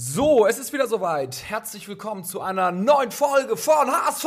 So, 0.00 0.46
es 0.46 0.60
ist 0.60 0.72
wieder 0.72 0.86
soweit. 0.86 1.42
Herzlich 1.48 1.88
willkommen 1.88 2.22
zu 2.22 2.40
einer 2.40 2.70
neuen 2.70 3.10
Folge 3.10 3.56
von 3.56 3.90
HSV! 3.90 4.26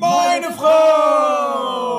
Meine 0.00 0.50
Frau! 0.50 1.98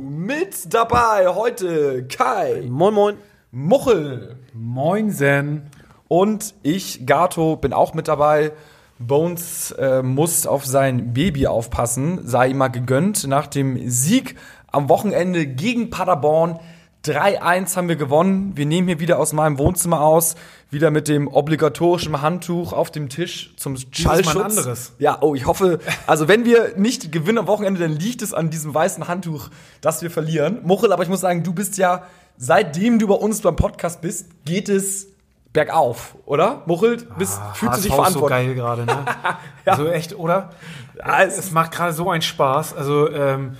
Mit 0.00 0.72
dabei 0.72 1.28
heute 1.28 2.06
Kai, 2.06 2.62
Moin, 2.70 2.94
moin. 2.94 3.18
Muchel 3.50 4.38
Moinsen. 4.54 5.68
und 6.08 6.54
ich, 6.62 7.04
Gato, 7.04 7.56
bin 7.56 7.74
auch 7.74 7.92
mit 7.92 8.08
dabei. 8.08 8.52
Bones 8.98 9.72
äh, 9.72 10.02
muss 10.02 10.46
auf 10.46 10.64
sein 10.64 11.12
Baby 11.12 11.48
aufpassen, 11.48 12.26
sei 12.26 12.48
ihm 12.48 12.56
mal 12.56 12.68
gegönnt. 12.68 13.26
Nach 13.26 13.46
dem 13.46 13.90
Sieg 13.90 14.36
am 14.68 14.88
Wochenende 14.88 15.46
gegen 15.46 15.90
Paderborn 15.90 16.60
3-1 17.04 17.76
haben 17.76 17.88
wir 17.88 17.96
gewonnen. 17.96 18.52
Wir 18.54 18.64
nehmen 18.64 18.86
hier 18.86 19.00
wieder 19.00 19.18
aus 19.18 19.32
meinem 19.32 19.58
Wohnzimmer 19.58 20.00
aus, 20.02 20.36
wieder 20.70 20.92
mit 20.92 21.08
dem 21.08 21.26
obligatorischen 21.26 22.22
Handtuch 22.22 22.72
auf 22.72 22.92
dem 22.92 23.08
Tisch 23.08 23.54
zum 23.56 23.76
Schallschutz. 23.76 24.34
Mal 24.34 24.44
ein 24.44 24.50
anderes. 24.50 24.92
Ja, 25.00 25.18
oh, 25.20 25.34
ich 25.34 25.46
hoffe, 25.46 25.80
also 26.06 26.28
wenn 26.28 26.44
wir 26.44 26.76
nicht 26.76 27.10
gewinnen 27.10 27.38
am 27.38 27.46
Wochenende, 27.48 27.80
dann 27.80 27.92
liegt 27.92 28.22
es 28.22 28.32
an 28.32 28.50
diesem 28.50 28.72
weißen 28.72 29.08
Handtuch, 29.08 29.50
dass 29.80 30.02
wir 30.02 30.12
verlieren. 30.12 30.60
Muchel, 30.62 30.92
aber 30.92 31.02
ich 31.02 31.08
muss 31.08 31.20
sagen, 31.20 31.42
du 31.42 31.52
bist 31.52 31.76
ja, 31.76 32.04
seitdem 32.36 33.00
du 33.00 33.08
bei 33.08 33.14
uns 33.14 33.40
beim 33.40 33.56
Podcast 33.56 34.00
bist, 34.00 34.28
geht 34.44 34.68
es 34.68 35.08
bergauf, 35.52 36.14
oder? 36.24 36.62
Muchel, 36.66 36.98
bist, 37.18 37.40
fühlst 37.54 37.78
du 37.78 37.82
dich 37.82 37.86
ist 37.86 37.96
so 37.96 37.96
verantwortlich? 37.96 38.46
geil 38.46 38.54
gerade, 38.54 38.86
ne? 38.86 39.04
So 39.76 39.88
echt, 39.88 40.16
oder? 40.16 40.50
Ja, 40.96 41.22
es, 41.22 41.36
es 41.36 41.50
macht 41.50 41.72
gerade 41.72 41.92
so 41.92 42.10
einen 42.10 42.22
Spaß. 42.22 42.74
Also, 42.74 43.10
ähm, 43.10 43.56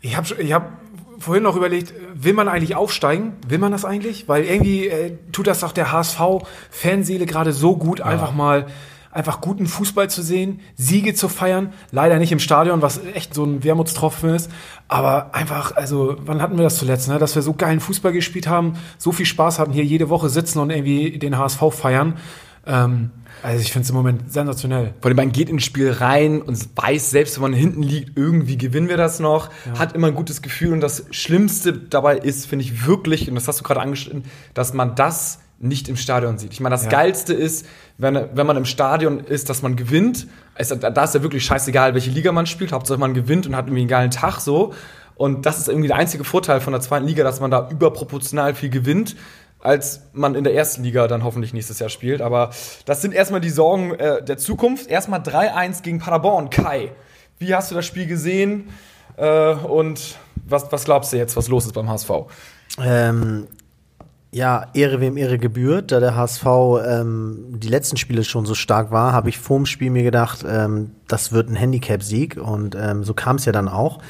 ich 0.00 0.16
habe 0.16 0.26
ich 0.42 0.52
hab 0.52 0.81
vorhin 1.22 1.42
noch 1.42 1.56
überlegt, 1.56 1.94
will 2.14 2.32
man 2.32 2.48
eigentlich 2.48 2.76
aufsteigen? 2.76 3.34
Will 3.48 3.58
man 3.58 3.72
das 3.72 3.84
eigentlich? 3.84 4.28
Weil 4.28 4.44
irgendwie 4.44 4.88
äh, 4.88 5.16
tut 5.32 5.46
das 5.46 5.60
doch 5.60 5.72
der 5.72 5.92
HSV-Fanseele 5.92 7.26
gerade 7.26 7.52
so 7.52 7.76
gut, 7.76 8.00
einfach 8.00 8.32
mal 8.32 8.66
einfach 9.12 9.42
guten 9.42 9.66
Fußball 9.66 10.08
zu 10.08 10.22
sehen, 10.22 10.60
Siege 10.74 11.14
zu 11.14 11.28
feiern. 11.28 11.74
Leider 11.90 12.18
nicht 12.18 12.32
im 12.32 12.38
Stadion, 12.38 12.82
was 12.82 12.98
echt 13.14 13.34
so 13.34 13.44
ein 13.44 13.62
Wermutstropfen 13.62 14.30
ist. 14.34 14.50
Aber 14.88 15.34
einfach, 15.34 15.76
also, 15.76 16.16
wann 16.24 16.40
hatten 16.40 16.56
wir 16.56 16.64
das 16.64 16.78
zuletzt, 16.78 17.08
ne? 17.08 17.18
Dass 17.18 17.34
wir 17.34 17.42
so 17.42 17.52
geilen 17.52 17.80
Fußball 17.80 18.12
gespielt 18.12 18.48
haben, 18.48 18.74
so 18.98 19.12
viel 19.12 19.26
Spaß 19.26 19.58
hatten, 19.58 19.72
hier 19.72 19.84
jede 19.84 20.08
Woche 20.08 20.30
sitzen 20.30 20.58
und 20.58 20.70
irgendwie 20.70 21.18
den 21.18 21.36
HSV 21.36 21.62
feiern. 21.70 22.16
Ähm, 22.66 23.10
also 23.42 23.60
ich 23.60 23.72
finde 23.72 23.84
es 23.84 23.90
im 23.90 23.96
Moment 23.96 24.32
sensationell. 24.32 24.94
Vor 25.00 25.08
allem, 25.08 25.16
man 25.16 25.32
geht 25.32 25.48
ins 25.48 25.64
Spiel 25.64 25.90
rein 25.90 26.42
und 26.42 26.68
weiß, 26.76 27.10
selbst 27.10 27.36
wenn 27.36 27.42
man 27.42 27.52
hinten 27.54 27.82
liegt, 27.82 28.16
irgendwie 28.16 28.56
gewinnen 28.56 28.88
wir 28.88 28.96
das 28.96 29.18
noch, 29.18 29.50
hat 29.78 29.94
immer 29.94 30.08
ein 30.08 30.14
gutes 30.14 30.42
Gefühl. 30.42 30.72
Und 30.72 30.80
das 30.80 31.04
Schlimmste 31.10 31.72
dabei 31.72 32.18
ist, 32.18 32.46
finde 32.46 32.64
ich 32.64 32.86
wirklich, 32.86 33.28
und 33.28 33.34
das 33.34 33.48
hast 33.48 33.60
du 33.60 33.64
gerade 33.64 33.80
angeschnitten, 33.80 34.24
dass 34.54 34.74
man 34.74 34.94
das 34.94 35.40
nicht 35.58 35.88
im 35.88 35.96
Stadion 35.96 36.38
sieht. 36.38 36.52
Ich 36.52 36.60
meine, 36.60 36.74
das 36.74 36.84
Ja. 36.84 36.90
Geilste 36.90 37.34
ist, 37.34 37.66
wenn, 37.98 38.14
wenn 38.34 38.46
man 38.46 38.56
im 38.56 38.64
Stadion 38.64 39.20
ist, 39.20 39.48
dass 39.48 39.62
man 39.62 39.76
gewinnt. 39.76 40.26
Es, 40.56 40.68
da 40.68 41.04
ist 41.04 41.14
ja 41.14 41.22
wirklich 41.22 41.44
scheißegal, 41.44 41.94
welche 41.94 42.10
Liga 42.10 42.32
man 42.32 42.46
spielt. 42.46 42.72
Hauptsache 42.72 42.98
man 42.98 43.14
gewinnt 43.14 43.46
und 43.46 43.56
hat 43.56 43.66
irgendwie 43.66 43.82
einen 43.82 43.88
geilen 43.88 44.10
Tag 44.10 44.40
so. 44.40 44.72
Und 45.14 45.46
das 45.46 45.58
ist 45.58 45.68
irgendwie 45.68 45.88
der 45.88 45.98
einzige 45.98 46.24
Vorteil 46.24 46.60
von 46.60 46.72
der 46.72 46.80
zweiten 46.80 47.06
Liga, 47.06 47.22
dass 47.22 47.38
man 47.38 47.50
da 47.50 47.68
überproportional 47.70 48.54
viel 48.54 48.70
gewinnt, 48.70 49.14
als 49.62 50.02
man 50.12 50.34
in 50.34 50.44
der 50.44 50.54
ersten 50.54 50.82
Liga 50.82 51.06
dann 51.06 51.24
hoffentlich 51.24 51.54
nächstes 51.54 51.78
Jahr 51.78 51.88
spielt. 51.88 52.20
Aber 52.20 52.50
das 52.84 53.00
sind 53.00 53.14
erstmal 53.14 53.40
die 53.40 53.50
Sorgen 53.50 53.94
äh, 53.94 54.22
der 54.22 54.36
Zukunft. 54.36 54.88
Erstmal 54.88 55.20
3-1 55.20 55.82
gegen 55.82 55.98
Paderborn. 56.00 56.50
Kai, 56.50 56.92
wie 57.38 57.54
hast 57.54 57.70
du 57.70 57.74
das 57.74 57.86
Spiel 57.86 58.06
gesehen? 58.06 58.68
Äh, 59.16 59.54
und 59.54 60.18
was, 60.44 60.70
was 60.72 60.84
glaubst 60.84 61.12
du 61.12 61.16
jetzt, 61.16 61.36
was 61.36 61.48
los 61.48 61.66
ist 61.66 61.74
beim 61.74 61.88
HSV? 61.88 62.10
Ähm, 62.82 63.46
ja, 64.32 64.66
Ehre 64.74 65.00
wem 65.00 65.16
Ehre 65.16 65.38
gebührt. 65.38 65.92
Da 65.92 66.00
der 66.00 66.16
HSV 66.16 66.46
ähm, 66.84 67.54
die 67.58 67.68
letzten 67.68 67.96
Spiele 67.96 68.24
schon 68.24 68.46
so 68.46 68.54
stark 68.54 68.90
war, 68.90 69.12
habe 69.12 69.28
ich 69.28 69.38
vorm 69.38 69.66
Spiel 69.66 69.90
mir 69.90 70.02
gedacht, 70.02 70.44
ähm, 70.48 70.92
das 71.06 71.32
wird 71.32 71.48
ein 71.48 71.54
Handicap-Sieg. 71.54 72.36
Und 72.36 72.74
ähm, 72.74 73.04
so 73.04 73.14
kam 73.14 73.36
es 73.36 73.44
ja 73.44 73.52
dann 73.52 73.68
auch. 73.68 74.00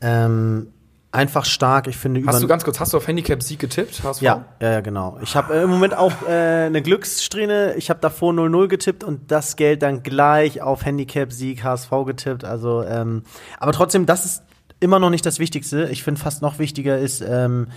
Ähm, 0.00 0.68
einfach 1.12 1.44
stark, 1.44 1.86
ich 1.86 1.96
finde. 1.96 2.22
Hast 2.26 2.42
du 2.42 2.46
ganz 2.46 2.64
kurz, 2.64 2.78
hast 2.80 2.92
du 2.92 2.98
auf 2.98 3.06
Handicap-Sieg 3.06 3.58
getippt? 3.58 4.02
HSV? 4.02 4.22
Ja, 4.22 4.44
ja, 4.60 4.72
ja, 4.72 4.80
genau. 4.80 5.18
Ich 5.22 5.34
habe 5.36 5.54
äh, 5.54 5.62
im 5.62 5.70
Moment 5.70 5.96
auch 5.96 6.12
äh, 6.28 6.66
eine 6.66 6.82
Glückssträhne. 6.82 7.74
Ich 7.76 7.90
habe 7.90 8.00
davor 8.00 8.32
0-0 8.32 8.68
getippt 8.68 9.04
und 9.04 9.30
das 9.30 9.56
Geld 9.56 9.82
dann 9.82 10.02
gleich 10.02 10.60
auf 10.60 10.84
Handicap-Sieg 10.84 11.64
HSV 11.64 11.90
getippt. 12.06 12.44
Also, 12.44 12.82
ähm, 12.82 13.22
aber 13.58 13.72
trotzdem, 13.72 14.06
das 14.06 14.24
ist 14.24 14.42
immer 14.80 14.98
noch 14.98 15.10
nicht 15.10 15.24
das 15.24 15.38
Wichtigste. 15.38 15.88
Ich 15.90 16.02
finde 16.02 16.20
fast 16.20 16.42
noch 16.42 16.58
wichtiger 16.58 16.98
ist, 16.98 17.22
ähm, 17.22 17.68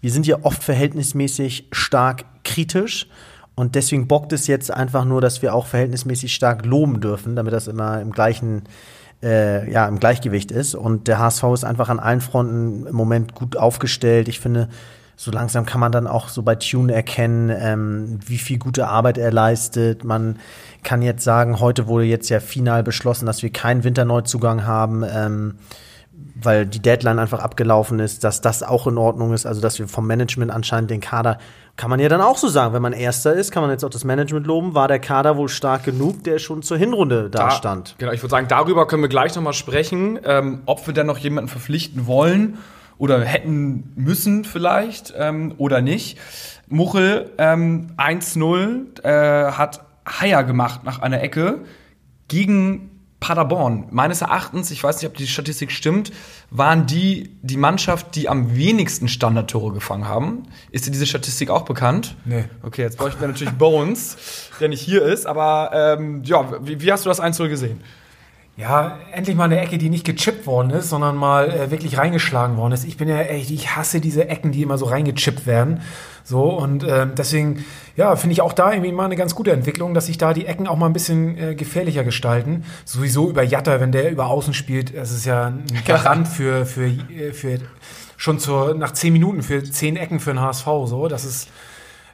wir 0.00 0.10
sind 0.10 0.26
ja 0.26 0.38
oft 0.42 0.62
verhältnismäßig 0.62 1.68
stark 1.72 2.24
kritisch. 2.44 3.08
Und 3.56 3.76
deswegen 3.76 4.08
bockt 4.08 4.32
es 4.32 4.48
jetzt 4.48 4.70
einfach 4.70 5.04
nur, 5.04 5.20
dass 5.20 5.40
wir 5.40 5.54
auch 5.54 5.66
verhältnismäßig 5.66 6.34
stark 6.34 6.66
loben 6.66 7.00
dürfen, 7.00 7.36
damit 7.36 7.52
das 7.52 7.68
immer 7.68 8.00
im 8.00 8.10
gleichen 8.10 8.64
äh, 9.24 9.70
ja, 9.70 9.88
im 9.88 9.98
Gleichgewicht 9.98 10.52
ist. 10.52 10.74
Und 10.74 11.08
der 11.08 11.18
HSV 11.18 11.44
ist 11.54 11.64
einfach 11.64 11.88
an 11.88 11.98
allen 11.98 12.20
Fronten 12.20 12.86
im 12.86 12.94
Moment 12.94 13.34
gut 13.34 13.56
aufgestellt. 13.56 14.28
Ich 14.28 14.38
finde, 14.38 14.68
so 15.16 15.30
langsam 15.30 15.64
kann 15.64 15.80
man 15.80 15.92
dann 15.92 16.06
auch 16.06 16.28
so 16.28 16.42
bei 16.42 16.56
Tune 16.56 16.92
erkennen, 16.92 17.50
ähm, 17.56 18.18
wie 18.26 18.38
viel 18.38 18.58
gute 18.58 18.88
Arbeit 18.88 19.16
er 19.18 19.32
leistet. 19.32 20.04
Man 20.04 20.38
kann 20.82 21.02
jetzt 21.02 21.24
sagen, 21.24 21.60
heute 21.60 21.86
wurde 21.86 22.04
jetzt 22.04 22.28
ja 22.28 22.40
final 22.40 22.82
beschlossen, 22.82 23.26
dass 23.26 23.42
wir 23.42 23.50
keinen 23.50 23.84
Winterneuzugang 23.84 24.66
haben. 24.66 25.04
Ähm, 25.08 25.54
weil 26.34 26.66
die 26.66 26.80
Deadline 26.80 27.18
einfach 27.18 27.40
abgelaufen 27.40 27.98
ist, 27.98 28.24
dass 28.24 28.40
das 28.40 28.62
auch 28.62 28.86
in 28.86 28.98
Ordnung 28.98 29.32
ist, 29.32 29.46
also 29.46 29.60
dass 29.60 29.78
wir 29.78 29.88
vom 29.88 30.06
Management 30.06 30.50
anscheinend 30.50 30.90
den 30.90 31.00
Kader, 31.00 31.38
kann 31.76 31.90
man 31.90 32.00
ja 32.00 32.08
dann 32.08 32.20
auch 32.20 32.36
so 32.36 32.48
sagen, 32.48 32.74
wenn 32.74 32.82
man 32.82 32.92
Erster 32.92 33.32
ist, 33.32 33.50
kann 33.50 33.62
man 33.62 33.70
jetzt 33.70 33.84
auch 33.84 33.90
das 33.90 34.04
Management 34.04 34.46
loben, 34.46 34.74
war 34.74 34.88
der 34.88 34.98
Kader 34.98 35.36
wohl 35.36 35.48
stark 35.48 35.84
genug, 35.84 36.24
der 36.24 36.38
schon 36.38 36.62
zur 36.62 36.76
Hinrunde 36.76 37.30
da, 37.30 37.50
stand. 37.50 37.96
Genau, 37.98 38.12
ich 38.12 38.22
würde 38.22 38.30
sagen, 38.30 38.46
darüber 38.48 38.86
können 38.86 39.02
wir 39.02 39.08
gleich 39.08 39.34
nochmal 39.34 39.54
sprechen, 39.54 40.18
ähm, 40.24 40.62
ob 40.66 40.86
wir 40.86 40.94
dann 40.94 41.06
noch 41.06 41.18
jemanden 41.18 41.48
verpflichten 41.48 42.06
wollen 42.06 42.58
oder 42.98 43.20
hätten 43.24 43.92
müssen 43.96 44.44
vielleicht 44.44 45.14
ähm, 45.16 45.54
oder 45.58 45.80
nicht. 45.80 46.18
Muchel 46.68 47.30
ähm, 47.38 47.88
1-0 47.96 49.02
äh, 49.04 49.52
hat 49.52 49.84
Haier 50.06 50.44
gemacht 50.44 50.84
nach 50.84 51.00
einer 51.00 51.22
Ecke 51.22 51.60
gegen 52.28 52.93
Paderborn. 53.24 53.86
Meines 53.90 54.20
Erachtens, 54.20 54.70
ich 54.70 54.84
weiß 54.84 55.00
nicht, 55.00 55.10
ob 55.10 55.16
die 55.16 55.26
Statistik 55.26 55.72
stimmt, 55.72 56.12
waren 56.50 56.84
die 56.84 57.30
die 57.40 57.56
Mannschaft, 57.56 58.16
die 58.16 58.28
am 58.28 58.54
wenigsten 58.54 59.08
Standardtore 59.08 59.72
gefangen 59.72 60.06
haben. 60.06 60.42
Ist 60.72 60.86
dir 60.86 60.90
diese 60.90 61.06
Statistik 61.06 61.48
auch 61.48 61.62
bekannt? 61.62 62.16
Nee. 62.26 62.44
Okay, 62.62 62.82
jetzt 62.82 62.98
bräuchten 62.98 63.22
wir 63.22 63.28
natürlich 63.28 63.54
Bones, 63.54 64.50
der 64.60 64.68
nicht 64.68 64.82
hier 64.82 65.00
ist. 65.00 65.26
Aber 65.26 65.70
ähm, 65.72 66.22
ja, 66.22 66.66
wie, 66.66 66.82
wie 66.82 66.92
hast 66.92 67.06
du 67.06 67.08
das 67.08 67.18
1-0 67.18 67.48
gesehen? 67.48 67.80
Ja, 68.56 68.98
endlich 69.10 69.34
mal 69.34 69.44
eine 69.44 69.60
Ecke, 69.60 69.78
die 69.78 69.90
nicht 69.90 70.04
gechippt 70.04 70.46
worden 70.46 70.70
ist, 70.70 70.88
sondern 70.88 71.16
mal 71.16 71.50
äh, 71.50 71.70
wirklich 71.72 71.98
reingeschlagen 71.98 72.56
worden 72.56 72.72
ist. 72.72 72.84
Ich 72.84 72.96
bin 72.96 73.08
ja 73.08 73.18
echt, 73.20 73.50
ich 73.50 73.74
hasse 73.74 74.00
diese 74.00 74.28
Ecken, 74.28 74.52
die 74.52 74.62
immer 74.62 74.78
so 74.78 74.84
reingechippt 74.84 75.44
werden. 75.44 75.80
So, 76.22 76.44
und 76.44 76.84
ähm, 76.88 77.12
deswegen, 77.16 77.64
ja, 77.96 78.14
finde 78.14 78.34
ich 78.34 78.42
auch 78.42 78.52
da 78.52 78.70
irgendwie 78.70 78.92
mal 78.92 79.06
eine 79.06 79.16
ganz 79.16 79.34
gute 79.34 79.50
Entwicklung, 79.50 79.92
dass 79.92 80.06
sich 80.06 80.18
da 80.18 80.32
die 80.32 80.46
Ecken 80.46 80.68
auch 80.68 80.76
mal 80.76 80.86
ein 80.86 80.92
bisschen 80.92 81.36
äh, 81.36 81.54
gefährlicher 81.56 82.04
gestalten. 82.04 82.64
Sowieso 82.84 83.28
über 83.28 83.42
Jatta, 83.42 83.80
wenn 83.80 83.90
der 83.90 84.12
über 84.12 84.26
außen 84.26 84.54
spielt, 84.54 84.96
das 84.96 85.10
ist 85.10 85.26
ja 85.26 85.46
ein 85.46 85.64
Garant 85.84 86.28
für, 86.28 86.64
für, 86.64 86.86
äh, 86.86 87.32
für 87.32 87.58
schon 88.16 88.38
zur, 88.38 88.74
nach 88.74 88.92
zehn 88.92 89.12
Minuten 89.12 89.42
für 89.42 89.64
zehn 89.64 89.96
Ecken 89.96 90.20
für 90.20 90.30
den 90.30 90.40
HSV. 90.40 90.66
So, 90.84 91.08
das 91.08 91.24
ist. 91.24 91.48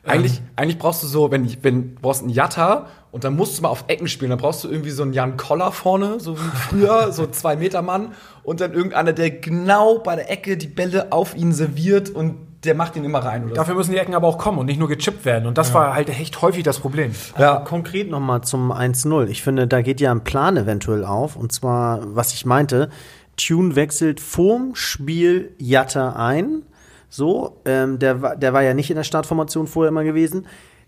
Eigentlich, 0.04 0.40
eigentlich 0.56 0.78
brauchst 0.78 1.02
du 1.02 1.06
so, 1.06 1.30
wenn, 1.30 1.44
ich- 1.44 1.58
wenn 1.62 1.94
du 1.96 2.00
brauchst 2.00 2.22
einen 2.22 2.30
Jatta 2.30 2.86
und 3.12 3.24
dann 3.24 3.36
musst 3.36 3.58
du 3.58 3.62
mal 3.62 3.68
auf 3.68 3.84
Ecken 3.88 4.08
spielen, 4.08 4.30
dann 4.30 4.38
brauchst 4.38 4.64
du 4.64 4.68
irgendwie 4.68 4.90
so 4.90 5.02
einen 5.02 5.12
Jan 5.12 5.36
Koller 5.36 5.72
vorne, 5.72 6.18
so 6.20 6.36
wie 6.38 6.50
früher, 6.56 7.12
so 7.12 7.26
zwei 7.26 7.56
Meter 7.56 7.82
Mann 7.82 8.12
und 8.42 8.60
dann 8.60 8.72
irgendeiner, 8.72 9.12
der 9.12 9.30
genau 9.30 9.98
bei 9.98 10.16
der 10.16 10.30
Ecke 10.30 10.56
die 10.56 10.68
Bälle 10.68 11.12
auf 11.12 11.36
ihn 11.36 11.52
serviert 11.52 12.08
und 12.10 12.36
der 12.64 12.74
macht 12.74 12.94
ihn 12.96 13.04
immer 13.04 13.20
rein. 13.20 13.44
Oder 13.46 13.54
Dafür 13.54 13.74
müssen 13.74 13.92
die 13.92 13.98
Ecken 13.98 14.14
aber 14.14 14.26
auch 14.26 14.36
kommen 14.38 14.58
und 14.58 14.66
nicht 14.66 14.78
nur 14.78 14.88
gechippt 14.88 15.24
werden. 15.24 15.46
Und 15.46 15.56
das 15.56 15.72
war 15.72 15.94
halt 15.94 16.08
echt 16.10 16.40
häufig 16.42 16.62
das 16.62 16.78
Problem. 16.78 17.12
Ja. 17.38 17.56
Konkret 17.60 18.10
nochmal 18.10 18.42
zum 18.42 18.70
1-0. 18.70 19.28
Ich 19.28 19.42
finde, 19.42 19.66
da 19.66 19.80
geht 19.80 19.98
ja 20.00 20.10
ein 20.10 20.24
Plan 20.24 20.56
eventuell 20.58 21.04
auf. 21.06 21.36
Und 21.36 21.52
zwar, 21.52 22.00
was 22.14 22.34
ich 22.34 22.44
meinte, 22.44 22.90
Tune 23.38 23.76
wechselt 23.76 24.20
vorm 24.20 24.74
Spiel 24.74 25.54
Jatta 25.58 26.12
ein. 26.16 26.62
So, 27.10 27.60
ähm, 27.66 27.98
der, 27.98 28.22
war- 28.22 28.36
der 28.36 28.52
war 28.54 28.62
ja 28.62 28.72
nicht 28.72 28.88
in 28.90 28.96
der 28.96 29.04
Startformation 29.04 29.66
vorher 29.66 29.88
immer 29.90 30.04
gewesen. 30.04 30.46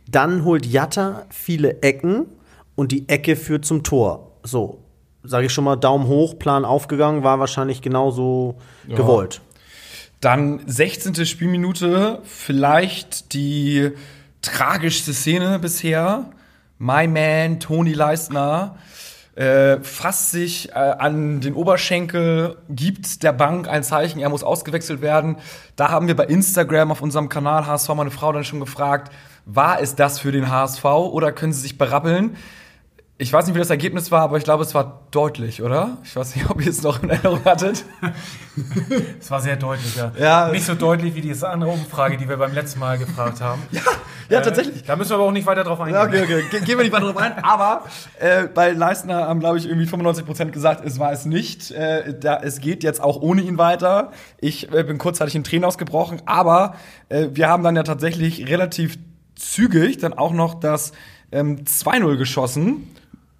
Dann 0.08 0.44
holt 0.44 0.64
Jatta 0.64 1.26
viele 1.30 1.82
Ecken 1.82 2.26
und 2.76 2.92
die 2.92 3.08
Ecke 3.08 3.36
führt 3.36 3.64
zum 3.64 3.82
Tor. 3.82 4.30
So, 4.42 4.78
sage 5.24 5.46
ich 5.46 5.52
schon 5.52 5.64
mal, 5.64 5.76
Daumen 5.76 6.06
hoch, 6.06 6.38
Plan 6.38 6.64
aufgegangen, 6.64 7.22
war 7.22 7.38
wahrscheinlich 7.38 7.82
genauso 7.82 8.56
gewollt. 8.96 9.40
Dann 10.20 10.60
16. 10.66 11.26
Spielminute, 11.26 12.20
vielleicht 12.24 13.32
die 13.34 13.90
tragischste 14.40 15.12
Szene 15.12 15.58
bisher. 15.58 16.30
My 16.78 17.06
Man, 17.06 17.60
Toni 17.60 17.92
Leistner, 17.92 18.76
äh, 19.34 19.78
fasst 19.80 20.30
sich 20.30 20.70
äh, 20.70 20.74
an 20.74 21.40
den 21.40 21.54
Oberschenkel, 21.54 22.58
gibt 22.68 23.22
der 23.22 23.32
Bank 23.32 23.68
ein 23.68 23.82
Zeichen, 23.82 24.20
er 24.20 24.28
muss 24.28 24.44
ausgewechselt 24.44 25.00
werden. 25.00 25.36
Da 25.76 25.90
haben 25.90 26.06
wir 26.06 26.16
bei 26.16 26.26
Instagram 26.26 26.90
auf 26.90 27.00
unserem 27.00 27.28
Kanal 27.28 27.66
HSV 27.66 27.88
meine 27.94 28.10
Frau 28.10 28.32
dann 28.32 28.44
schon 28.44 28.60
gefragt, 28.60 29.12
war 29.44 29.80
es 29.80 29.94
das 29.94 30.18
für 30.18 30.32
den 30.32 30.50
HSV 30.50 30.84
oder 30.84 31.32
können 31.32 31.52
sie 31.52 31.62
sich 31.62 31.78
berappeln? 31.78 32.36
Ich 33.22 33.32
weiß 33.32 33.46
nicht, 33.46 33.54
wie 33.54 33.60
das 33.60 33.70
Ergebnis 33.70 34.10
war, 34.10 34.22
aber 34.22 34.36
ich 34.36 34.42
glaube, 34.42 34.64
es 34.64 34.74
war 34.74 35.06
deutlich, 35.12 35.62
oder? 35.62 35.96
Ich 36.02 36.16
weiß 36.16 36.34
nicht, 36.34 36.50
ob 36.50 36.60
ihr 36.60 36.68
es 36.70 36.82
noch 36.82 37.04
in 37.04 37.10
Erinnerung 37.10 37.44
hattet. 37.44 37.84
Es 39.18 39.30
war 39.30 39.40
sehr 39.40 39.56
deutlich, 39.56 39.96
ja. 39.96 40.12
Ja. 40.18 40.48
Nicht 40.48 40.66
so 40.66 40.74
deutlich 40.74 41.14
wie 41.14 41.22
diese 41.22 41.48
andere 41.48 41.70
Umfrage, 41.70 42.18
die 42.18 42.28
wir 42.28 42.36
beim 42.36 42.52
letzten 42.52 42.80
Mal 42.80 42.98
gefragt 42.98 43.40
haben. 43.40 43.62
Ja, 43.72 43.80
ja, 44.28 44.38
Äh, 44.40 44.42
tatsächlich. 44.42 44.82
Da 44.82 44.96
müssen 44.96 45.10
wir 45.10 45.14
aber 45.16 45.24
auch 45.24 45.32
nicht 45.32 45.46
weiter 45.46 45.62
drauf 45.62 45.80
eingehen. 45.80 45.94
Ja, 45.94 46.02
okay, 46.02 46.22
okay. 46.22 46.44
Ge 46.50 46.60
gehen 46.60 46.78
wir 46.78 46.84
nicht 46.84 46.92
weiter 46.92 47.06
drauf 47.06 47.16
ein. 47.16 47.42
Aber 47.44 47.84
äh, 48.18 48.48
bei 48.48 48.72
Leistner 48.72 49.28
haben, 49.28 49.40
glaube 49.40 49.58
ich, 49.58 49.66
irgendwie 49.68 49.86
95% 49.86 50.50
gesagt, 50.50 50.84
es 50.84 50.98
war 50.98 51.12
es 51.12 51.24
nicht. 51.24 51.70
Äh, 51.70 52.18
da, 52.18 52.40
es 52.42 52.60
geht 52.60 52.82
jetzt 52.82 53.00
auch 53.00 53.20
ohne 53.22 53.42
ihn 53.42 53.56
weiter. 53.56 54.10
Ich 54.38 54.72
äh, 54.72 54.82
bin 54.82 54.98
kurzzeitig 54.98 55.34
in 55.34 55.44
Tränen 55.44 55.64
ausgebrochen. 55.64 56.22
Aber 56.26 56.74
äh, 57.08 57.28
wir 57.32 57.48
haben 57.48 57.62
dann 57.62 57.76
ja 57.76 57.84
tatsächlich 57.84 58.48
relativ 58.48 58.98
zügig 59.36 59.98
dann 59.98 60.12
auch 60.12 60.32
noch 60.32 60.58
das 60.60 60.92
ähm, 61.30 61.64
2-0 61.64 62.16
geschossen. 62.16 62.88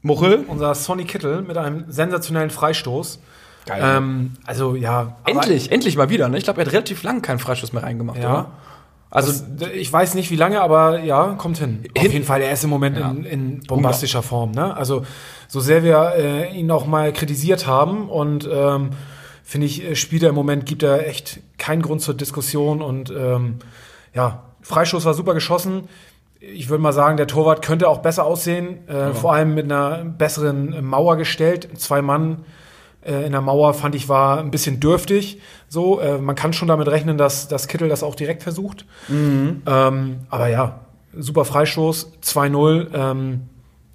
Muchel. 0.02 0.44
Unser 0.48 0.74
Sonny 0.74 1.04
Kittel 1.04 1.42
mit 1.42 1.56
einem 1.56 1.84
sensationellen 1.88 2.50
Freistoß. 2.50 3.20
Geil. 3.66 3.80
Ähm, 3.84 4.32
also 4.44 4.74
ja. 4.74 5.16
aber- 5.22 5.30
Endlich, 5.30 5.70
endlich 5.70 5.96
mal 5.96 6.10
wieder. 6.10 6.28
Ne? 6.28 6.36
Ich 6.38 6.44
glaube, 6.44 6.60
er 6.60 6.66
hat 6.66 6.72
relativ 6.72 7.02
lang 7.04 7.22
keinen 7.22 7.38
Freistoß 7.38 7.72
mehr 7.72 7.82
reingemacht, 7.84 8.18
Ja. 8.18 8.30
oder? 8.32 8.50
Also, 9.10 9.44
Das, 9.58 9.68
ich 9.68 9.92
weiß 9.92 10.14
nicht 10.14 10.30
wie 10.30 10.36
lange, 10.36 10.60
aber 10.62 11.00
ja, 11.00 11.34
kommt 11.34 11.58
hin. 11.58 11.84
Auf 11.96 12.02
Hin- 12.02 12.12
jeden 12.12 12.24
Fall, 12.24 12.40
er 12.40 12.52
ist 12.52 12.64
im 12.64 12.70
Moment 12.70 12.96
Ja. 12.98 13.10
in, 13.10 13.24
in 13.24 13.60
bombastischer 13.60 14.22
Form. 14.22 14.52
Ne? 14.52 14.74
Also 14.76 15.04
so 15.48 15.60
sehr 15.60 15.84
wir 15.84 16.14
äh, 16.16 16.58
ihn 16.58 16.70
auch 16.70 16.86
mal 16.86 17.12
kritisiert 17.12 17.66
haben 17.66 18.08
und 18.08 18.48
ähm, 18.50 18.90
finde 19.44 19.66
ich, 19.66 19.84
äh, 19.84 19.94
spielt 19.96 20.22
er 20.22 20.30
im 20.30 20.34
Moment, 20.34 20.64
gibt 20.64 20.82
er 20.82 21.06
echt 21.06 21.40
keinen 21.58 21.82
Grund 21.82 22.00
zur 22.00 22.14
Diskussion 22.14 22.80
und 22.80 23.10
ähm, 23.10 23.56
ja, 24.14 24.44
Freistoß 24.62 25.04
war 25.04 25.12
super 25.14 25.34
geschossen. 25.34 25.88
Ich 26.54 26.68
würde 26.68 26.82
mal 26.82 26.92
sagen, 26.92 27.16
der 27.16 27.28
Torwart 27.28 27.62
könnte 27.64 27.88
auch 27.88 27.98
besser 27.98 28.24
aussehen, 28.24 28.88
äh, 28.88 29.12
vor 29.12 29.32
allem 29.32 29.54
mit 29.54 29.64
einer 29.64 30.04
besseren 30.04 30.84
Mauer 30.84 31.16
gestellt. 31.16 31.68
Zwei 31.78 32.02
Mann 32.02 32.44
äh, 33.04 33.24
in 33.24 33.32
der 33.32 33.40
Mauer 33.40 33.74
fand 33.74 33.94
ich 33.94 34.08
war 34.08 34.38
ein 34.38 34.50
bisschen 34.50 34.80
dürftig. 34.80 35.40
So, 35.68 36.00
äh, 36.00 36.18
man 36.18 36.34
kann 36.34 36.52
schon 36.52 36.68
damit 36.68 36.88
rechnen, 36.88 37.16
dass, 37.18 37.48
dass 37.48 37.68
Kittel 37.68 37.88
das 37.88 38.02
auch 38.02 38.14
direkt 38.14 38.42
versucht. 38.42 38.86
Ähm, 39.66 40.20
aber 40.30 40.48
ja, 40.48 40.80
super 41.16 41.44
Freistoß, 41.44 42.12
2-0. 42.22 42.88
Ähm, 42.92 43.42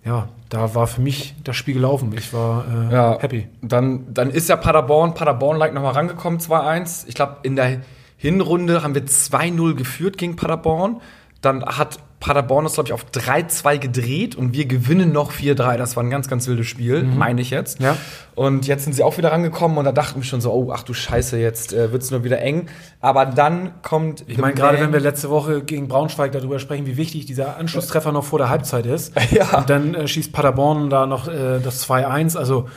ja, 0.06 0.30
da 0.50 0.74
war 0.74 0.88
für 0.88 1.02
mich 1.02 1.36
das 1.44 1.56
Spiel 1.56 1.74
gelaufen. 1.74 2.14
Ich 2.18 2.34
war 2.34 2.66
äh, 2.66 2.94
Ja, 2.94 3.18
happy. 3.20 3.48
Dann, 3.62 4.14
dann 4.14 4.30
ist 4.30 4.48
ja 4.48 4.56
Paderborn, 4.56 5.14
Paderborn-like 5.14 5.74
nochmal 5.74 5.94
rangekommen, 5.94 6.40
2-1. 6.40 7.06
Ich 7.08 7.16
glaube, 7.16 7.38
in 7.44 7.56
der 7.56 7.82
Hinrunde 8.16 8.84
haben 8.84 8.96
wir 8.96 9.06
2-0 9.06 9.76
geführt 9.76 10.18
gegen 10.18 10.36
Paderborn. 10.36 11.02
Dann 11.42 11.66
hat 11.66 12.00
Paderborn 12.19 12.64
das, 12.64 12.74
glaube 12.74 12.90
ich, 12.90 12.94
auf 12.94 13.06
3-2 13.12 13.78
gedreht 13.78 14.36
und 14.36 14.54
wir 14.54 14.66
gewinnen 14.66 15.12
noch 15.12 15.31
4-3. 15.31 15.78
Das 15.78 15.96
war 15.96 16.04
ein 16.04 16.10
ganz, 16.10 16.28
ganz 16.28 16.48
wildes 16.48 16.66
Spiel, 16.66 17.04
meine 17.04 17.42
ich 17.42 17.52
jetzt. 17.52 17.80
Mhm. 17.80 17.86
Ja. 17.86 17.98
Und 18.34 18.66
jetzt 18.66 18.86
sind 18.86 18.94
sie 18.94 19.04
auch 19.04 19.18
wieder 19.19 19.31
rangekommen 19.31 19.78
und 19.78 19.86
da 19.86 19.92
dachten 19.92 20.19
wir 20.19 20.24
schon 20.24 20.42
so, 20.42 20.52
oh, 20.52 20.72
ach 20.74 20.81
du 20.81 20.94
Scheiße, 20.94 21.38
jetzt 21.38 21.74
äh, 21.74 21.92
wird's 21.92 22.10
nur 22.10 22.24
wieder 22.24 22.42
eng. 22.42 22.69
Aber 23.02 23.28
dann 23.28 23.81
kommt. 23.84 24.24
Ich 24.28 24.40
meine, 24.40 24.56
gerade 24.56 24.80
wenn 24.80 24.92
wir 24.94 25.00
letzte 25.00 25.30
Woche 25.30 25.62
gegen 25.62 25.88
Braunschweig 25.88 26.31
darüber 26.31 26.58
sprechen, 26.58 26.88
wie 26.88 26.98
wichtig 26.98 27.28
dieser 27.28 27.58
Anschlusstreffer 27.58 28.12
noch 28.12 28.24
vor 28.24 28.40
der 28.40 28.50
Halbzeit 28.50 28.86
ist. 28.86 29.14
Ja. 29.30 29.58
Und 29.58 29.69
dann 29.69 29.94
äh, 29.94 30.08
schießt 30.08 30.31
Paderborn 30.31 30.90
da 30.90 31.06
noch 31.06 31.28
äh, 31.28 31.60
das 31.60 31.88
2-1. 31.88 32.38
Also, 32.38 32.69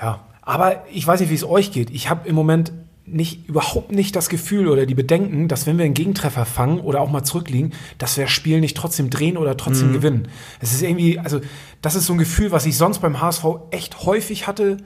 ja. 0.00 0.20
Aber 0.40 0.84
ich 0.90 1.06
weiß 1.06 1.20
nicht, 1.20 1.30
wie 1.30 1.34
es 1.34 1.44
euch 1.44 1.72
geht. 1.72 1.90
Ich 1.90 2.08
habe 2.08 2.28
im 2.28 2.34
Moment 2.34 2.72
nicht, 3.12 3.48
überhaupt 3.48 3.92
nicht 3.92 4.14
das 4.16 4.28
Gefühl 4.28 4.68
oder 4.68 4.86
die 4.86 4.94
Bedenken, 4.94 5.48
dass 5.48 5.66
wenn 5.66 5.78
wir 5.78 5.84
einen 5.84 5.94
Gegentreffer 5.94 6.44
fangen 6.46 6.80
oder 6.80 7.00
auch 7.00 7.10
mal 7.10 7.22
zurückliegen, 7.24 7.72
dass 7.98 8.16
wir 8.16 8.24
das 8.24 8.32
Spiel 8.32 8.60
nicht 8.60 8.76
trotzdem 8.76 9.10
drehen 9.10 9.36
oder 9.36 9.56
trotzdem 9.56 9.88
Mhm. 9.88 9.92
gewinnen. 9.94 10.28
Es 10.60 10.72
ist 10.72 10.82
irgendwie, 10.82 11.18
also, 11.18 11.40
das 11.82 11.94
ist 11.94 12.06
so 12.06 12.12
ein 12.14 12.18
Gefühl, 12.18 12.50
was 12.52 12.66
ich 12.66 12.76
sonst 12.76 12.98
beim 13.00 13.20
HSV 13.20 13.44
echt 13.70 14.04
häufig 14.04 14.46
hatte, 14.46 14.76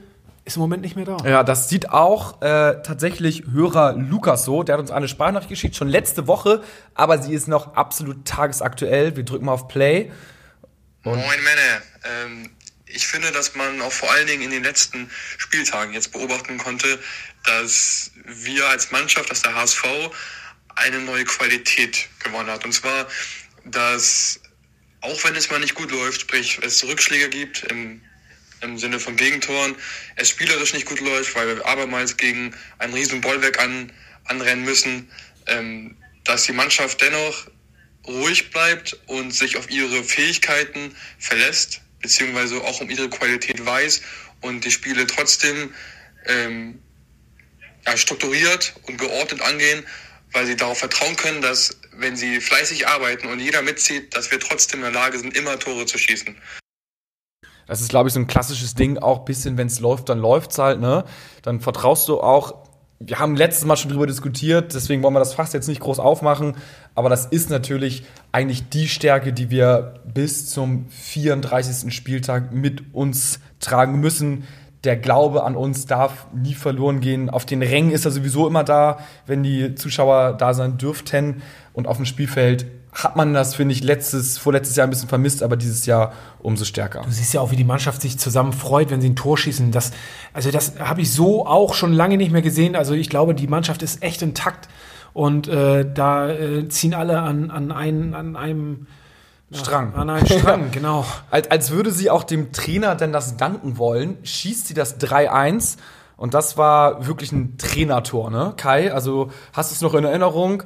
ist 0.43 0.57
im 0.57 0.61
Moment 0.61 0.83
nicht 0.83 0.95
mehr 0.95 1.05
da. 1.05 1.17
Ja, 1.25 1.43
das 1.43 1.69
sieht 1.69 1.89
auch 1.89 2.41
äh, 2.43 2.81
tatsächlich 2.83 3.45
Hörer 3.51 3.93
Lukas 3.93 4.45
so. 4.45 4.61
Der 4.61 4.73
hat 4.73 4.79
uns 4.81 4.91
eine 4.91 5.07
Sprachnachricht 5.07 5.49
geschickt, 5.49 5.75
schon 5.75 5.87
letzte 5.87 6.27
Woche, 6.27 6.61
aber 6.93 7.17
sie 7.17 7.33
ist 7.33 7.47
noch 7.47 7.75
absolut 7.75 8.25
tagesaktuell. 8.25 9.15
Wir 9.15 9.23
drücken 9.25 9.45
mal 9.45 9.53
auf 9.53 9.67
Play. 9.67 10.11
Moin 11.03 11.17
Männer. 11.17 11.81
Ähm, 12.25 12.49
ich 12.95 13.07
finde, 13.07 13.31
dass 13.31 13.55
man 13.55 13.81
auch 13.81 13.91
vor 13.91 14.09
allen 14.11 14.25
Dingen 14.25 14.41
in 14.41 14.51
den 14.51 14.63
letzten 14.63 15.09
Spieltagen 15.37 15.93
jetzt 15.93 16.11
beobachten 16.13 16.57
konnte, 16.57 16.99
dass 17.43 18.11
wir 18.25 18.67
als 18.69 18.91
Mannschaft, 18.91 19.29
dass 19.29 19.41
der 19.41 19.53
HSV 19.53 19.83
eine 20.75 20.99
neue 20.99 21.25
Qualität 21.25 22.07
gewonnen 22.23 22.49
hat. 22.49 22.63
Und 22.63 22.71
zwar, 22.71 23.07
dass 23.65 24.39
auch 25.01 25.23
wenn 25.23 25.35
es 25.35 25.49
mal 25.51 25.59
nicht 25.59 25.75
gut 25.75 25.91
läuft, 25.91 26.21
sprich 26.21 26.59
es 26.63 26.83
Rückschläge 26.83 27.29
gibt 27.29 27.63
im, 27.63 28.01
im 28.61 28.77
Sinne 28.77 28.99
von 28.99 29.15
Gegentoren, 29.15 29.75
es 30.15 30.29
spielerisch 30.29 30.73
nicht 30.73 30.85
gut 30.85 31.01
läuft, 31.01 31.35
weil 31.35 31.47
wir 31.47 31.65
abermals 31.65 32.17
gegen 32.17 32.55
ein 32.79 32.93
riesen 32.93 33.21
Bollwerk 33.21 33.59
an, 33.59 33.91
anrennen 34.23 34.63
müssen, 34.63 35.11
ähm, 35.47 35.97
dass 36.23 36.43
die 36.43 36.53
Mannschaft 36.53 37.01
dennoch 37.01 37.47
ruhig 38.07 38.51
bleibt 38.51 38.97
und 39.07 39.31
sich 39.31 39.57
auf 39.57 39.69
ihre 39.69 40.03
Fähigkeiten 40.03 40.95
verlässt, 41.19 41.81
beziehungsweise 42.05 42.63
auch 42.63 42.81
um 42.81 42.89
ihre 42.89 43.09
Qualität 43.09 43.65
weiß 43.65 44.01
und 44.41 44.63
die 44.63 44.69
Spiele 44.69 45.07
trotzdem 45.07 45.73
ähm, 46.27 46.79
ja, 47.85 47.97
strukturiert 47.97 48.75
und 48.83 48.99
geordnet 48.99 49.41
angehen, 49.41 49.83
weil 50.31 50.45
sie 50.45 50.55
darauf 50.55 50.77
vertrauen 50.77 51.15
können, 51.15 51.41
dass 51.41 51.79
wenn 51.93 52.15
sie 52.15 52.41
fleißig 52.41 52.87
arbeiten 52.87 53.27
und 53.27 53.39
jeder 53.39 53.63
mitzieht, 53.63 54.15
dass 54.15 54.29
wir 54.29 54.39
trotzdem 54.39 54.83
in 54.83 54.93
der 54.93 55.01
Lage 55.01 55.17
sind, 55.17 55.35
immer 55.35 55.57
Tore 55.57 55.87
zu 55.87 55.97
schießen. 55.97 56.35
Das 57.67 57.81
ist, 57.81 57.89
glaube 57.89 58.09
ich, 58.09 58.13
so 58.13 58.19
ein 58.19 58.27
klassisches 58.27 58.75
Ding, 58.75 58.99
auch 58.99 59.25
bisschen, 59.25 59.57
wenn 59.57 59.65
es 59.65 59.79
läuft, 59.79 60.09
dann 60.09 60.19
läuft's 60.19 60.59
halt, 60.59 60.79
ne? 60.79 61.05
Dann 61.41 61.59
vertraust 61.59 62.07
du 62.07 62.19
auch. 62.19 62.64
Wir 62.99 63.19
haben 63.19 63.35
letztes 63.35 63.65
Mal 63.65 63.75
schon 63.75 63.91
drüber 63.91 64.07
diskutiert, 64.07 64.73
deswegen 64.73 65.03
wollen 65.03 65.13
wir 65.13 65.19
das 65.19 65.33
fast 65.33 65.53
jetzt 65.53 65.67
nicht 65.67 65.81
groß 65.81 65.99
aufmachen. 65.99 66.55
Aber 66.95 67.09
das 67.09 67.25
ist 67.25 67.49
natürlich 67.49 68.05
eigentlich 68.31 68.69
die 68.69 68.87
Stärke, 68.87 69.33
die 69.33 69.49
wir 69.49 69.95
bis 70.05 70.49
zum 70.49 70.87
34. 70.89 71.93
Spieltag 71.93 72.53
mit 72.53 72.93
uns 72.93 73.39
tragen 73.59 73.99
müssen. 73.99 74.45
Der 74.85 74.95
Glaube 74.95 75.43
an 75.43 75.57
uns 75.57 75.87
darf 75.87 76.27
nie 76.33 76.53
verloren 76.53 77.01
gehen. 77.01 77.29
Auf 77.29 77.45
den 77.45 77.61
Rängen 77.61 77.91
ist 77.91 78.05
er 78.05 78.11
sowieso 78.11 78.47
immer 78.47 78.63
da, 78.63 78.99
wenn 79.25 79.43
die 79.43 79.75
Zuschauer 79.75 80.33
da 80.33 80.53
sein 80.53 80.77
dürften. 80.77 81.41
Und 81.73 81.87
auf 81.87 81.97
dem 81.97 82.05
Spielfeld 82.05 82.65
hat 82.95 83.17
man 83.17 83.33
das, 83.33 83.55
finde 83.55 83.73
ich, 83.73 83.83
letztes, 83.83 84.37
vorletztes 84.37 84.77
Jahr 84.77 84.87
ein 84.87 84.89
bisschen 84.89 85.09
vermisst, 85.09 85.43
aber 85.43 85.57
dieses 85.57 85.85
Jahr 85.85 86.13
umso 86.39 86.63
stärker. 86.63 87.01
Du 87.01 87.11
siehst 87.11 87.33
ja 87.33 87.41
auch, 87.41 87.51
wie 87.51 87.57
die 87.57 87.65
Mannschaft 87.65 88.01
sich 88.01 88.17
zusammen 88.17 88.53
freut, 88.53 88.89
wenn 88.89 89.01
sie 89.01 89.09
ein 89.09 89.17
Tor 89.17 89.37
schießen. 89.37 89.71
Das, 89.71 89.91
also 90.33 90.49
das 90.49 90.79
habe 90.79 91.01
ich 91.01 91.11
so 91.11 91.45
auch 91.45 91.73
schon 91.73 91.91
lange 91.91 92.15
nicht 92.15 92.31
mehr 92.31 92.41
gesehen. 92.41 92.75
Also 92.75 92.93
ich 92.93 93.09
glaube, 93.09 93.35
die 93.35 93.47
Mannschaft 93.47 93.83
ist 93.83 94.01
echt 94.01 94.21
intakt 94.21 94.69
und 95.13 95.49
äh, 95.49 95.85
da 95.93 96.29
äh, 96.29 96.69
ziehen 96.69 96.93
alle 96.93 97.19
an, 97.19 97.51
an, 97.51 97.73
ein, 97.73 98.13
an 98.13 98.37
einem 98.37 98.87
Strang. 99.51 99.93
An 99.93 100.09
einen 100.09 100.25
Strang, 100.25 100.71
genau. 100.71 101.05
Als, 101.29 101.51
als 101.51 101.71
würde 101.71 101.91
sie 101.91 102.09
auch 102.09 102.23
dem 102.23 102.53
Trainer 102.53 102.95
denn 102.95 103.11
das 103.11 103.35
danken 103.35 103.77
wollen, 103.77 104.17
schießt 104.23 104.67
sie 104.67 104.73
das 104.73 104.99
3-1. 105.01 105.77
Und 106.17 106.33
das 106.33 106.57
war 106.57 107.05
wirklich 107.07 107.33
ein 107.33 107.57
Trainertor, 107.57 108.31
ne? 108.31 108.53
Kai, 108.55 108.93
also 108.93 109.31
hast 109.51 109.71
du 109.71 109.75
es 109.75 109.81
noch 109.81 109.93
in 109.93 110.05
Erinnerung? 110.05 110.63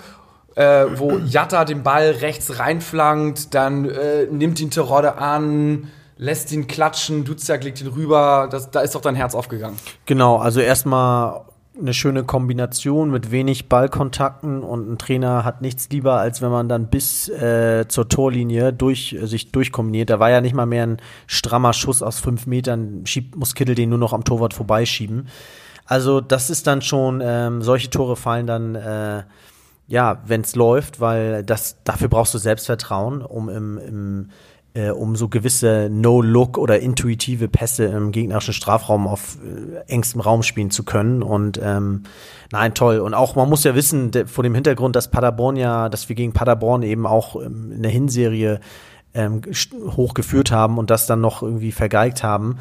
Äh, 0.59 0.99
wo 0.99 1.17
Jatta 1.19 1.63
den 1.63 1.83
Ball 1.83 2.11
rechts 2.19 2.59
reinflankt, 2.59 3.53
dann 3.53 3.85
äh, 3.85 4.25
nimmt 4.25 4.59
ihn 4.59 4.69
Terodde 4.69 5.17
an, 5.17 5.87
lässt 6.17 6.51
ihn 6.51 6.67
klatschen, 6.67 7.23
Duziak 7.23 7.63
legt 7.63 7.79
ihn 7.79 7.87
rüber. 7.87 8.49
Das, 8.51 8.69
da 8.69 8.81
ist 8.81 8.93
doch 8.93 8.99
dein 8.99 9.15
Herz 9.15 9.35
aufgegangen. 9.35 9.77
Genau, 10.05 10.35
also 10.35 10.59
erstmal 10.59 11.45
eine 11.79 11.93
schöne 11.93 12.25
Kombination 12.25 13.09
mit 13.09 13.31
wenig 13.31 13.69
Ballkontakten 13.69 14.61
und 14.61 14.91
ein 14.91 14.97
Trainer 14.97 15.45
hat 15.45 15.61
nichts 15.61 15.87
lieber, 15.91 16.19
als 16.19 16.41
wenn 16.41 16.51
man 16.51 16.67
dann 16.67 16.87
bis 16.87 17.29
äh, 17.29 17.85
zur 17.87 18.09
Torlinie 18.09 18.73
durch, 18.73 19.13
äh, 19.13 19.27
sich 19.27 19.53
durchkombiniert. 19.53 20.09
Da 20.09 20.19
war 20.19 20.29
ja 20.29 20.41
nicht 20.41 20.55
mal 20.55 20.65
mehr 20.65 20.85
ein 20.85 20.97
strammer 21.25 21.71
Schuss 21.71 22.03
aus 22.03 22.19
fünf 22.19 22.47
Metern, 22.47 23.05
schiebt, 23.05 23.37
muss 23.37 23.55
Kittel 23.55 23.75
den 23.75 23.87
nur 23.87 23.97
noch 23.97 24.11
am 24.11 24.25
Torwart 24.25 24.53
vorbeischieben. 24.53 25.29
Also 25.85 26.19
das 26.19 26.49
ist 26.49 26.67
dann 26.67 26.81
schon, 26.81 27.21
ähm, 27.23 27.61
solche 27.61 27.89
Tore 27.89 28.17
fallen 28.17 28.45
dann, 28.45 28.75
äh, 28.75 29.23
ja, 29.89 30.22
wenn 30.25 30.41
es 30.41 30.55
läuft, 30.55 31.01
weil 31.01 31.43
das 31.43 31.77
dafür 31.84 32.08
brauchst 32.08 32.34
du 32.34 32.38
Selbstvertrauen, 32.38 33.22
um 33.22 33.50
im, 33.50 33.77
im 33.77 34.29
äh, 34.75 34.91
um 34.91 35.15
so 35.15 35.29
gewisse 35.29 35.89
No-Look 35.91 36.60
oder 36.60 36.79
intuitive 36.79 37.48
Pässe 37.48 37.86
im 37.86 38.12
gegnerischen 38.12 38.53
Strafraum 38.53 39.08
auf 39.08 39.39
äh, 39.43 39.91
engstem 39.91 40.22
Raum 40.22 40.43
spielen 40.43 40.69
zu 40.69 40.84
können. 40.84 41.24
Und 41.24 41.60
ähm, 41.62 42.03
nein, 42.51 42.75
toll. 42.75 43.00
Und 43.00 43.15
auch, 43.15 43.36
man 43.36 43.50
muss 43.50 43.63
ja 43.63 43.74
wissen, 43.74 44.12
de, 44.12 44.27
vor 44.27 44.43
dem 44.43 44.53
Hintergrund, 44.53 44.96
dass 44.96 45.10
Paderborn 45.10 45.55
ja, 45.55 45.89
dass 45.89 46.08
wir 46.08 46.15
gegen 46.15 46.34
Paderborn 46.34 46.84
eben 46.84 47.08
auch 47.08 47.36
ähm, 47.36 47.72
in 47.72 47.81
der 47.81 47.91
Hinserie 47.91 48.60
ähm, 49.15 49.41
hochgeführt 49.74 50.51
haben 50.51 50.77
und 50.77 50.91
das 50.91 51.08
dann 51.08 51.19
noch 51.19 51.41
irgendwie 51.41 51.72
vergeigt 51.72 52.24
haben. 52.24 52.60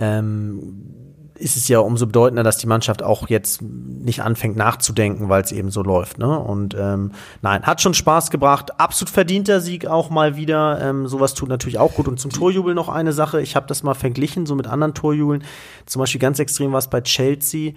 ähm, 0.00 1.09
ist 1.40 1.56
es 1.56 1.68
ja 1.68 1.78
umso 1.78 2.06
bedeutender, 2.06 2.42
dass 2.42 2.58
die 2.58 2.66
Mannschaft 2.66 3.02
auch 3.02 3.28
jetzt 3.28 3.62
nicht 3.62 4.22
anfängt 4.22 4.56
nachzudenken, 4.56 5.28
weil 5.28 5.42
es 5.42 5.52
eben 5.52 5.70
so 5.70 5.82
läuft. 5.82 6.18
Ne? 6.18 6.38
Und 6.38 6.76
ähm, 6.78 7.12
nein, 7.40 7.62
hat 7.62 7.80
schon 7.80 7.94
Spaß 7.94 8.30
gebracht. 8.30 8.78
Absolut 8.78 9.10
verdienter 9.10 9.60
Sieg 9.60 9.86
auch 9.86 10.10
mal 10.10 10.36
wieder. 10.36 10.80
Ähm, 10.82 11.08
sowas 11.08 11.34
tut 11.34 11.48
natürlich 11.48 11.78
auch 11.78 11.94
gut. 11.94 12.08
Und 12.08 12.20
zum 12.20 12.30
Torjubel 12.30 12.74
noch 12.74 12.88
eine 12.88 13.12
Sache. 13.12 13.40
Ich 13.40 13.56
habe 13.56 13.66
das 13.66 13.82
mal 13.82 13.94
verglichen, 13.94 14.44
so 14.46 14.54
mit 14.54 14.66
anderen 14.66 14.94
Torjubeln. 14.94 15.42
Zum 15.86 16.00
Beispiel 16.00 16.20
ganz 16.20 16.38
extrem 16.38 16.72
war 16.72 16.78
es 16.78 16.88
bei 16.88 17.00
Chelsea. 17.00 17.72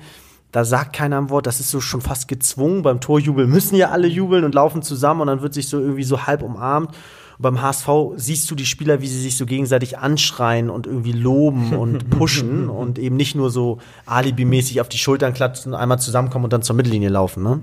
Da 0.52 0.66
sagt 0.66 0.94
keiner 0.94 1.18
ein 1.18 1.30
Wort, 1.30 1.48
das 1.48 1.60
ist 1.60 1.72
so 1.72 1.82
schon 1.82 2.02
fast 2.02 2.28
gezwungen. 2.28 2.84
Beim 2.84 3.00
Torjubel 3.00 3.48
müssen 3.48 3.76
ja 3.76 3.90
alle 3.90 4.08
jubeln 4.08 4.44
und 4.44 4.54
laufen 4.54 4.84
zusammen 4.84 5.22
und 5.22 5.28
dann 5.28 5.42
wird 5.42 5.54
sich 5.54 5.68
so 5.68 5.80
irgendwie 5.80 6.04
so 6.04 6.28
halb 6.28 6.44
umarmt. 6.44 6.92
Beim 7.44 7.62
HSV 7.62 7.88
siehst 8.16 8.50
du 8.50 8.56
die 8.56 8.66
Spieler, 8.66 9.02
wie 9.02 9.08
sie 9.08 9.22
sich 9.22 9.38
so 9.38 9.46
gegenseitig 9.46 10.00
anschreien 10.00 10.72
und 10.72 10.88
irgendwie 10.88 11.12
loben 11.12 11.74
und 11.74 12.10
pushen 12.18 12.70
und 12.70 12.98
eben 12.98 13.16
nicht 13.16 13.36
nur 13.36 13.52
so 13.52 13.78
alibimäßig 14.08 14.82
auf 14.82 14.90
die 14.90 14.98
Schultern 14.98 15.36
klatschen, 15.36 15.76
einmal 15.76 16.00
zusammenkommen 16.00 16.46
und 16.46 16.54
dann 16.54 16.64
zur 16.64 16.76
Mittellinie 16.76 17.10
laufen. 17.10 17.44
Ne? 17.44 17.60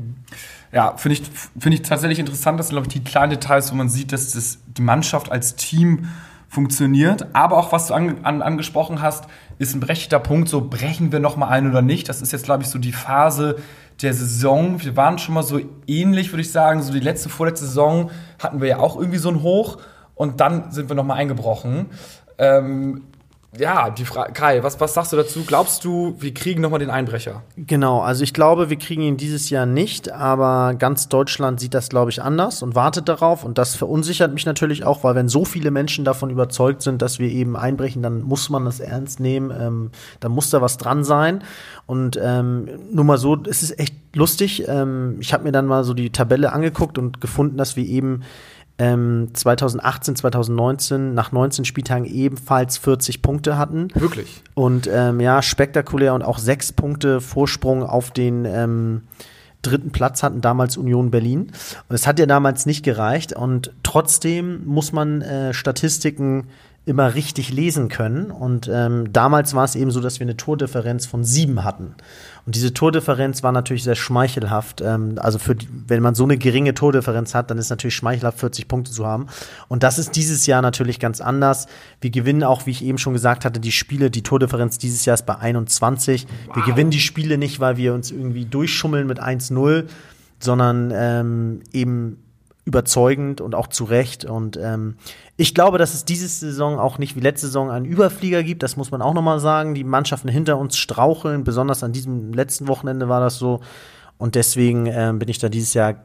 Ja, 0.73 0.97
finde 0.97 1.19
ich, 1.19 1.23
finde 1.59 1.77
ich 1.77 1.83
tatsächlich 1.83 2.21
interessant. 2.21 2.61
Das 2.61 2.69
sind, 2.69 2.75
glaube 2.75 2.87
ich, 2.87 2.93
die 2.93 3.03
kleinen 3.03 3.31
Details, 3.31 3.73
wo 3.73 3.75
man 3.75 3.89
sieht, 3.89 4.13
dass 4.13 4.33
das, 4.33 4.59
die 4.69 4.83
Mannschaft 4.83 5.33
als 5.33 5.57
Team 5.57 6.07
funktioniert. 6.51 7.29
Aber 7.33 7.57
auch, 7.57 7.73
was 7.73 7.87
du 7.87 7.95
an, 7.95 8.25
an, 8.25 8.43
angesprochen 8.43 9.01
hast, 9.01 9.25
ist 9.59 9.73
ein 9.73 9.81
berechtigter 9.81 10.19
Punkt. 10.19 10.49
So, 10.49 10.61
brechen 10.69 11.13
wir 11.13 11.21
noch 11.21 11.37
mal 11.37 11.49
ein 11.49 11.71
oder 11.71 11.81
nicht? 11.81 12.09
Das 12.09 12.21
ist 12.21 12.33
jetzt, 12.33 12.45
glaube 12.45 12.65
ich, 12.65 12.69
so 12.69 12.79
die 12.79 12.93
Phase 12.93 13.57
der 14.03 14.13
Saison. 14.13 14.83
Wir 14.83 14.97
waren 14.97 15.19
schon 15.19 15.35
mal 15.35 15.45
so 15.45 15.61
ähnlich, 15.87 16.33
würde 16.33 16.43
ich 16.43 16.51
sagen. 16.51 16.83
So 16.83 16.93
die 16.93 17.01
letzte, 17.01 17.29
vorletzte 17.29 17.67
Saison 17.67 18.11
hatten 18.41 18.61
wir 18.61 18.69
ja 18.69 18.79
auch 18.79 18.97
irgendwie 18.97 19.19
so 19.19 19.29
ein 19.31 19.43
Hoch. 19.43 19.79
Und 20.17 20.41
dann 20.41 20.73
sind 20.73 20.89
wir 20.89 20.97
noch 20.97 21.05
mal 21.05 21.15
eingebrochen. 21.15 21.87
Ähm, 22.37 23.05
ja, 23.59 23.91
die 23.91 24.05
Frage, 24.05 24.33
Kai, 24.33 24.63
was, 24.63 24.79
was 24.79 24.95
sagst 24.95 25.13
du 25.13 25.17
dazu? 25.17 25.43
Glaubst 25.45 25.85
du, 25.85 26.15
wir 26.21 26.33
kriegen 26.33 26.61
nochmal 26.61 26.79
den 26.79 26.91
Einbrecher? 26.91 27.43
Genau, 27.57 28.01
also 28.01 28.23
ich 28.23 28.33
glaube, 28.33 28.71
wir 28.71 28.77
kriegen 28.77 29.03
ihn 29.03 29.17
dieses 29.17 29.51
Jahr 29.51 29.67
nicht, 29.67 30.13
aber 30.13 30.75
ganz 30.75 31.09
Deutschland 31.09 31.59
sieht 31.59 31.75
das, 31.75 31.89
glaube 31.89 32.13
ich, 32.13 32.23
anders 32.23 32.63
und 32.63 32.77
wartet 32.77 33.09
darauf. 33.09 33.43
Und 33.43 33.59
das 33.59 33.75
verunsichert 33.75 34.33
mich 34.33 34.47
natürlich 34.47 34.85
auch, 34.85 35.03
weil 35.03 35.17
wenn 35.17 35.29
so 35.29 35.45
viele 35.45 35.73
Menschen 35.73 36.05
davon 36.05 36.31
überzeugt 36.31 36.83
sind, 36.83 37.03
dass 37.03 37.19
wir 37.19 37.29
eben 37.29 37.57
einbrechen, 37.57 38.03
dann 38.03 38.23
muss 38.23 38.51
man 38.51 38.65
das 38.65 38.79
ernst 38.79 39.19
nehmen, 39.19 39.51
ähm, 39.51 39.91
dann 40.21 40.31
muss 40.31 40.51
da 40.51 40.61
was 40.61 40.77
dran 40.77 41.03
sein. 41.03 41.43
Und 41.87 42.21
ähm, 42.23 42.69
nur 42.93 43.05
mal 43.05 43.19
so, 43.19 43.37
es 43.49 43.65
ist 43.65 43.81
echt 43.81 43.97
lustig. 44.15 44.69
Ähm, 44.69 45.17
ich 45.19 45.33
habe 45.33 45.43
mir 45.43 45.53
dann 45.53 45.67
mal 45.67 45.83
so 45.83 45.93
die 45.93 46.11
Tabelle 46.11 46.53
angeguckt 46.53 46.99
und 46.99 47.21
gefunden, 47.21 47.57
dass 47.57 47.75
wir 47.75 47.85
eben 47.85 48.23
2018, 49.33 50.13
ähm, 50.13 50.17
2019 50.17 51.15
nach 51.15 51.33
19 51.33 51.65
Spieltagen 51.65 52.07
ebenfalls 52.07 52.79
40 52.79 53.23
Punkte 53.23 53.59
hatten. 53.59 53.89
Wirklich? 53.95 54.43
Und 54.55 54.89
ähm, 54.93 55.21
ja, 55.21 55.43
spektakulär 55.43 56.15
und 56.15 56.23
auch 56.23 56.39
sechs 56.39 56.73
Punkte 56.73 57.21
Vorsprung 57.21 57.83
auf 57.83 58.11
den 58.11 58.45
ähm, 58.47 59.03
dritten 59.63 59.91
Platz 59.91 60.23
hatten 60.23 60.41
damals 60.41 60.77
Union 60.77 61.11
Berlin. 61.11 61.53
Und 61.89 61.95
es 61.95 62.07
hat 62.07 62.19
ja 62.19 62.27
damals 62.27 62.67
nicht 62.67 62.83
gereicht. 62.83 63.35
Und 63.35 63.73
trotzdem 63.83 64.67
muss 64.67 64.93
man 64.93 65.23
äh, 65.23 65.53
Statistiken 65.53 66.47
immer 66.87 67.15
richtig 67.15 67.53
lesen 67.53 67.89
können. 67.89 68.31
Und 68.31 68.71
ähm, 68.73 69.13
damals 69.13 69.55
war 69.55 69.65
es 69.65 69.75
eben 69.75 69.91
so, 69.91 70.01
dass 70.01 70.19
wir 70.19 70.25
eine 70.25 70.37
Tordifferenz 70.37 71.07
von 71.07 71.25
sieben 71.25 71.63
hatten. 71.63 71.95
Und 72.47 72.55
diese 72.55 72.73
Tordifferenz 72.73 73.43
war 73.43 73.53
natürlich 73.53 73.85
sehr 73.85 73.95
schmeichelhaft. 73.95 74.81
Ähm, 74.81 75.17
also 75.21 75.39
für 75.39 75.55
die, 75.55 75.69
wenn 75.87 76.03
man 76.03 76.15
so 76.15 76.25
eine 76.25 76.39
geringe 76.39 76.75
Tordifferenz 76.75 77.35
hat, 77.35 77.51
dann 77.51 77.59
ist 77.59 77.71
natürlich 77.71 77.95
schmeichelhaft, 77.95 78.39
40 78.39 78.69
Punkte 78.69 78.91
zu 78.91 79.07
haben. 79.07 79.27
Und 79.69 79.83
das 79.83 79.99
ist 79.99 80.17
dieses 80.17 80.47
Jahr 80.47 80.63
natürlich 80.63 80.99
ganz 80.99 81.21
anders. 81.21 81.67
Wir 82.01 82.11
gewinnen 82.11 82.43
auch, 82.45 82.67
wie 82.67 82.71
ich 82.71 82.85
eben 82.85 82.99
schon 82.99 83.13
gesagt 83.13 83.45
hatte, 83.45 83.61
die 83.61 83.73
Spiele. 83.73 84.11
Die 84.11 84.23
Tordifferenz 84.23 84.79
dieses 84.79 85.05
Jahr 85.05 85.15
ist 85.15 85.27
bei 85.27 85.37
21. 85.37 86.27
Wow. 86.47 86.57
Wir 86.57 86.63
gewinnen 86.65 86.91
die 86.91 87.01
Spiele 87.01 87.39
nicht, 87.39 87.61
weil 87.61 87.77
wir 87.77 87.95
uns 87.95 88.11
irgendwie 88.11 88.45
durchschummeln 88.45 89.07
mit 89.07 89.21
1-0, 89.23 89.85
sondern 90.39 90.93
ähm, 90.95 91.61
eben 91.73 92.19
überzeugend 92.71 93.41
und 93.41 93.57
auch 93.57 93.67
zu 93.67 93.85
Recht. 93.85 94.25
Und 94.25 94.57
ähm, 94.57 94.97
ich 95.37 95.55
glaube, 95.55 95.77
dass 95.77 95.93
es 95.93 96.05
diese 96.05 96.29
Saison 96.29 96.79
auch 96.79 96.99
nicht 96.99 97.17
wie 97.17 97.21
letzte 97.21 97.47
Saison 97.47 97.69
einen 97.69 97.85
Überflieger 97.85 98.45
gibt. 98.45 98.63
Das 98.63 98.77
muss 98.77 98.93
man 98.93 99.03
auch 99.03 99.13
nochmal 99.13 99.41
sagen. 99.41 99.75
Die 99.75 99.83
Mannschaften 99.83 100.29
hinter 100.29 100.57
uns 100.57 100.79
straucheln. 100.79 101.43
Besonders 101.43 101.83
an 101.83 101.93
diesem 101.93 102.33
letzten 102.33 102.69
Wochenende 102.69 103.09
war 103.09 103.21
das 103.21 103.39
so. 103.39 103.61
Und 104.19 104.37
deswegen 104.37 104.87
ähm, 104.87 105.19
bin 105.19 105.29
ich 105.29 105.39
da 105.39 105.49
dieses 105.49 105.75
Jahr, 105.75 105.97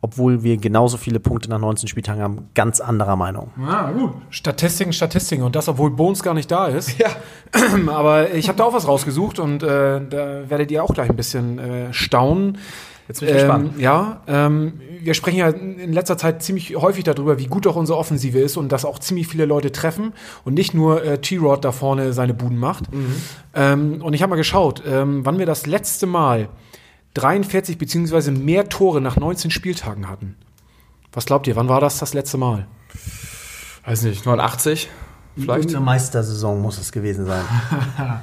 obwohl 0.00 0.42
wir 0.42 0.56
genauso 0.56 0.96
viele 0.96 1.20
Punkte 1.20 1.50
nach 1.50 1.58
19 1.58 1.88
Spieltagen 1.88 2.22
haben, 2.22 2.48
ganz 2.54 2.80
anderer 2.80 3.16
Meinung. 3.16 3.50
Ja, 3.60 3.90
gut. 3.90 4.12
Statistiken, 4.30 4.94
Statistiken. 4.94 5.42
Und 5.42 5.54
das, 5.56 5.68
obwohl 5.68 5.90
Bones 5.90 6.22
gar 6.22 6.32
nicht 6.32 6.50
da 6.50 6.68
ist. 6.68 6.98
Ja. 6.98 7.08
Aber 7.92 8.32
ich 8.32 8.48
habe 8.48 8.56
da 8.56 8.64
auch 8.64 8.72
was 8.72 8.88
rausgesucht 8.88 9.38
und 9.40 9.62
äh, 9.62 10.00
da 10.08 10.48
werdet 10.48 10.70
ihr 10.70 10.82
auch 10.82 10.94
gleich 10.94 11.10
ein 11.10 11.16
bisschen 11.16 11.58
äh, 11.58 11.92
staunen. 11.92 12.56
Jetzt 13.08 13.20
bin 13.20 13.28
ich 13.28 13.34
gespannt. 13.34 13.72
Ähm, 13.74 13.80
ja, 13.80 14.22
ähm, 14.26 14.80
wir 15.00 15.14
sprechen 15.14 15.36
ja 15.36 15.48
in 15.48 15.92
letzter 15.92 16.16
Zeit 16.16 16.42
ziemlich 16.42 16.74
häufig 16.76 17.04
darüber, 17.04 17.38
wie 17.38 17.46
gut 17.46 17.66
auch 17.66 17.76
unsere 17.76 17.98
Offensive 17.98 18.38
ist 18.38 18.56
und 18.56 18.72
dass 18.72 18.84
auch 18.84 18.98
ziemlich 18.98 19.28
viele 19.28 19.44
Leute 19.44 19.72
treffen 19.72 20.14
und 20.44 20.54
nicht 20.54 20.72
nur 20.72 21.04
äh, 21.04 21.18
T-Rod 21.18 21.64
da 21.64 21.72
vorne 21.72 22.12
seine 22.14 22.32
Buden 22.32 22.58
macht. 22.58 22.92
Mhm. 22.92 23.14
Ähm, 23.54 24.02
und 24.02 24.14
ich 24.14 24.22
habe 24.22 24.30
mal 24.30 24.36
geschaut, 24.36 24.82
ähm, 24.86 25.24
wann 25.24 25.38
wir 25.38 25.46
das 25.46 25.66
letzte 25.66 26.06
Mal 26.06 26.48
43 27.14 27.76
beziehungsweise 27.78 28.32
mehr 28.32 28.68
Tore 28.68 29.00
nach 29.00 29.16
19 29.16 29.50
Spieltagen 29.50 30.08
hatten. 30.08 30.36
Was 31.12 31.26
glaubt 31.26 31.46
ihr, 31.46 31.56
wann 31.56 31.68
war 31.68 31.80
das 31.80 31.98
das 31.98 32.14
letzte 32.14 32.38
Mal? 32.38 32.66
Weiß 33.84 34.02
nicht, 34.02 34.24
89? 34.24 34.88
Vielleicht? 35.36 35.68
Eine 35.68 35.80
Meistersaison 35.80 36.60
muss 36.60 36.78
es 36.78 36.90
gewesen 36.90 37.26
sein. 37.26 37.44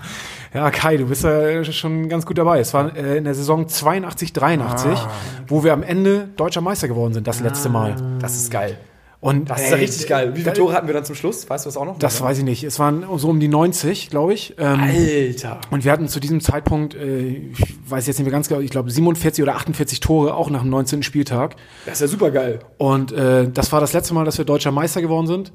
Ja, 0.53 0.69
Kai, 0.69 0.97
du 0.97 1.05
bist 1.05 1.23
ja 1.23 1.63
schon 1.63 2.09
ganz 2.09 2.25
gut 2.25 2.37
dabei. 2.37 2.59
Es 2.59 2.73
war 2.73 2.95
äh, 2.95 3.17
in 3.17 3.23
der 3.23 3.35
Saison 3.35 3.67
82, 3.67 4.33
83, 4.33 4.91
ah. 4.91 5.09
wo 5.47 5.63
wir 5.63 5.71
am 5.71 5.81
Ende 5.81 6.27
deutscher 6.35 6.61
Meister 6.61 6.89
geworden 6.89 7.13
sind, 7.13 7.25
das 7.25 7.39
letzte 7.39 7.69
Mal. 7.69 7.95
Das 8.19 8.35
ist 8.35 8.51
geil. 8.51 8.77
Und 9.21 9.51
das 9.51 9.61
ist 9.61 9.69
ja 9.69 9.77
richtig 9.77 10.07
geil. 10.07 10.35
Wie 10.35 10.41
viele 10.41 10.53
Tore 10.53 10.73
hatten 10.73 10.87
wir 10.87 10.95
dann 10.95 11.05
zum 11.05 11.13
Schluss? 11.15 11.47
Weißt 11.47 11.65
du 11.65 11.67
das 11.67 11.77
auch 11.77 11.85
noch? 11.85 11.99
Das 11.99 12.21
weiß 12.21 12.39
ich 12.39 12.43
nicht. 12.43 12.63
Es 12.63 12.79
waren 12.79 13.05
so 13.17 13.29
um 13.29 13.39
die 13.39 13.47
90, 13.47 14.09
glaube 14.09 14.33
ich. 14.33 14.55
Ähm, 14.57 14.79
Alter. 14.81 15.61
Und 15.69 15.85
wir 15.85 15.91
hatten 15.91 16.07
zu 16.07 16.19
diesem 16.19 16.41
Zeitpunkt, 16.41 16.95
äh, 16.95 17.27
ich 17.27 17.75
weiß 17.87 18.07
jetzt 18.07 18.17
nicht 18.17 18.25
mehr 18.25 18.31
ganz 18.31 18.49
genau, 18.49 18.61
ich 18.61 18.71
glaube 18.71 18.89
47 18.89 19.43
oder 19.43 19.55
48 19.55 19.99
Tore, 19.99 20.33
auch 20.33 20.49
nach 20.49 20.61
dem 20.61 20.71
19. 20.71 21.03
Spieltag. 21.03 21.55
Das 21.85 21.95
ist 21.95 22.01
ja 22.01 22.07
super 22.07 22.31
geil. 22.31 22.59
Und 22.79 23.11
äh, 23.11 23.47
das 23.47 23.71
war 23.71 23.79
das 23.79 23.93
letzte 23.93 24.15
Mal, 24.15 24.25
dass 24.25 24.39
wir 24.39 24.45
deutscher 24.45 24.71
Meister 24.71 25.03
geworden 25.03 25.27
sind. 25.27 25.51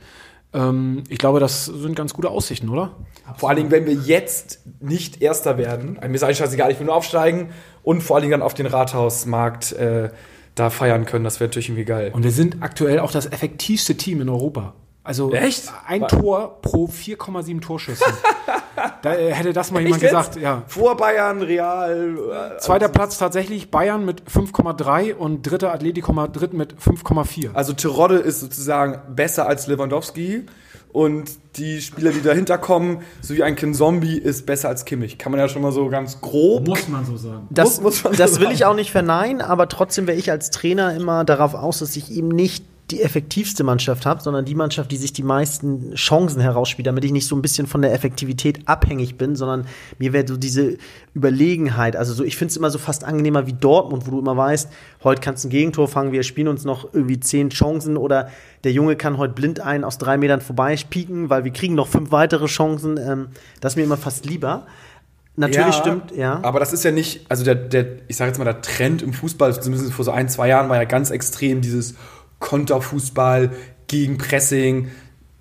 Ähm, 0.52 1.04
ich 1.08 1.18
glaube, 1.18 1.40
das 1.40 1.66
sind 1.66 1.94
ganz 1.94 2.14
gute 2.14 2.30
Aussichten, 2.30 2.68
oder? 2.68 2.92
Vor 3.36 3.48
allen 3.48 3.56
Dingen, 3.56 3.70
wenn 3.70 3.86
wir 3.86 3.94
jetzt 3.94 4.60
nicht 4.80 5.20
Erster 5.20 5.58
werden, 5.58 5.98
mir 6.00 6.14
ist 6.14 6.22
eigentlich 6.22 6.38
scheißegal, 6.38 6.70
ich 6.70 6.78
will 6.78 6.86
nur 6.86 6.94
aufsteigen 6.94 7.50
und 7.82 8.02
vor 8.02 8.16
allen 8.16 8.22
Dingen 8.22 8.32
dann 8.32 8.42
auf 8.42 8.54
den 8.54 8.66
Rathausmarkt 8.66 9.72
äh, 9.72 10.10
da 10.54 10.70
feiern 10.70 11.04
können, 11.04 11.24
das 11.24 11.38
wäre 11.38 11.48
natürlich 11.48 11.68
irgendwie 11.68 11.84
geil. 11.84 12.10
Und 12.14 12.24
wir 12.24 12.30
sind 12.30 12.62
aktuell 12.62 13.00
auch 13.00 13.12
das 13.12 13.26
effektivste 13.26 13.96
Team 13.96 14.20
in 14.20 14.28
Europa. 14.28 14.74
Also 15.06 15.32
Echt? 15.32 15.72
ein 15.86 16.02
Was? 16.02 16.10
Tor 16.10 16.60
pro 16.62 16.86
4,7 16.86 17.60
Torschüsse. 17.60 18.04
da 19.02 19.14
äh, 19.14 19.32
hätte 19.32 19.52
das 19.52 19.70
mal 19.70 19.80
jemand 19.80 20.02
Echt 20.02 20.10
gesagt, 20.10 20.36
ja. 20.36 20.64
Vor 20.66 20.96
Bayern, 20.96 21.42
Real. 21.42 22.56
Äh, 22.56 22.58
Zweiter 22.58 22.88
Platz 22.88 23.16
tatsächlich 23.16 23.70
Bayern 23.70 24.04
mit 24.04 24.24
5,3 24.24 25.14
und 25.14 25.42
dritter 25.42 25.72
Atletico 25.72 26.12
Madrid 26.12 26.54
mit 26.54 26.74
5,4. 26.74 27.54
Also 27.54 27.72
Terodde 27.72 28.16
ist 28.16 28.40
sozusagen 28.40 29.14
besser 29.14 29.46
als 29.46 29.68
Lewandowski 29.68 30.46
und 30.92 31.30
die 31.56 31.80
Spieler, 31.82 32.10
die 32.10 32.22
dahinter 32.22 32.58
kommen, 32.58 33.02
so 33.20 33.34
wie 33.34 33.44
ein 33.44 33.54
Kin 33.54 33.74
Zombie, 33.74 34.18
ist 34.18 34.44
besser 34.44 34.70
als 34.70 34.84
Kimmich. 34.84 35.18
Kann 35.18 35.30
man 35.30 35.40
ja 35.40 35.48
schon 35.48 35.62
mal 35.62 35.70
so 35.70 35.88
ganz 35.88 36.20
grob. 36.20 36.66
Muss 36.66 36.88
man 36.88 37.04
so 37.04 37.16
sagen. 37.16 37.46
Das, 37.50 37.80
muss, 37.80 38.02
muss 38.02 38.16
das 38.16 38.32
so 38.32 38.36
will 38.40 38.46
sagen. 38.46 38.54
ich 38.54 38.64
auch 38.64 38.74
nicht 38.74 38.90
verneinen, 38.90 39.40
aber 39.40 39.68
trotzdem 39.68 40.08
wäre 40.08 40.18
ich 40.18 40.32
als 40.32 40.50
Trainer 40.50 40.94
immer 40.94 41.24
darauf 41.24 41.54
aus, 41.54 41.78
dass 41.78 41.94
ich 41.96 42.10
ihm 42.10 42.28
nicht 42.28 42.64
die 42.90 43.02
effektivste 43.02 43.64
Mannschaft 43.64 44.06
habe, 44.06 44.22
sondern 44.22 44.44
die 44.44 44.54
Mannschaft, 44.54 44.92
die 44.92 44.96
sich 44.96 45.12
die 45.12 45.24
meisten 45.24 45.94
Chancen 45.94 46.40
herausspielt, 46.40 46.86
damit 46.86 47.04
ich 47.04 47.10
nicht 47.10 47.26
so 47.26 47.34
ein 47.34 47.42
bisschen 47.42 47.66
von 47.66 47.82
der 47.82 47.92
Effektivität 47.92 48.60
abhängig 48.66 49.16
bin, 49.16 49.34
sondern 49.34 49.66
mir 49.98 50.12
wäre 50.12 50.26
so 50.28 50.36
diese 50.36 50.78
Überlegenheit, 51.12 51.96
also 51.96 52.14
so, 52.14 52.22
ich 52.22 52.36
finde 52.36 52.50
es 52.50 52.56
immer 52.56 52.70
so 52.70 52.78
fast 52.78 53.02
angenehmer 53.02 53.48
wie 53.48 53.54
Dortmund, 53.54 54.06
wo 54.06 54.12
du 54.12 54.20
immer 54.20 54.36
weißt, 54.36 54.70
heute 55.02 55.20
kannst 55.20 55.42
du 55.42 55.48
ein 55.48 55.50
Gegentor 55.50 55.88
fangen, 55.88 56.12
wir 56.12 56.22
spielen 56.22 56.46
uns 56.46 56.64
noch 56.64 56.94
irgendwie 56.94 57.18
zehn 57.18 57.50
Chancen 57.50 57.96
oder 57.96 58.30
der 58.62 58.72
Junge 58.72 58.94
kann 58.94 59.18
heute 59.18 59.34
blind 59.34 59.58
einen 59.58 59.82
aus 59.82 59.98
drei 59.98 60.16
Metern 60.16 60.40
vorbei 60.40 60.76
pieken, 60.88 61.30
weil 61.30 61.44
wir 61.44 61.52
kriegen 61.52 61.74
noch 61.74 61.88
fünf 61.88 62.12
weitere 62.12 62.46
Chancen. 62.46 62.98
Ähm, 62.98 63.28
das 63.60 63.72
ist 63.72 63.76
mir 63.76 63.84
immer 63.84 63.96
fast 63.96 64.26
lieber. 64.26 64.66
Natürlich 65.36 65.66
ja, 65.66 65.72
stimmt, 65.72 66.12
ja. 66.16 66.40
Aber 66.42 66.60
das 66.60 66.72
ist 66.72 66.82
ja 66.82 66.90
nicht, 66.90 67.26
also 67.28 67.44
der, 67.44 67.54
der 67.54 67.86
ich 68.08 68.16
sage 68.16 68.30
jetzt 68.30 68.38
mal, 68.38 68.44
der 68.44 68.62
Trend 68.62 69.02
im 69.02 69.12
Fußball, 69.12 69.60
zumindest 69.60 69.92
vor 69.92 70.04
so 70.04 70.10
ein, 70.10 70.28
zwei 70.30 70.48
Jahren, 70.48 70.70
war 70.70 70.76
ja 70.76 70.84
ganz 70.84 71.10
extrem 71.10 71.60
dieses 71.60 71.94
Konterfußball, 72.46 73.50
Gegenpressing, 73.88 74.88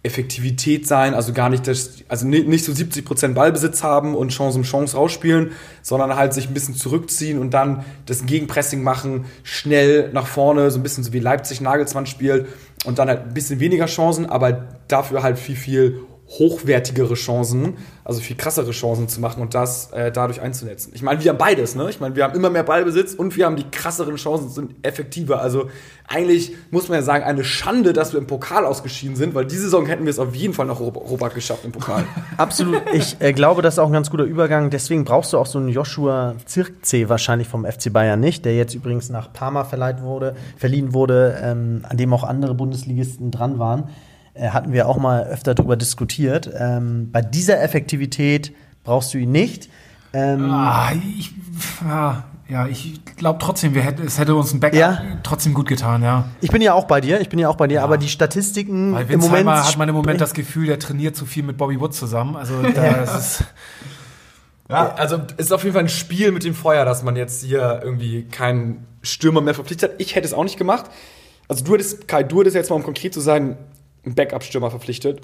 Effektivität 0.01 0.87
sein, 0.87 1.13
also 1.13 1.33
gar 1.33 1.49
nicht, 1.49 1.67
das, 1.67 2.03
also 2.07 2.27
nicht 2.27 2.65
so 2.65 2.71
70% 2.71 3.33
Ballbesitz 3.33 3.83
haben 3.83 4.15
und 4.15 4.29
Chance 4.29 4.57
um 4.57 4.63
Chance 4.63 4.97
rausspielen, 4.97 5.51
sondern 5.83 6.15
halt 6.15 6.33
sich 6.33 6.47
ein 6.47 6.53
bisschen 6.55 6.75
zurückziehen 6.75 7.39
und 7.39 7.53
dann 7.53 7.85
das 8.07 8.25
Gegenpressing 8.25 8.81
machen, 8.81 9.25
schnell 9.43 10.11
nach 10.13 10.25
vorne, 10.25 10.71
so 10.71 10.79
ein 10.79 10.83
bisschen 10.83 11.03
so 11.03 11.13
wie 11.13 11.19
Leipzig 11.19 11.61
Nagelsmann 11.61 12.07
spielt 12.07 12.47
und 12.85 12.97
dann 12.97 13.07
halt 13.07 13.21
ein 13.21 13.33
bisschen 13.35 13.59
weniger 13.59 13.85
Chancen, 13.85 14.25
aber 14.25 14.67
dafür 14.87 15.21
halt 15.21 15.37
viel, 15.37 15.55
viel 15.55 16.01
hochwertigere 16.27 17.13
Chancen, 17.13 17.77
also 18.03 18.19
viel 18.19 18.35
krassere 18.35 18.71
Chancen 18.71 19.07
zu 19.07 19.21
machen 19.21 19.41
und 19.41 19.53
das 19.53 19.91
äh, 19.91 20.11
dadurch 20.11 20.41
einzunetzen. 20.41 20.91
Ich 20.95 21.03
meine, 21.03 21.23
wir 21.23 21.29
haben 21.29 21.37
beides, 21.37 21.75
ne? 21.75 21.87
Ich 21.89 21.99
meine, 21.99 22.15
wir 22.15 22.23
haben 22.23 22.35
immer 22.35 22.49
mehr 22.49 22.63
Ballbesitz 22.63 23.13
und 23.13 23.35
wir 23.35 23.45
haben 23.45 23.55
die 23.55 23.69
krasseren 23.69 24.15
Chancen, 24.15 24.49
sind 24.49 24.75
effektiver. 24.81 25.39
Also 25.39 25.69
eigentlich 26.07 26.53
muss 26.71 26.89
man 26.89 26.97
ja 26.99 27.03
sagen, 27.03 27.23
eine 27.23 27.43
Schande, 27.43 27.93
dass 27.93 28.13
wir 28.13 28.19
im 28.19 28.25
Pokal 28.25 28.65
ausgeschieden 28.65 29.15
sind, 29.15 29.35
weil 29.35 29.45
diese 29.45 29.63
Saison 29.63 29.85
hätten 29.85 30.05
wir 30.05 30.09
es 30.09 30.17
auf 30.17 30.33
jeden 30.35 30.55
Fall 30.55 30.65
nach 30.65 30.79
Europa 30.79 31.27
geschafft 31.29 31.63
im 31.63 31.71
Pokal. 31.71 32.05
Absolut. 32.37 32.81
Ich 32.93 33.17
äh, 33.19 33.31
glaube, 33.31 33.61
das 33.61 33.75
ist 33.75 33.79
auch 33.79 33.87
ein 33.87 33.93
ganz 33.93 34.09
guter 34.09 34.23
Übergang. 34.23 34.71
Deswegen 34.71 35.05
brauchst 35.05 35.31
du 35.31 35.37
auch 35.37 35.45
so 35.47 35.59
einen 35.59 35.69
Joshua 35.69 36.35
Zirkzee 36.45 37.07
wahrscheinlich 37.07 37.47
vom 37.47 37.65
FC 37.65 37.93
Bayern 37.93 38.19
nicht, 38.19 38.45
der 38.45 38.55
jetzt 38.55 38.73
übrigens 38.73 39.09
nach 39.09 39.31
Parma 39.31 39.63
verleiht 39.63 40.01
wurde, 40.01 40.35
verliehen 40.57 40.93
wurde, 40.93 41.39
ähm, 41.41 41.85
an 41.87 41.97
dem 41.97 42.11
auch 42.13 42.23
andere 42.23 42.55
Bundesligisten 42.55 43.29
dran 43.29 43.59
waren 43.59 43.89
äh, 44.35 44.49
hatten 44.49 44.71
wir 44.71 44.87
auch 44.87 44.97
mal 44.97 45.23
öfter 45.23 45.55
darüber 45.55 45.75
diskutiert. 45.75 46.49
Ähm, 46.57 47.09
bei 47.11 47.21
dieser 47.21 47.61
Effektivität 47.61 48.53
brauchst 48.83 49.13
du 49.13 49.17
ihn 49.17 49.31
nicht. 49.31 49.69
Ähm, 50.13 50.49
ah, 50.49 50.91
ich, 50.93 51.33
ja, 51.81 52.23
ja, 52.47 52.67
ich 52.67 53.03
glaube 53.17 53.39
trotzdem, 53.41 53.73
wir 53.73 53.81
hätte, 53.81 54.03
es 54.03 54.19
hätte 54.19 54.35
uns 54.35 54.53
ein 54.53 54.59
Backup 54.59 54.79
ja. 54.79 55.01
trotzdem 55.23 55.53
gut 55.53 55.67
getan, 55.67 56.03
ja. 56.03 56.25
Ich 56.41 56.51
bin 56.51 56.61
ja 56.61 56.73
auch 56.73 56.85
bei 56.85 57.01
dir, 57.01 57.19
ich 57.19 57.29
bin 57.29 57.39
ja 57.39 57.49
auch 57.49 57.55
bei 57.55 57.67
dir, 57.67 57.75
ja. 57.75 57.83
aber 57.83 57.97
die 57.97 58.07
Statistiken 58.07 58.93
Weil 58.93 59.09
im 59.09 59.19
Moment 59.19 59.49
hat 59.49 59.77
man 59.77 59.89
im 59.89 59.95
Moment 59.95 60.21
das 60.21 60.33
Gefühl, 60.33 60.67
der 60.67 60.79
trainiert 60.79 61.15
zu 61.15 61.25
viel 61.25 61.43
mit 61.43 61.57
Bobby 61.57 61.79
Wood 61.79 61.93
zusammen. 61.93 62.35
Also 62.35 62.61
das 62.75 63.17
ist 63.17 63.43
ja, 64.69 64.95
also 64.95 65.21
es 65.37 65.47
ist 65.47 65.51
auf 65.51 65.63
jeden 65.63 65.73
Fall 65.73 65.83
ein 65.83 65.89
Spiel 65.89 66.31
mit 66.31 66.43
dem 66.43 66.55
Feuer, 66.55 66.85
dass 66.85 67.03
man 67.03 67.15
jetzt 67.15 67.43
hier 67.43 67.81
irgendwie 67.83 68.23
keinen 68.23 68.85
Stürmer 69.03 69.41
mehr 69.41 69.53
verpflichtet 69.53 69.91
hat. 69.91 70.01
Ich 70.01 70.15
hätte 70.15 70.27
es 70.27 70.33
auch 70.33 70.43
nicht 70.43 70.57
gemacht. 70.57 70.85
Also 71.47 71.63
du 71.63 71.73
hättest, 71.73 72.07
Kai, 72.07 72.23
du 72.23 72.39
hättest 72.39 72.55
jetzt 72.55 72.69
mal, 72.69 72.75
um 72.75 72.83
konkret 72.83 73.13
zu 73.13 73.21
sein, 73.21 73.57
einen 74.05 74.15
Backup-Stürmer 74.15 74.69
verpflichtet, 74.69 75.21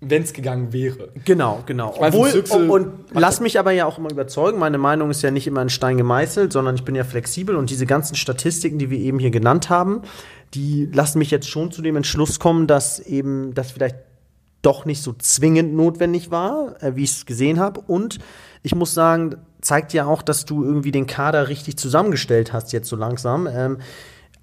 wenn 0.00 0.22
es 0.22 0.32
gegangen 0.32 0.72
wäre. 0.72 1.08
Genau, 1.24 1.62
genau. 1.64 1.92
Ich 1.94 2.00
mein, 2.00 2.14
Obwohl, 2.14 2.44
und, 2.50 2.70
und 2.70 2.92
lass 3.12 3.40
mich 3.40 3.58
aber 3.58 3.72
ja 3.72 3.86
auch 3.86 3.98
immer 3.98 4.10
überzeugen, 4.10 4.58
meine 4.58 4.78
Meinung 4.78 5.10
ist 5.10 5.22
ja 5.22 5.30
nicht 5.30 5.46
immer 5.46 5.62
in 5.62 5.70
Stein 5.70 5.96
gemeißelt, 5.96 6.52
sondern 6.52 6.74
ich 6.74 6.84
bin 6.84 6.94
ja 6.94 7.04
flexibel 7.04 7.56
und 7.56 7.70
diese 7.70 7.86
ganzen 7.86 8.14
Statistiken, 8.14 8.78
die 8.78 8.90
wir 8.90 8.98
eben 8.98 9.18
hier 9.18 9.30
genannt 9.30 9.70
haben, 9.70 10.02
die 10.54 10.86
lassen 10.92 11.18
mich 11.18 11.30
jetzt 11.30 11.48
schon 11.48 11.72
zu 11.72 11.82
dem 11.82 11.96
Entschluss 11.96 12.38
kommen, 12.38 12.66
dass 12.66 13.00
eben 13.00 13.54
das 13.54 13.70
vielleicht 13.70 13.96
doch 14.62 14.84
nicht 14.84 15.02
so 15.02 15.12
zwingend 15.12 15.74
notwendig 15.74 16.30
war, 16.30 16.74
äh, 16.82 16.96
wie 16.96 17.04
ich 17.04 17.12
es 17.12 17.26
gesehen 17.26 17.60
habe. 17.60 17.80
Und 17.80 18.18
ich 18.62 18.74
muss 18.74 18.94
sagen, 18.94 19.36
zeigt 19.60 19.92
ja 19.92 20.06
auch, 20.06 20.22
dass 20.22 20.44
du 20.44 20.64
irgendwie 20.64 20.90
den 20.90 21.06
Kader 21.06 21.48
richtig 21.48 21.78
zusammengestellt 21.78 22.52
hast 22.52 22.72
jetzt 22.72 22.88
so 22.88 22.96
langsam. 22.96 23.46
Ähm, 23.46 23.78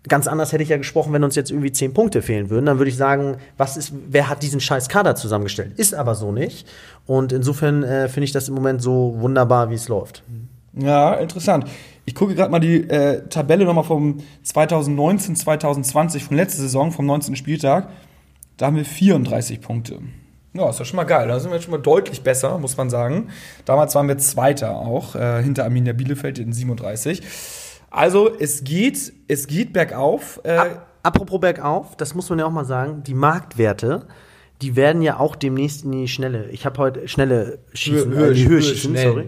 Ganz 0.09 0.27
anders 0.27 0.51
hätte 0.51 0.63
ich 0.63 0.69
ja 0.69 0.77
gesprochen, 0.77 1.13
wenn 1.13 1.23
uns 1.23 1.35
jetzt 1.35 1.49
irgendwie 1.49 1.71
zehn 1.71 1.93
Punkte 1.93 2.21
fehlen 2.21 2.49
würden. 2.49 2.65
Dann 2.65 2.77
würde 2.77 2.89
ich 2.89 2.97
sagen, 2.97 3.37
was 3.57 3.77
ist, 3.77 3.93
wer 4.09 4.29
hat 4.29 4.43
diesen 4.43 4.59
scheiß 4.59 4.89
Kader 4.89 5.15
zusammengestellt? 5.15 5.79
Ist 5.79 5.93
aber 5.93 6.13
so 6.15 6.31
nicht. 6.33 6.67
Und 7.05 7.31
insofern 7.31 7.83
äh, 7.83 8.09
finde 8.09 8.25
ich 8.25 8.33
das 8.33 8.49
im 8.49 8.55
Moment 8.55 8.81
so 8.81 9.15
wunderbar, 9.19 9.69
wie 9.69 9.75
es 9.75 9.87
läuft. 9.87 10.23
Ja, 10.73 11.13
interessant. 11.13 11.67
Ich 12.05 12.15
gucke 12.15 12.35
gerade 12.35 12.51
mal 12.51 12.59
die 12.59 12.89
äh, 12.89 13.25
Tabelle 13.29 13.63
nochmal 13.63 13.85
vom 13.85 14.17
2019, 14.43 15.37
2020, 15.37 16.23
von 16.23 16.35
letzter 16.35 16.63
Saison, 16.63 16.91
vom 16.91 17.05
19. 17.05 17.37
Spieltag. 17.37 17.87
Da 18.57 18.65
haben 18.65 18.75
wir 18.75 18.85
34 18.85 19.61
Punkte. 19.61 19.99
Ja, 20.53 20.69
ist 20.69 20.79
ja 20.79 20.85
schon 20.85 20.97
mal 20.97 21.05
geil. 21.05 21.27
Da 21.27 21.39
sind 21.39 21.49
wir 21.49 21.55
jetzt 21.55 21.63
schon 21.63 21.71
mal 21.71 21.81
deutlich 21.81 22.21
besser, 22.21 22.57
muss 22.59 22.77
man 22.77 22.89
sagen. 22.89 23.29
Damals 23.65 23.95
waren 23.95 24.07
wir 24.07 24.17
Zweiter 24.17 24.75
auch, 24.77 25.15
äh, 25.15 25.41
hinter 25.41 25.63
Arminia 25.63 25.93
Bielefeld 25.93 26.39
in 26.39 26.53
37. 26.53 27.23
Also 27.93 28.29
es 28.37 28.63
geht, 28.63 29.13
es 29.27 29.47
geht 29.47 29.71
bergauf. 29.71 30.41
Äh 30.43 30.75
Apropos 31.03 31.41
bergauf, 31.41 31.97
das 31.97 32.15
muss 32.15 32.29
man 32.29 32.39
ja 32.39 32.45
auch 32.45 32.51
mal 32.51 32.63
sagen, 32.63 33.03
die 33.03 33.13
Marktwerte, 33.13 34.07
die 34.61 34.77
werden 34.77 35.01
ja 35.01 35.19
auch 35.19 35.35
demnächst 35.35 35.83
in 35.83 35.91
die 35.91 36.07
Schnelle. 36.07 36.49
Ich 36.51 36.65
habe 36.65 36.77
heute 36.77 37.09
schnelle 37.09 37.59
Schießen, 37.73 38.09
Höhe, 38.09 38.29
äh, 38.29 38.33
die 38.33 38.47
Höhe, 38.47 38.61
schießen, 38.61 38.91
schnell. 38.91 39.07
sorry. 39.09 39.25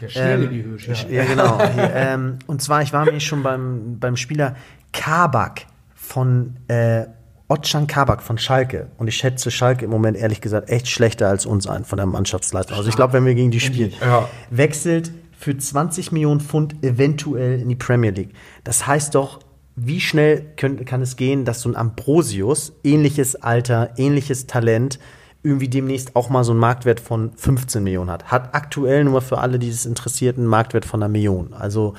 Ja, 0.00 0.08
schnell 0.08 0.42
ähm, 0.44 0.50
die 0.50 0.62
Höhe 0.62 0.78
schießen. 0.78 1.12
Ja, 1.12 1.24
genau. 1.24 1.58
ähm, 1.76 2.38
und 2.46 2.62
zwar, 2.62 2.82
ich 2.82 2.92
war 2.92 3.04
mir 3.04 3.18
schon 3.18 3.42
beim, 3.42 3.98
beim 3.98 4.16
Spieler 4.16 4.54
Kabak 4.92 5.66
von 5.96 6.54
äh, 6.68 7.06
Otschan 7.48 7.88
Kabak 7.88 8.22
von 8.22 8.38
Schalke. 8.38 8.86
Und 8.96 9.08
ich 9.08 9.16
schätze 9.16 9.50
Schalke 9.50 9.86
im 9.86 9.90
Moment 9.90 10.16
ehrlich 10.16 10.40
gesagt 10.40 10.70
echt 10.70 10.88
schlechter 10.88 11.28
als 11.28 11.46
uns 11.46 11.66
ein 11.66 11.84
von 11.84 11.96
der 11.96 12.06
Mannschaftsleistung. 12.06 12.76
Also 12.76 12.88
ich 12.88 12.94
glaube, 12.94 13.14
wenn 13.14 13.24
wir 13.24 13.34
gegen 13.34 13.50
die 13.50 13.58
spielen, 13.58 13.92
ja. 14.00 14.28
wechselt 14.50 15.10
für 15.38 15.56
20 15.56 16.10
Millionen 16.10 16.40
Pfund 16.40 16.82
eventuell 16.82 17.60
in 17.60 17.68
die 17.68 17.76
Premier 17.76 18.10
League. 18.10 18.30
Das 18.64 18.86
heißt 18.86 19.14
doch, 19.14 19.38
wie 19.76 20.00
schnell 20.00 20.44
können, 20.56 20.84
kann 20.84 21.00
es 21.00 21.14
gehen, 21.14 21.44
dass 21.44 21.60
so 21.60 21.68
ein 21.68 21.76
Ambrosius, 21.76 22.72
ähnliches 22.82 23.36
Alter, 23.36 23.90
ähnliches 23.96 24.48
Talent, 24.48 24.98
irgendwie 25.44 25.68
demnächst 25.68 26.16
auch 26.16 26.28
mal 26.30 26.42
so 26.42 26.50
einen 26.50 26.60
Marktwert 26.60 26.98
von 26.98 27.30
15 27.36 27.84
Millionen 27.84 28.10
hat. 28.10 28.24
Hat 28.32 28.56
aktuell 28.56 29.04
nur 29.04 29.22
für 29.22 29.38
alle, 29.38 29.60
die 29.60 29.68
es 29.68 29.86
interessiert, 29.86 30.36
einen 30.36 30.48
Marktwert 30.48 30.84
von 30.84 31.00
einer 31.00 31.08
Million. 31.08 31.54
Also 31.54 31.94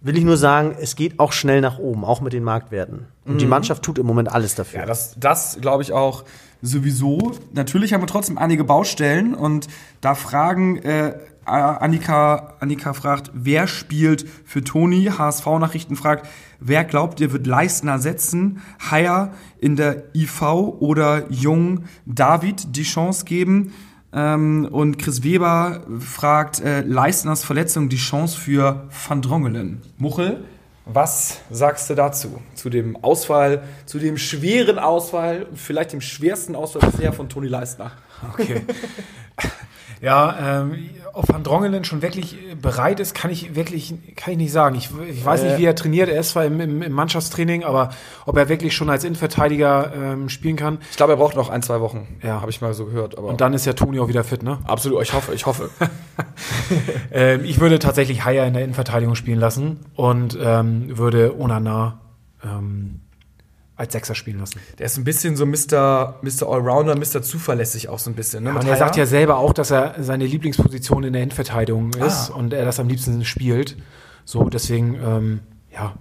will 0.00 0.16
ich 0.16 0.22
nur 0.22 0.36
sagen, 0.36 0.76
es 0.80 0.94
geht 0.94 1.18
auch 1.18 1.32
schnell 1.32 1.60
nach 1.60 1.78
oben, 1.80 2.04
auch 2.04 2.20
mit 2.20 2.32
den 2.32 2.44
Marktwerten. 2.44 3.06
Und 3.24 3.34
mhm. 3.34 3.38
die 3.38 3.46
Mannschaft 3.46 3.82
tut 3.82 3.98
im 3.98 4.06
Moment 4.06 4.30
alles 4.30 4.54
dafür. 4.54 4.80
Ja, 4.80 4.86
das, 4.86 5.16
das 5.18 5.58
glaube 5.60 5.82
ich 5.82 5.92
auch 5.92 6.22
sowieso. 6.62 7.32
Natürlich 7.52 7.92
haben 7.92 8.02
wir 8.02 8.06
trotzdem 8.06 8.38
einige 8.38 8.62
Baustellen 8.62 9.34
und 9.34 9.66
da 10.00 10.14
fragen 10.14 10.76
äh, 10.78 11.18
Annika, 11.46 12.54
Annika 12.60 12.92
fragt, 12.92 13.30
wer 13.32 13.66
spielt 13.66 14.26
für 14.44 14.64
Toni? 14.64 15.10
HSV-Nachrichten 15.16 15.96
fragt, 15.96 16.28
wer 16.60 16.84
glaubt 16.84 17.20
ihr 17.20 17.32
wird 17.32 17.46
Leistner 17.46 17.98
setzen? 17.98 18.62
Haier 18.90 19.32
in 19.58 19.76
der 19.76 20.14
IV 20.14 20.42
oder 20.80 21.30
Jung 21.30 21.84
David 22.04 22.76
die 22.76 22.82
Chance 22.82 23.24
geben? 23.24 23.72
Ähm, 24.12 24.68
und 24.70 24.98
Chris 24.98 25.22
Weber 25.22 25.82
fragt, 26.00 26.60
äh, 26.60 26.80
Leistners 26.80 27.44
Verletzung 27.44 27.88
die 27.88 27.96
Chance 27.96 28.38
für 28.38 28.88
Van 29.08 29.22
Drongelen? 29.22 29.82
Muchel, 29.98 30.44
was 30.84 31.40
sagst 31.50 31.90
du 31.90 31.94
dazu? 31.94 32.40
Zu 32.54 32.70
dem 32.70 32.96
Ausfall, 33.02 33.62
zu 33.86 33.98
dem 33.98 34.16
schweren 34.16 34.78
Ausfall, 34.78 35.46
vielleicht 35.54 35.92
dem 35.92 36.00
schwersten 36.00 36.54
Ausfall 36.54 36.90
bisher 36.90 37.12
von 37.12 37.28
Toni 37.28 37.48
Leistner? 37.48 37.92
Okay. 38.32 38.62
Ja, 40.00 40.60
ähm, 40.62 40.90
ob 41.16 41.28
Van 41.30 41.42
Drongelen 41.42 41.84
schon 41.84 42.02
wirklich 42.02 42.36
bereit 42.60 43.00
ist, 43.00 43.14
kann 43.14 43.30
ich 43.30 43.54
wirklich 43.54 43.94
kann 44.16 44.32
ich 44.32 44.38
nicht 44.38 44.52
sagen. 44.52 44.76
Ich, 44.76 44.90
ich 45.08 45.24
weiß 45.24 45.42
nicht, 45.42 45.56
wie 45.58 45.64
er 45.64 45.74
trainiert. 45.74 46.10
Er 46.10 46.20
ist 46.20 46.30
zwar 46.30 46.44
im, 46.44 46.60
im, 46.60 46.82
im 46.82 46.92
Mannschaftstraining, 46.92 47.64
aber 47.64 47.90
ob 48.26 48.36
er 48.36 48.50
wirklich 48.50 48.76
schon 48.76 48.90
als 48.90 49.02
Innenverteidiger 49.02 49.92
ähm, 49.94 50.28
spielen 50.28 50.56
kann. 50.56 50.78
Ich 50.90 50.96
glaube, 50.98 51.14
er 51.14 51.16
braucht 51.16 51.34
noch 51.34 51.48
ein, 51.48 51.62
zwei 51.62 51.80
Wochen. 51.80 52.06
Ja, 52.22 52.42
habe 52.42 52.50
ich 52.50 52.60
mal 52.60 52.74
so 52.74 52.84
gehört. 52.84 53.16
Aber 53.16 53.28
Und 53.28 53.40
dann 53.40 53.54
ist 53.54 53.64
ja 53.64 53.72
Toni 53.72 53.98
auch 53.98 54.08
wieder 54.08 54.24
fit, 54.24 54.42
ne? 54.42 54.58
Absolut. 54.64 55.02
Ich 55.02 55.14
hoffe, 55.14 55.32
ich 55.34 55.46
hoffe. 55.46 55.70
ähm, 57.10 57.44
ich 57.44 57.60
würde 57.60 57.78
tatsächlich 57.78 58.24
Haier 58.26 58.46
in 58.46 58.52
der 58.52 58.64
Innenverteidigung 58.64 59.14
spielen 59.14 59.40
lassen 59.40 59.86
und 59.94 60.36
ähm, 60.38 60.98
würde 60.98 61.40
Onana 61.40 62.00
ähm, 62.44 63.00
als 63.76 63.92
Sechser 63.92 64.14
spielen 64.14 64.38
lassen. 64.38 64.58
Der 64.78 64.86
ist 64.86 64.96
ein 64.96 65.04
bisschen 65.04 65.36
so 65.36 65.44
Mr. 65.44 66.16
Mr. 66.22 66.48
Allrounder, 66.48 66.96
Mr. 66.96 67.22
Zuverlässig 67.22 67.88
auch 67.88 67.98
so 67.98 68.10
ein 68.10 68.14
bisschen. 68.14 68.44
Ne? 68.44 68.50
Ja, 68.50 68.60
und 68.60 68.66
er 68.66 68.76
sagt 68.76 68.96
ja 68.96 69.04
selber 69.04 69.36
auch, 69.36 69.52
dass 69.52 69.70
er 69.70 69.96
seine 69.98 70.24
Lieblingsposition 70.26 71.04
in 71.04 71.12
der 71.12 71.22
Endverteidigung 71.22 71.92
ist 71.94 72.30
ah. 72.30 72.34
und 72.34 72.52
er 72.52 72.64
das 72.64 72.80
am 72.80 72.88
liebsten 72.88 73.24
spielt. 73.24 73.76
So, 74.24 74.48
deswegen, 74.48 74.94
ähm, 74.94 75.40
ja. 75.72 75.94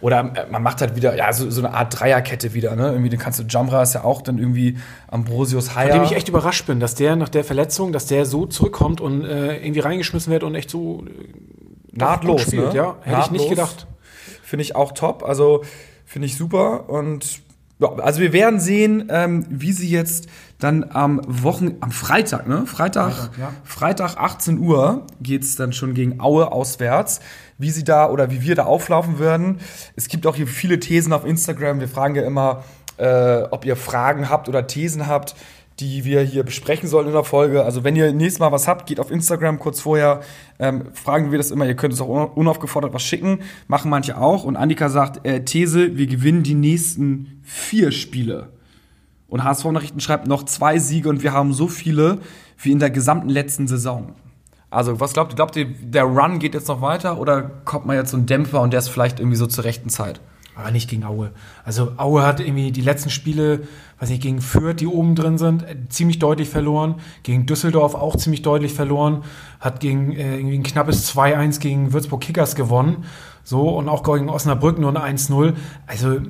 Oder 0.00 0.32
äh, 0.36 0.50
man 0.50 0.62
macht 0.62 0.82
halt 0.82 0.94
wieder, 0.94 1.16
ja, 1.16 1.32
so, 1.32 1.50
so 1.50 1.64
eine 1.64 1.74
Art 1.74 1.98
Dreierkette 1.98 2.52
wieder, 2.52 2.76
ne? 2.76 2.88
Irgendwie, 2.88 3.08
den 3.08 3.18
kannst 3.18 3.38
du, 3.38 3.44
Jamra 3.44 3.82
ist 3.82 3.94
ja 3.94 4.04
auch 4.04 4.20
dann 4.20 4.38
irgendwie 4.38 4.78
Ambrosius 5.08 5.74
Haier. 5.74 5.92
Von 5.92 6.00
dem 6.00 6.04
ich 6.04 6.16
echt 6.16 6.28
überrascht 6.28 6.66
bin, 6.66 6.80
dass 6.80 6.94
der 6.94 7.16
nach 7.16 7.30
der 7.30 7.44
Verletzung, 7.44 7.92
dass 7.92 8.06
der 8.06 8.26
so 8.26 8.44
zurückkommt 8.44 9.00
und 9.00 9.24
äh, 9.24 9.56
irgendwie 9.56 9.80
reingeschmissen 9.80 10.30
wird 10.30 10.42
und 10.42 10.54
echt 10.54 10.68
so 10.70 11.04
äh, 11.06 11.10
nahtlos 11.92 12.42
spielt, 12.42 12.72
ne? 12.72 12.76
ja. 12.76 12.96
Hätte 13.00 13.10
nahtlos. 13.10 13.26
ich 13.26 13.32
nicht 13.32 13.48
gedacht. 13.48 13.86
Finde 14.42 14.64
ich 14.64 14.76
auch 14.76 14.92
top. 14.92 15.22
Also, 15.24 15.62
Finde 16.12 16.26
ich 16.26 16.36
super. 16.36 16.90
Und 16.90 17.40
ja, 17.78 17.90
also 17.94 18.20
wir 18.20 18.34
werden 18.34 18.60
sehen, 18.60 19.08
ähm, 19.08 19.46
wie 19.48 19.72
sie 19.72 19.88
jetzt 19.88 20.26
dann 20.58 20.84
am 20.90 21.22
Wochen, 21.26 21.76
am 21.80 21.90
Freitag, 21.90 22.46
ne? 22.46 22.66
Freitag, 22.66 23.14
Freitag, 23.14 23.38
ja. 23.38 23.52
Freitag 23.64 24.16
18 24.18 24.58
Uhr 24.58 25.06
geht 25.22 25.42
es 25.42 25.56
dann 25.56 25.72
schon 25.72 25.94
gegen 25.94 26.20
Aue 26.20 26.52
auswärts, 26.52 27.20
wie 27.56 27.70
sie 27.70 27.82
da 27.82 28.10
oder 28.10 28.30
wie 28.30 28.42
wir 28.42 28.54
da 28.54 28.64
auflaufen 28.64 29.18
werden. 29.20 29.60
Es 29.96 30.08
gibt 30.08 30.26
auch 30.26 30.36
hier 30.36 30.46
viele 30.46 30.78
Thesen 30.78 31.14
auf 31.14 31.24
Instagram. 31.24 31.80
Wir 31.80 31.88
fragen 31.88 32.14
ja 32.14 32.24
immer, 32.24 32.62
äh, 32.98 33.44
ob 33.50 33.64
ihr 33.64 33.76
Fragen 33.76 34.28
habt 34.28 34.50
oder 34.50 34.66
Thesen 34.66 35.06
habt 35.06 35.34
die 35.82 36.04
wir 36.04 36.20
hier 36.22 36.44
besprechen 36.44 36.88
sollen 36.88 37.08
in 37.08 37.12
der 37.12 37.24
Folge. 37.24 37.64
Also 37.64 37.82
wenn 37.82 37.96
ihr 37.96 38.12
nächstes 38.12 38.38
Mal 38.38 38.52
was 38.52 38.68
habt, 38.68 38.86
geht 38.86 39.00
auf 39.00 39.10
Instagram 39.10 39.58
kurz 39.58 39.80
vorher, 39.80 40.20
ähm, 40.60 40.84
fragen 40.92 41.32
wir 41.32 41.38
das 41.38 41.50
immer. 41.50 41.66
Ihr 41.66 41.74
könnt 41.74 41.92
uns 41.92 42.00
auch 42.00 42.36
unaufgefordert 42.36 42.94
was 42.94 43.02
schicken, 43.02 43.40
machen 43.66 43.90
manche 43.90 44.16
auch. 44.16 44.44
Und 44.44 44.56
Annika 44.56 44.88
sagt, 44.88 45.26
äh, 45.26 45.44
These, 45.44 45.96
wir 45.96 46.06
gewinnen 46.06 46.44
die 46.44 46.54
nächsten 46.54 47.40
vier 47.42 47.90
Spiele. 47.90 48.50
Und 49.26 49.42
HSV 49.42 49.64
Nachrichten 49.66 50.00
schreibt 50.00 50.28
noch 50.28 50.44
zwei 50.44 50.78
Siege 50.78 51.08
und 51.08 51.22
wir 51.22 51.32
haben 51.32 51.52
so 51.52 51.66
viele 51.66 52.18
wie 52.58 52.70
in 52.70 52.78
der 52.78 52.90
gesamten 52.90 53.28
letzten 53.28 53.66
Saison. 53.66 54.14
Also, 54.70 55.00
was 55.00 55.12
glaubt 55.12 55.32
ihr? 55.32 55.36
Glaubt 55.36 55.56
ihr, 55.56 55.66
der 55.66 56.04
Run 56.04 56.38
geht 56.38 56.54
jetzt 56.54 56.68
noch 56.68 56.80
weiter 56.80 57.18
oder 57.18 57.42
kommt 57.64 57.86
mal 57.86 57.96
jetzt 57.96 58.10
so 58.10 58.16
ein 58.16 58.26
Dämpfer 58.26 58.60
und 58.60 58.72
der 58.72 58.78
ist 58.78 58.88
vielleicht 58.88 59.20
irgendwie 59.20 59.36
so 59.36 59.46
zur 59.46 59.64
rechten 59.64 59.90
Zeit? 59.90 60.20
Aber 60.54 60.70
nicht 60.70 60.90
gegen 60.90 61.04
Aue. 61.04 61.30
Also 61.64 61.92
Aue 61.96 62.22
hat 62.22 62.38
irgendwie 62.38 62.72
die 62.72 62.82
letzten 62.82 63.08
Spiele, 63.08 63.66
weiß 63.98 64.10
nicht, 64.10 64.22
gegen 64.22 64.42
Fürth, 64.42 64.80
die 64.80 64.86
oben 64.86 65.14
drin 65.14 65.38
sind, 65.38 65.62
äh, 65.62 65.76
ziemlich 65.88 66.18
deutlich 66.18 66.48
verloren. 66.50 66.96
Gegen 67.22 67.46
Düsseldorf 67.46 67.94
auch 67.94 68.16
ziemlich 68.16 68.42
deutlich 68.42 68.74
verloren. 68.74 69.24
Hat 69.60 69.80
gegen 69.80 70.12
äh, 70.12 70.36
irgendwie 70.36 70.58
ein 70.58 70.62
knappes 70.62 71.14
2-1 71.14 71.60
gegen 71.60 71.92
Würzburg 71.94 72.20
Kickers 72.20 72.54
gewonnen. 72.54 73.04
So, 73.44 73.70
und 73.70 73.88
auch 73.88 74.02
gegen 74.02 74.28
Osnabrück 74.28 74.78
nur 74.78 74.94
ein 74.94 75.16
1-0. 75.16 75.54
Also 75.86 76.20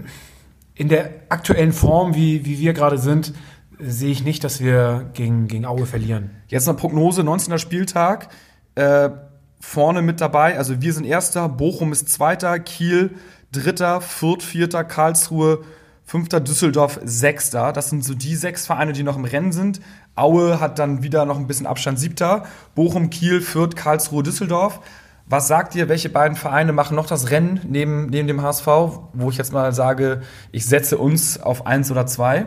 in 0.75 0.89
der 0.89 1.11
aktuellen 1.29 1.73
Form, 1.73 2.15
wie, 2.15 2.45
wie 2.45 2.61
wir 2.61 2.75
gerade 2.75 2.99
sind, 2.99 3.33
sehe 3.81 4.13
ich 4.13 4.25
nicht, 4.25 4.45
dass 4.45 4.61
wir 4.61 5.11
gegen, 5.15 5.49
gegen 5.49 5.67
Aue 5.67 5.87
verlieren. 5.87 6.31
Jetzt 6.47 6.69
eine 6.69 6.77
Prognose, 6.77 7.25
19. 7.25 7.59
Spieltag. 7.59 8.29
Äh, 8.77 9.11
vorne 9.59 10.03
mit 10.03 10.21
dabei, 10.21 10.59
also 10.59 10.81
wir 10.83 10.93
sind 10.93 11.05
Erster, 11.05 11.49
Bochum 11.49 11.93
ist 11.93 12.09
Zweiter, 12.09 12.59
Kiel 12.59 13.13
Dritter, 13.53 14.01
Fürth 14.01 14.43
Vierter, 14.43 14.85
Karlsruhe 14.85 15.65
Fünfter, 16.05 16.41
Düsseldorf 16.41 17.01
Sechster. 17.05 17.73
Das 17.73 17.89
sind 17.89 18.05
so 18.05 18.15
die 18.15 18.37
sechs 18.37 18.67
Vereine, 18.67 18.93
die 18.93 19.03
noch 19.03 19.17
im 19.17 19.25
Rennen 19.25 19.53
sind. 19.53 19.81
Aue 20.15 20.61
hat 20.61 20.79
dann 20.79 21.03
wieder 21.03 21.25
noch 21.25 21.39
ein 21.39 21.47
bisschen 21.47 21.67
Abstand 21.67 21.99
Siebter. 21.99 22.45
Bochum, 22.75 23.09
Kiel, 23.09 23.41
Fürth, 23.41 23.77
Karlsruhe, 23.77 24.23
Düsseldorf. 24.23 24.81
Was 25.27 25.49
sagt 25.49 25.75
ihr, 25.75 25.89
welche 25.89 26.11
beiden 26.11 26.37
Vereine 26.37 26.73
machen 26.73 26.97
noch 26.97 27.07
das 27.07 27.31
Rennen 27.31 27.61
neben, 27.67 28.07
neben 28.07 28.29
dem 28.29 28.43
HSV, 28.43 28.67
wo 29.15 29.31
ich 29.31 29.39
jetzt 29.39 29.53
mal 29.53 29.73
sage, 29.73 30.23
ich 30.51 30.67
setze 30.67 30.99
uns 30.99 31.41
auf 31.41 31.67
eins 31.67 31.91
oder 31.91 32.07
zwei, 32.07 32.47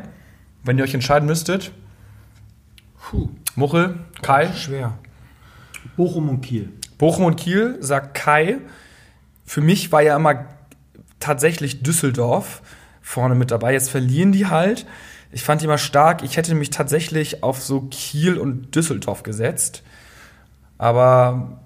wenn 0.63 0.77
ihr 0.77 0.83
euch 0.83 0.93
entscheiden 0.93 1.25
müsstet? 1.25 1.71
Puh, 3.09 3.29
Muchel, 3.55 3.99
Kai? 4.21 4.51
schwer. 4.53 4.93
Bochum 5.95 6.29
und 6.29 6.41
Kiel. 6.41 6.71
Bochum 6.97 7.25
und 7.25 7.37
Kiel, 7.37 7.77
sagt 7.79 8.13
Kai. 8.13 8.57
Für 9.45 9.61
mich 9.61 9.91
war 9.91 10.01
ja 10.01 10.15
immer 10.15 10.45
tatsächlich 11.19 11.83
Düsseldorf 11.83 12.61
vorne 13.01 13.35
mit 13.35 13.51
dabei. 13.51 13.73
Jetzt 13.73 13.89
verlieren 13.89 14.31
die 14.31 14.47
halt. 14.47 14.85
Ich 15.31 15.43
fand 15.43 15.61
die 15.61 15.65
immer 15.65 15.77
stark. 15.77 16.23
Ich 16.23 16.37
hätte 16.37 16.55
mich 16.55 16.69
tatsächlich 16.69 17.43
auf 17.43 17.61
so 17.61 17.81
Kiel 17.91 18.37
und 18.37 18.75
Düsseldorf 18.75 19.23
gesetzt. 19.23 19.83
Aber 20.77 21.59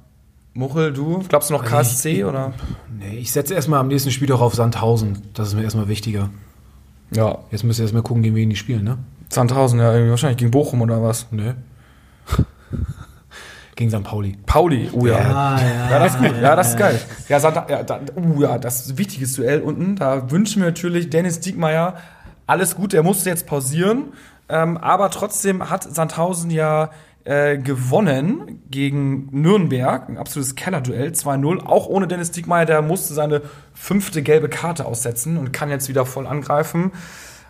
Muchel, 0.54 0.92
du, 0.92 1.24
glaubst 1.28 1.50
du 1.50 1.54
noch 1.54 1.64
KSC 1.64 2.24
oder? 2.26 2.54
Nee, 2.98 3.18
ich 3.18 3.32
setze 3.32 3.54
erstmal 3.54 3.80
am 3.80 3.88
nächsten 3.88 4.12
Spiel 4.12 4.28
doch 4.28 4.42
auf 4.42 4.56
Sandhausen. 4.56 5.22
Das 5.34 5.50
ist 5.50 5.54
mir 5.54 5.64
erstmal 5.64 5.88
wichtiger. 5.88 6.30
Ja, 7.12 7.40
Jetzt 7.52 7.64
müsst 7.64 7.80
ihr 7.80 7.84
erstmal 7.84 8.04
gucken, 8.04 8.24
gegen 8.24 8.36
wen 8.36 8.50
die 8.50 8.56
spielen, 8.56 8.84
ne? 8.84 8.98
Sandhausen, 9.30 9.80
ja, 9.80 10.10
wahrscheinlich 10.10 10.38
gegen 10.38 10.52
Bochum 10.52 10.82
oder 10.82 11.02
was? 11.02 11.32
Ne? 11.32 11.56
gegen 13.80 13.90
St. 13.90 14.04
Pauli. 14.04 14.38
Pauli, 14.46 14.90
oh 14.94 15.08
ja. 15.08 15.18
Ja, 15.18 15.60
ja, 15.60 15.92
Ja, 15.92 16.00
das 16.00 16.14
ist 16.14 16.20
gut. 16.20 16.42
Ja, 16.42 16.56
das 16.56 16.70
ist 16.70 16.78
geil. 16.78 17.00
Ja, 17.30 17.40
Sand, 17.40 17.70
ja, 17.70 17.84
da, 17.84 18.02
uh, 18.16 18.42
ja, 18.42 18.58
das 18.58 18.82
ist 18.82 18.92
ein 18.92 18.98
wichtiges 18.98 19.34
Duell 19.34 19.62
unten. 19.62 19.96
Da 19.96 20.30
wünschen 20.30 20.62
wir 20.62 20.68
natürlich 20.68 21.10
Dennis 21.10 21.40
Diekmeyer 21.40 21.96
alles 22.46 22.76
gut. 22.76 22.94
Der 22.94 23.04
musste 23.04 23.30
jetzt 23.30 23.48
pausieren. 23.48 24.14
Ähm, 24.50 24.78
aber 24.78 25.10
trotzdem 25.12 25.70
hat 25.70 25.84
Sandhausen 25.84 26.52
ja 26.52 26.90
äh, 27.24 27.58
gewonnen 27.58 28.64
gegen 28.70 29.30
Nürnberg. 29.32 30.10
Ein 30.10 30.18
absolutes 30.18 30.56
Kellerduell, 30.56 31.12
2-0. 31.12 31.66
Auch 31.66 31.88
ohne 31.88 32.08
Dennis 32.08 32.32
Diekmeyer. 32.32 32.66
Der 32.66 32.82
musste 32.82 33.14
seine 33.14 33.44
fünfte 33.74 34.22
gelbe 34.24 34.50
Karte 34.50 34.86
aussetzen 34.86 35.38
und 35.38 35.54
kann 35.54 35.70
jetzt 35.70 35.88
wieder 35.88 36.06
voll 36.06 36.28
angreifen. 36.28 36.92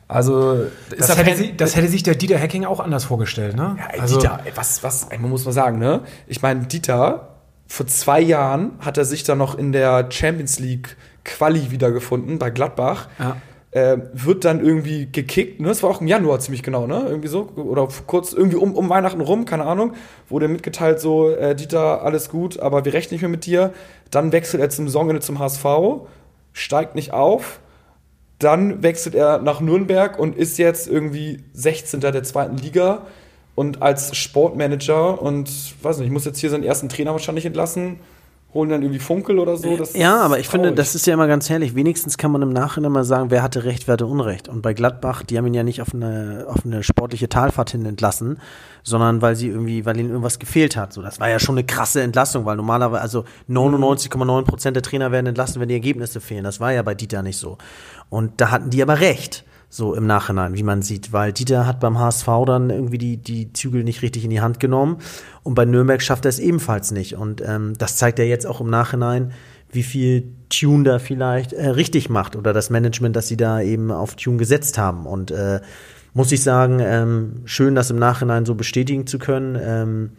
Also, 0.09 0.65
Das 0.97 1.15
hätte, 1.15 1.35
sie, 1.35 1.55
das 1.55 1.75
hätte 1.75 1.87
sich 1.87 2.01
der 2.01 2.15
Dieter 2.15 2.39
Hecking 2.39 2.65
auch 2.65 2.79
anders 2.79 3.03
vorgestellt, 3.03 3.55
ne? 3.55 3.77
ja, 3.77 4.01
ey, 4.01 4.07
Dieter, 4.07 4.39
ey, 4.43 4.51
was, 4.55 4.83
was, 4.83 5.03
ey, 5.11 5.19
man 5.19 5.29
muss 5.29 5.45
mal 5.45 5.51
sagen, 5.51 5.77
ne? 5.77 6.01
Ich 6.25 6.41
meine, 6.41 6.61
Dieter, 6.65 7.35
vor 7.67 7.85
zwei 7.85 8.19
Jahren 8.19 8.71
hat 8.79 8.97
er 8.97 9.05
sich 9.05 9.23
dann 9.23 9.37
noch 9.37 9.55
in 9.55 9.71
der 9.71 10.07
Champions 10.09 10.57
League 10.57 10.97
Quali 11.23 11.69
wiedergefunden 11.69 12.39
bei 12.39 12.49
Gladbach. 12.49 13.07
Ja. 13.19 13.37
Äh, 13.69 13.97
wird 14.13 14.45
dann 14.45 14.65
irgendwie 14.65 15.07
gekickt, 15.11 15.59
ne? 15.59 15.67
Das 15.67 15.83
war 15.83 15.91
auch 15.91 16.01
im 16.01 16.07
Januar 16.07 16.39
ziemlich 16.39 16.63
genau, 16.63 16.87
ne? 16.87 17.03
Irgendwie 17.07 17.27
so. 17.27 17.47
Oder 17.55 17.87
kurz 18.07 18.33
irgendwie 18.33 18.57
um, 18.57 18.73
um 18.73 18.89
Weihnachten 18.89 19.21
rum, 19.21 19.45
keine 19.45 19.65
Ahnung. 19.65 19.93
Wurde 20.27 20.47
mitgeteilt, 20.47 20.99
so, 20.99 21.29
äh, 21.29 21.53
Dieter, 21.55 22.01
alles 22.01 22.29
gut, 22.29 22.59
aber 22.59 22.83
wir 22.83 22.93
rechnen 22.93 23.13
nicht 23.13 23.21
mehr 23.21 23.29
mit 23.29 23.45
dir. 23.45 23.73
Dann 24.09 24.31
wechselt 24.31 24.59
er 24.59 24.71
zum 24.71 24.87
Saisonende 24.87 25.21
zum 25.21 25.37
HSV, 25.37 25.65
steigt 26.51 26.95
nicht 26.95 27.13
auf. 27.13 27.59
Dann 28.39 28.81
wechselt 28.81 29.15
er 29.15 29.39
nach 29.39 29.59
Nürnberg 29.59 30.17
und 30.17 30.35
ist 30.35 30.57
jetzt 30.57 30.87
irgendwie 30.87 31.43
16. 31.53 31.99
der 31.99 32.23
zweiten 32.23 32.57
Liga 32.57 33.03
und 33.55 33.81
als 33.81 34.15
Sportmanager 34.15 35.21
und 35.21 35.49
weiß 35.83 35.99
nicht, 35.99 36.11
muss 36.11 36.23
jetzt 36.23 36.39
hier 36.39 36.49
seinen 36.49 36.63
ersten 36.63 36.87
Trainer 36.87 37.11
wahrscheinlich 37.11 37.45
entlassen, 37.45 37.99
holen 38.53 38.69
dann 38.69 38.81
irgendwie 38.81 38.99
Funkel 38.99 39.37
oder 39.37 39.57
so. 39.57 39.77
Das 39.77 39.93
Ja, 39.93 40.21
aber 40.21 40.39
ich 40.39 40.47
finde, 40.47 40.69
traurig. 40.69 40.77
das 40.77 40.95
ist 40.95 41.05
ja 41.05 41.13
immer 41.13 41.27
ganz 41.27 41.49
herrlich. 41.49 41.75
Wenigstens 41.75 42.17
kann 42.17 42.31
man 42.31 42.41
im 42.41 42.51
Nachhinein 42.51 42.91
mal 42.91 43.03
sagen, 43.03 43.29
wer 43.29 43.43
hatte 43.43 43.63
Recht, 43.63 43.87
wer 43.87 43.93
hatte 43.93 44.07
Unrecht. 44.07 44.47
Und 44.47 44.61
bei 44.61 44.73
Gladbach, 44.73 45.23
die 45.23 45.37
haben 45.37 45.45
ihn 45.45 45.53
ja 45.53 45.63
nicht 45.63 45.81
auf 45.81 45.93
eine, 45.93 46.45
auf 46.47 46.65
eine 46.65 46.81
sportliche 46.81 47.29
Talfahrt 47.29 47.71
hin 47.71 47.85
entlassen, 47.85 48.39
sondern 48.83 49.21
weil 49.21 49.35
sie 49.35 49.49
irgendwie, 49.49 49.85
weil 49.85 49.99
ihnen 49.99 50.09
irgendwas 50.09 50.39
gefehlt 50.39 50.75
hat. 50.77 50.93
So, 50.93 51.01
das 51.03 51.19
war 51.19 51.29
ja 51.29 51.37
schon 51.37 51.55
eine 51.57 51.65
krasse 51.65 52.01
Entlassung, 52.01 52.45
weil 52.45 52.55
normalerweise, 52.55 53.01
also 53.01 53.25
99,9 53.49 54.43
Prozent 54.45 54.75
der 54.75 54.83
Trainer 54.83 55.11
werden 55.11 55.27
entlassen, 55.27 55.61
wenn 55.61 55.67
die 55.67 55.75
Ergebnisse 55.75 56.19
fehlen. 56.19 56.43
Das 56.43 56.59
war 56.59 56.73
ja 56.73 56.81
bei 56.81 56.95
Dieter 56.95 57.21
nicht 57.21 57.37
so. 57.37 57.57
Und 58.09 58.41
da 58.41 58.51
hatten 58.51 58.69
die 58.69 58.81
aber 58.81 58.99
recht. 58.99 59.45
So 59.71 59.93
im 59.93 60.07
Nachhinein, 60.07 60.55
wie 60.55 60.63
man 60.63 60.81
sieht, 60.81 61.13
weil 61.13 61.31
Dieter 61.31 61.67
hat 61.67 61.79
beim 61.79 61.99
HSV 61.99 62.27
dann 62.47 62.71
irgendwie 62.71 62.97
die, 62.97 63.17
die 63.17 63.53
Zügel 63.53 63.83
nicht 63.83 64.01
richtig 64.01 64.23
in 64.23 64.31
die 64.31 64.41
Hand 64.41 64.59
genommen 64.59 64.97
und 65.43 65.53
bei 65.53 65.63
Nürnberg 65.63 66.01
schafft 66.01 66.25
er 66.25 66.29
es 66.29 66.39
ebenfalls 66.39 66.89
nicht. 66.89 67.15
Und 67.15 67.43
ähm, 67.45 67.73
das 67.77 67.95
zeigt 67.95 68.17
er 68.17 68.25
jetzt 68.25 68.47
auch 68.47 68.61
im 68.61 68.71
Nachhinein, 68.71 69.31
wie 69.71 69.83
viel 69.83 70.33
Tune 70.49 70.83
da 70.83 70.97
vielleicht 70.97 71.53
äh, 71.53 71.69
richtig 71.69 72.09
macht 72.09 72.35
oder 72.35 72.51
das 72.51 72.71
Management, 72.71 73.15
dass 73.15 73.27
sie 73.27 73.37
da 73.37 73.61
eben 73.61 73.91
auf 73.91 74.15
Tune 74.15 74.37
gesetzt 74.37 74.79
haben. 74.79 75.05
Und 75.05 75.29
äh, 75.29 75.61
muss 76.13 76.31
ich 76.31 76.41
sagen, 76.41 76.79
ähm, 76.81 77.41
schön, 77.45 77.75
das 77.75 77.91
im 77.91 77.99
Nachhinein 77.99 78.45
so 78.45 78.55
bestätigen 78.55 79.05
zu 79.05 79.19
können. 79.19 79.55
Ähm, 79.61 80.09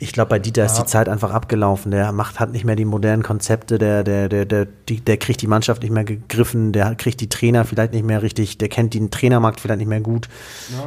ich 0.00 0.12
glaube, 0.12 0.28
bei 0.28 0.38
Dieter 0.38 0.64
ist 0.64 0.74
die 0.74 0.84
Zeit 0.84 1.08
einfach 1.08 1.32
abgelaufen. 1.32 1.90
Der 1.90 2.12
macht, 2.12 2.38
hat 2.38 2.52
nicht 2.52 2.64
mehr 2.64 2.76
die 2.76 2.84
modernen 2.84 3.24
Konzepte, 3.24 3.78
der, 3.78 4.04
der, 4.04 4.28
der, 4.28 4.44
der, 4.44 4.66
die, 4.88 5.00
der 5.00 5.16
kriegt 5.16 5.42
die 5.42 5.48
Mannschaft 5.48 5.82
nicht 5.82 5.90
mehr 5.90 6.04
gegriffen, 6.04 6.72
der 6.72 6.94
kriegt 6.94 7.20
die 7.20 7.28
Trainer 7.28 7.64
vielleicht 7.64 7.92
nicht 7.92 8.04
mehr 8.04 8.22
richtig, 8.22 8.58
der 8.58 8.68
kennt 8.68 8.94
den 8.94 9.10
Trainermarkt 9.10 9.60
vielleicht 9.60 9.78
nicht 9.78 9.88
mehr 9.88 10.00
gut, 10.00 10.28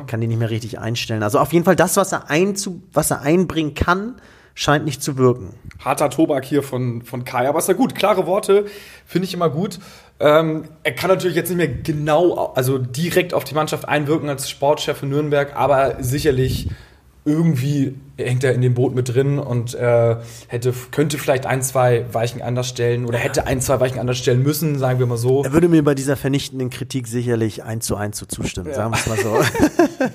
kann 0.08 0.22
die 0.22 0.28
nicht 0.28 0.40
mehr 0.40 0.50
richtig 0.50 0.80
einstellen. 0.80 1.24
Also 1.24 1.40
auf 1.40 1.52
jeden 1.52 1.66
Fall 1.66 1.76
das, 1.76 1.98
was 1.98 2.14
er, 2.14 2.30
einzu, 2.30 2.82
was 2.94 3.12
er 3.12 3.22
einbringen 3.22 3.74
kann, 3.74 4.16
scheint 4.54 4.86
nicht 4.86 5.04
zu 5.04 5.18
wirken. 5.18 5.54
harter 5.84 6.10
Tobak 6.10 6.46
hier 6.46 6.64
von, 6.64 7.02
von 7.02 7.26
Kai. 7.26 7.50
Aber 7.50 7.60
ist 7.60 7.68
ja 7.68 7.74
gut, 7.74 7.96
klare 7.96 8.28
Worte 8.28 8.66
finde 9.06 9.28
ich 9.28 9.34
immer 9.34 9.50
gut. 9.50 9.80
Ähm, 10.20 10.66
er 10.84 10.94
kann 10.94 11.10
natürlich 11.10 11.36
jetzt 11.36 11.50
nicht 11.50 11.58
mehr 11.58 11.68
genau, 11.68 12.54
also 12.56 12.78
direkt 12.78 13.34
auf 13.34 13.44
die 13.44 13.56
Mannschaft 13.56 13.88
einwirken 13.90 14.30
als 14.30 14.50
Sportchef 14.50 15.04
in 15.04 15.10
Nürnberg, 15.10 15.56
aber 15.56 15.96
sicherlich 16.00 16.70
irgendwie 17.24 17.96
hängt 18.18 18.44
er 18.44 18.54
in 18.54 18.62
dem 18.62 18.74
Boot 18.74 18.96
mit 18.96 19.14
drin 19.14 19.38
und 19.38 19.76
äh, 19.76 20.16
hätte, 20.48 20.74
könnte 20.92 21.20
vielleicht 21.20 21.46
ein, 21.46 21.62
zwei 21.62 22.06
Weichen 22.12 22.42
anders 22.42 22.70
stellen 22.70 23.06
oder 23.06 23.20
hätte 23.20 23.46
ein, 23.46 23.62
zwei 23.62 23.80
Weichen 23.80 24.00
anders 24.00 24.18
stellen 24.18 24.42
müssen, 24.42 24.80
sagen 24.80 24.98
wir 24.98 25.06
mal 25.06 25.18
so. 25.18 25.44
Er 25.44 25.54
würde 25.54 25.70
mir 25.70 25.84
bei 25.84 25.94
dieser 25.94 26.18
vernichtenden 26.18 26.72
Kritik 26.72 27.08
sicherlich 27.08 27.64
eins 27.64 27.86
zu 27.86 27.96
eins 27.96 28.18
so 28.18 28.26
zustimmen, 28.26 28.74
sagen 28.74 28.92
wir 28.92 28.98
es 28.98 29.08
mal 29.08 29.18
so. 29.18 29.40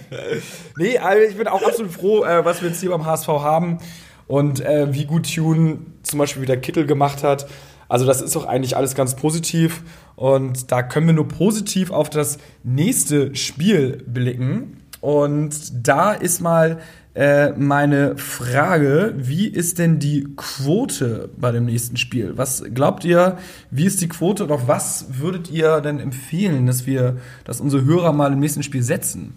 Nee, 0.79 0.99
also 0.99 1.23
ich 1.23 1.37
bin 1.37 1.47
auch 1.47 1.63
absolut 1.63 1.93
froh, 1.93 2.25
äh, 2.25 2.45
was 2.45 2.61
wir 2.61 2.69
jetzt 2.69 2.81
hier 2.81 2.91
beim 2.91 3.07
HSV 3.07 3.29
haben 3.29 3.79
und 4.27 4.61
äh, 4.61 4.93
wie 4.93 5.05
gut 5.05 5.33
Tune 5.33 5.79
zum 6.03 6.19
Beispiel 6.19 6.43
wieder 6.43 6.57
Kittel 6.57 6.87
gemacht 6.87 7.23
hat. 7.23 7.47
Also 7.89 8.05
das 8.05 8.21
ist 8.21 8.35
doch 8.35 8.47
eigentlich 8.47 8.77
alles 8.77 8.95
ganz 8.95 9.15
positiv 9.15 9.83
und 10.17 10.73
da 10.73 10.83
können 10.83 11.07
wir 11.07 11.15
nur 11.15 11.29
positiv 11.29 11.93
auf 11.93 12.11
das 12.11 12.39
nächste 12.65 13.35
Spiel 13.37 14.03
blicken. 14.07 14.83
Und 15.07 15.87
da 15.87 16.15
ist 16.15 16.41
mal 16.41 16.79
äh, 17.15 17.53
meine 17.53 18.17
Frage, 18.17 19.15
wie 19.17 19.47
ist 19.47 19.79
denn 19.79 20.01
die 20.01 20.27
Quote 20.35 21.31
bei 21.37 21.53
dem 21.53 21.67
nächsten 21.67 21.97
Spiel? 21.97 22.33
Was 22.35 22.65
glaubt 22.75 23.05
ihr, 23.05 23.39
wie 23.71 23.85
ist 23.85 24.01
die 24.01 24.09
Quote 24.09 24.43
und 24.43 24.51
auf 24.51 24.67
was 24.67 25.07
würdet 25.21 25.49
ihr 25.49 25.81
denn 25.81 26.01
empfehlen, 26.01 26.67
dass 26.67 26.87
wir, 26.87 27.19
dass 27.45 27.61
unsere 27.61 27.85
Hörer 27.85 28.13
mal 28.13 28.33
im 28.33 28.41
nächsten 28.41 28.65
Spiel 28.65 28.83
setzen? 28.83 29.35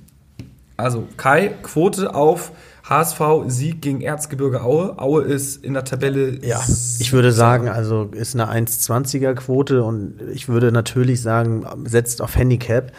Also 0.76 1.08
Kai, 1.18 1.50
Quote 1.62 2.16
auf 2.16 2.52
HSV 2.86 3.22
Sieg 3.46 3.84
gegen 3.84 4.02
Erzgebirge 4.02 4.64
Aue. 4.64 4.98
Aue 4.98 5.22
ist 5.22 5.64
in 5.64 5.76
der 5.76 5.84
Tabelle. 5.84 6.44
Ja, 6.44 6.64
ich 6.98 7.14
würde 7.14 7.32
sagen, 7.32 7.70
also 7.70 8.06
ist 8.06 8.34
eine 8.34 8.50
1,20er 8.52 9.36
Quote 9.36 9.84
und 9.84 10.16
ich 10.34 10.50
würde 10.50 10.72
natürlich 10.72 11.22
sagen, 11.22 11.64
setzt 11.86 12.24
auf 12.24 12.36
Handicap. 12.36 12.92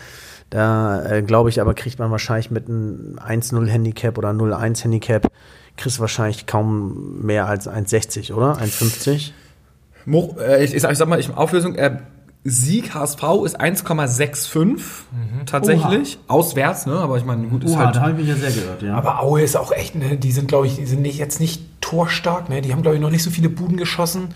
Da 0.50 1.04
äh, 1.04 1.22
glaube 1.22 1.48
ich 1.48 1.60
aber, 1.60 1.74
kriegt 1.74 1.98
man 1.98 2.10
wahrscheinlich 2.10 2.50
mit 2.50 2.68
einem 2.68 3.18
1-0 3.24 3.66
Handicap 3.68 4.18
oder 4.18 4.30
0-1 4.30 4.82
Handicap, 4.82 5.30
kriegst 5.76 5.98
du 5.98 6.00
wahrscheinlich 6.00 6.46
kaum 6.46 7.22
mehr 7.22 7.46
als 7.46 7.68
1,60, 7.68 8.34
oder? 8.34 8.58
1,50? 8.58 9.30
Mo, 10.06 10.36
äh, 10.40 10.64
ich, 10.64 10.74
ich, 10.74 10.82
sag, 10.82 10.90
ich 10.90 10.98
sag 10.98 11.08
mal, 11.08 11.20
ich, 11.20 11.34
Auflösung. 11.34 11.76
Äh, 11.76 11.98
Sieg 12.42 12.94
HSV 12.94 13.22
ist 13.44 13.60
1,65 13.60 14.80
tatsächlich. 15.44 16.18
Auswärts, 16.26 16.86
ne? 16.86 16.94
Aber 16.94 17.18
ich 17.18 17.24
meine, 17.26 17.46
gut, 17.48 17.64
ist 17.64 17.76
halt. 17.76 17.96
ich 17.96 18.16
mich 18.16 18.28
ja 18.28 18.34
sehr 18.34 18.50
gehört, 18.50 18.82
ja. 18.82 18.94
Aber 18.94 19.20
Aue 19.20 19.42
ist 19.42 19.58
auch 19.58 19.72
echt, 19.72 19.94
ne, 19.94 20.16
die 20.16 20.32
sind, 20.32 20.48
glaube 20.48 20.66
ich, 20.66 20.76
die 20.76 20.86
sind 20.86 21.02
nicht, 21.02 21.18
jetzt 21.18 21.38
nicht 21.38 21.62
torstark, 21.82 22.48
ne? 22.48 22.62
Die 22.62 22.72
haben, 22.72 22.80
glaube 22.80 22.96
ich, 22.96 23.02
noch 23.02 23.10
nicht 23.10 23.22
so 23.22 23.30
viele 23.30 23.50
Buden 23.50 23.76
geschossen. 23.76 24.28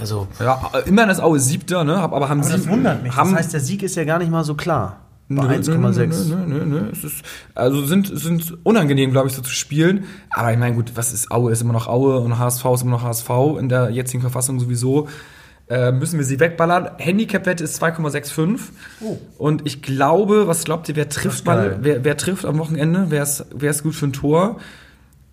Also, 0.00 0.26
Ja, 0.40 0.60
immerhin 0.86 1.10
ist 1.10 1.20
Aue 1.20 1.38
siebter, 1.38 1.84
ne? 1.84 1.98
Aber 1.98 2.28
haben 2.28 2.40
Aber 2.40 2.50
das 2.50 2.64
sie 2.64 2.68
wundert 2.68 3.04
mich. 3.04 3.14
Haben, 3.14 3.30
Das 3.30 3.38
heißt, 3.38 3.52
der 3.52 3.60
Sieg 3.60 3.84
ist 3.84 3.94
ja 3.94 4.02
gar 4.04 4.18
nicht 4.18 4.30
mal 4.30 4.42
so 4.42 4.56
klar. 4.56 4.96
Bei 5.34 5.44
Nö, 5.44 5.54
1,6. 5.54 6.28
Nö, 6.28 6.36
nö, 6.36 6.46
nö, 6.46 6.64
nö. 6.64 6.88
Es 6.90 7.04
ist, 7.04 7.24
also 7.54 7.84
sind, 7.84 8.10
sind 8.18 8.58
unangenehm, 8.64 9.10
glaube 9.10 9.28
ich, 9.28 9.34
so 9.34 9.42
zu 9.42 9.52
spielen. 9.52 10.04
Aber 10.30 10.52
ich 10.52 10.58
meine, 10.58 10.74
gut, 10.74 10.92
was 10.94 11.12
ist 11.12 11.30
Aue? 11.30 11.52
Ist 11.52 11.62
immer 11.62 11.72
noch 11.72 11.86
Aue 11.86 12.18
und 12.18 12.38
HSV 12.38 12.64
ist 12.74 12.82
immer 12.82 12.92
noch 12.92 13.02
HSV 13.02 13.30
in 13.58 13.68
der 13.68 13.90
jetzigen 13.90 14.20
Verfassung 14.20 14.60
sowieso. 14.60 15.08
Äh, 15.68 15.92
müssen 15.92 16.18
wir 16.18 16.24
sie 16.24 16.40
wegballern. 16.40 16.90
Handicap-Wette 16.98 17.64
ist 17.64 17.82
2,65. 17.82 18.58
Und 19.38 19.66
ich 19.66 19.82
glaube, 19.82 20.46
was 20.46 20.64
glaubt 20.64 20.88
ihr, 20.88 20.96
wer 20.96 21.08
trifft 21.08 21.46
mal, 21.46 21.78
wer, 21.80 22.04
wer 22.04 22.16
trifft 22.16 22.44
am 22.44 22.58
Wochenende? 22.58 23.06
Wer 23.08 23.22
ist, 23.22 23.46
wer 23.54 23.70
ist 23.70 23.82
gut 23.82 23.94
für 23.94 24.06
ein 24.06 24.12
Tor? 24.12 24.58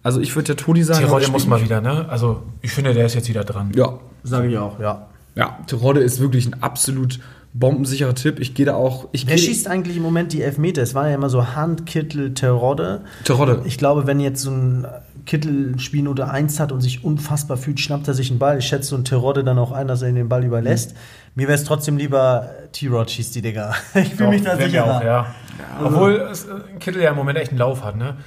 Also 0.02 0.22
ich 0.22 0.36
würde 0.36 0.48
der 0.48 0.58
Toni 0.58 0.84
sagen. 0.84 1.06
Tirol, 1.06 1.20
der 1.20 1.30
muss 1.30 1.46
mal 1.46 1.62
wieder, 1.62 1.82
ne? 1.82 2.08
Also, 2.08 2.44
ich 2.62 2.72
finde, 2.72 2.94
der 2.94 3.06
ist 3.06 3.16
jetzt 3.16 3.28
wieder 3.28 3.44
dran. 3.44 3.72
Ja, 3.76 4.00
Sage 4.24 4.50
ich 4.50 4.58
auch, 4.58 4.80
ja. 4.80 5.08
ja. 5.36 5.60
Terodde 5.68 6.02
ist 6.02 6.20
wirklich 6.20 6.48
ein 6.48 6.62
absolut 6.62 7.20
bombensicherer 7.54 8.16
Tipp. 8.16 8.40
Ich 8.40 8.54
gehe 8.54 8.66
da 8.66 8.76
auch. 8.76 9.08
Ich 9.12 9.28
Wer 9.28 9.38
schießt 9.38 9.68
eigentlich 9.68 9.98
im 9.98 10.04
Moment 10.04 10.34
die 10.34 10.42
Elfmeter? 10.42 10.82
Es 10.82 10.94
war 10.94 11.10
ja 11.10 11.16
immer 11.16 11.30
so 11.30 11.56
Hand, 11.56 11.86
Kittel, 11.86 12.34
Terodde. 12.34 13.02
Terodde. 13.24 13.62
Ich 13.66 13.78
glaube, 13.78 14.08
wenn 14.08 14.20
jetzt 14.20 14.42
so 14.42 14.52
ein 14.52 14.88
Kittel 15.26 15.78
Spielnote 15.80 16.30
1 16.30 16.60
hat 16.60 16.72
und 16.72 16.82
sich 16.82 17.04
unfassbar 17.04 17.58
fühlt, 17.58 17.80
schnappt 17.80 18.08
er 18.08 18.14
sich 18.14 18.30
einen 18.30 18.40
Ball. 18.40 18.60
Ich 18.60 18.66
schätze 18.66 18.90
so 18.90 18.96
ein 18.96 19.04
Terodde 19.06 19.44
dann 19.44 19.58
auch 19.60 19.72
ein, 19.72 19.88
dass 19.88 20.02
er 20.02 20.10
ihm 20.10 20.16
den 20.16 20.30
Ball 20.30 20.44
überlässt. 20.44 20.96
Mir 21.36 21.48
wäre 21.48 21.56
es 21.58 21.64
trotzdem 21.64 21.98
lieber, 21.98 22.50
T-Rod 22.72 23.10
schießt 23.12 23.36
die 23.36 23.42
Digga. 23.42 23.76
Ich 23.96 24.16
fühle 24.16 24.30
mich 24.30 24.44
da 24.44 24.58
sicherer. 24.58 24.98
auch, 24.98 25.04
ja. 25.04 25.36
Obwohl 25.84 26.14
es, 26.32 26.46
äh, 26.46 26.80
Kittel 26.80 27.02
ja 27.02 27.12
im 27.12 27.16
Moment 27.16 27.38
echt 27.38 27.52
einen 27.52 27.60
Lauf 27.60 27.84
hat, 27.84 27.96
ne? 27.96 28.18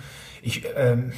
Ich, 0.42 0.62
ähm, 0.76 1.12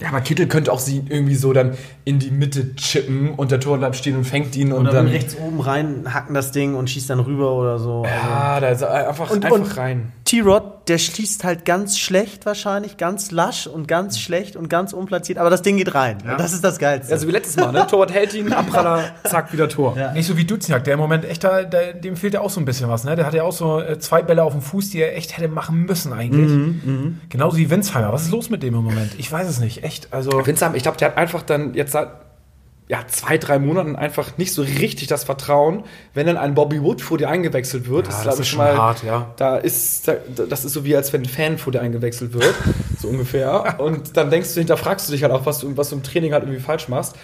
Ja, 0.00 0.08
aber 0.10 0.20
Kittel 0.20 0.46
könnte 0.46 0.72
auch 0.72 0.78
sie 0.78 1.02
irgendwie 1.08 1.34
so 1.34 1.52
dann 1.52 1.72
in 2.04 2.20
die 2.20 2.30
Mitte 2.30 2.76
chippen 2.76 3.30
und 3.34 3.50
der 3.50 3.58
Tor 3.58 3.78
bleibt 3.78 3.96
stehen 3.96 4.16
und 4.16 4.24
fängt 4.24 4.54
ihn 4.54 4.72
und 4.72 4.82
Oder 4.82 4.92
dann. 4.92 5.06
dann 5.06 5.14
rechts 5.14 5.36
oben 5.36 5.60
rein, 5.60 6.14
hacken 6.14 6.34
das 6.34 6.52
Ding 6.52 6.74
und 6.76 6.88
schießt 6.88 7.10
dann 7.10 7.18
rüber 7.18 7.52
oder 7.54 7.78
so. 7.80 8.02
Also, 8.02 8.04
Ja, 8.14 8.60
da 8.60 8.68
ist 8.68 8.82
er 8.82 9.08
einfach, 9.08 9.30
Und- 9.30 9.44
einfach 9.44 9.58
und- 9.58 9.76
rein. 9.76 10.12
T-Rod, 10.24 10.88
der 10.88 10.98
schließt 10.98 11.42
halt 11.42 11.64
ganz 11.64 11.98
schlecht 11.98 12.44
wahrscheinlich, 12.46 12.96
ganz 12.98 13.30
lasch 13.30 13.66
und 13.66 13.88
ganz 13.88 14.20
schlecht 14.20 14.56
und 14.56 14.68
ganz 14.68 14.92
unplatziert, 14.92 15.38
aber 15.38 15.48
das 15.50 15.62
Ding 15.62 15.78
geht 15.78 15.94
rein. 15.94 16.18
Und 16.22 16.38
das 16.38 16.52
ist 16.52 16.62
das 16.62 16.78
Geilste. 16.78 17.12
Also 17.12 17.26
wie 17.26 17.32
letztes 17.32 17.56
Mal, 17.56 17.72
ne? 17.72 17.86
Torwart 17.86 18.12
hält 18.12 18.34
ihn, 18.34 18.52
Abpraller, 18.52 19.04
zack, 19.24 19.52
wieder 19.52 19.68
Tor. 19.68 19.96
Ja. 19.96 20.12
nicht 20.12 20.26
so 20.26 20.36
wie 20.36 20.44
Duziak, 20.44 20.84
der 20.84 20.94
im 20.94 21.00
Moment 21.00 21.24
echt 21.24 21.42
da, 21.44 21.62
der, 21.62 21.94
dem 21.94 22.16
fehlt 22.16 22.34
ja 22.34 22.40
auch 22.42 22.50
so 22.50 22.60
ein 22.60 22.66
bisschen 22.66 22.88
was, 22.88 23.04
ne? 23.04 23.16
Der 23.16 23.26
hat 23.26 23.34
ja 23.34 23.42
auch 23.42 23.52
so 23.52 23.80
äh, 23.80 23.98
zwei 23.98 24.22
Bälle 24.22 24.42
auf 24.44 24.52
dem 24.52 24.60
Fuß, 24.62 24.90
die 24.90 25.00
er 25.00 25.16
echt 25.16 25.36
hätte 25.36 25.48
machen 25.48 25.86
müssen 25.86 26.12
eigentlich. 26.12 26.50
Mhm, 26.50 27.20
Genauso 27.30 27.56
wie 27.56 27.68
Winsheimer. 27.70 28.12
Was 28.12 28.22
ist 28.22 28.30
los 28.30 28.50
mit 28.50 28.62
dem 28.62 28.74
im 28.74 28.84
Moment? 28.84 29.12
Ich 29.18 29.32
weiß 29.32 29.48
es 29.48 29.58
nicht. 29.60 29.82
Echt, 29.88 30.12
also. 30.12 30.46
Winzheim, 30.46 30.74
ich 30.74 30.82
glaube, 30.82 30.98
der 30.98 31.08
hat 31.08 31.16
einfach 31.16 31.42
dann 31.42 31.74
jetzt 31.74 31.92
seit 31.92 32.08
ja, 32.88 33.06
zwei, 33.06 33.36
drei 33.36 33.58
Monaten 33.58 33.96
einfach 33.96 34.38
nicht 34.38 34.52
so 34.52 34.62
richtig 34.62 35.08
das 35.08 35.24
Vertrauen, 35.24 35.84
wenn 36.14 36.26
dann 36.26 36.38
ein 36.38 36.54
Bobby 36.54 36.82
Wood 36.82 37.02
vor 37.02 37.18
dir 37.18 37.28
eingewechselt 37.28 37.88
wird. 37.88 38.08
Ja, 38.08 38.14
glaub 38.14 38.24
das 38.24 38.40
ist 38.40 38.48
schon 38.48 38.60
hart, 38.60 39.02
ja. 39.02 39.30
Da 39.36 39.58
ist, 39.58 40.08
da, 40.08 40.14
das 40.48 40.64
ist 40.64 40.72
so 40.72 40.86
wie, 40.86 40.96
als 40.96 41.12
wenn 41.12 41.22
ein 41.22 41.28
Fan 41.28 41.58
vor 41.58 41.70
dir 41.72 41.82
eingewechselt 41.82 42.32
wird, 42.32 42.54
so 42.98 43.08
ungefähr. 43.08 43.78
Und 43.78 44.16
dann 44.16 44.30
denkst 44.30 44.54
du, 44.54 44.60
hinterfragst 44.60 45.06
du 45.08 45.12
dich 45.12 45.22
halt 45.22 45.34
auch, 45.34 45.44
was 45.44 45.58
du, 45.58 45.76
was 45.76 45.90
du 45.90 45.96
im 45.96 46.02
Training 46.02 46.32
halt 46.32 46.44
irgendwie 46.44 46.62
falsch 46.62 46.88
machst. 46.88 47.14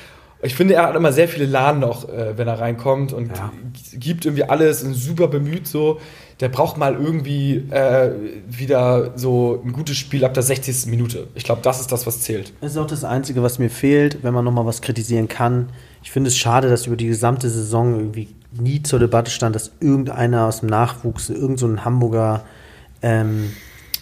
Ich 0.43 0.55
finde, 0.55 0.75
er 0.75 0.89
hat 0.89 0.97
immer 0.97 1.13
sehr 1.15 1.29
viele 1.29 1.47
Laden 1.47 1.81
noch, 1.81 2.07
äh, 2.11 2.37
wenn 2.37 2.47
er 2.47 2.61
reinkommt 2.61 3.15
und 3.15 3.35
Ja. 3.35 3.51
gibt 3.95 4.27
irgendwie 4.27 4.45
alles, 4.45 4.83
ist 4.83 5.03
super 5.03 5.29
bemüht 5.29 5.67
so. 5.67 5.99
Der 6.41 6.49
braucht 6.49 6.77
mal 6.77 6.95
irgendwie 6.95 7.57
äh, 7.71 8.11
wieder 8.49 9.13
so 9.17 9.63
ein 9.65 9.73
gutes 9.73 9.97
Spiel 9.97 10.25
ab 10.25 10.35
der 10.35 10.43
60. 10.43 10.87
Minute. 10.87 11.29
Ich 11.35 11.45
glaube, 11.45 11.63
das 11.63 11.81
ist 11.81 11.93
das, 11.93 12.07
was 12.07 12.21
zählt. 12.23 12.53
Das 12.61 12.73
ist 12.73 12.79
auch 12.79 12.87
das 12.87 13.05
Einzige, 13.05 13.43
was 13.43 13.59
mir 13.59 13.71
fehlt, 13.71 14.23
wenn 14.23 14.35
man 14.35 14.45
nochmal 14.45 14.67
was 14.67 14.81
kritisieren 14.81 15.29
kann. 15.29 15.71
Ich 16.03 16.11
finde 16.11 16.29
es 16.29 16.37
schade, 16.37 16.69
dass 16.69 16.87
über 16.87 16.97
die 16.97 17.07
gesamte 17.07 17.49
Saison 17.49 17.95
irgendwie 17.95 18.29
nie 18.53 18.83
zur 18.83 18.99
Debatte 18.99 19.31
stand, 19.31 19.55
dass 19.55 19.73
irgendeiner 19.81 20.47
aus 20.47 20.61
dem 20.61 20.69
Nachwuchs, 20.69 21.31
irgend 21.31 21.59
so 21.59 21.85
Hamburger, 21.85 22.45
ähm, 23.01 23.53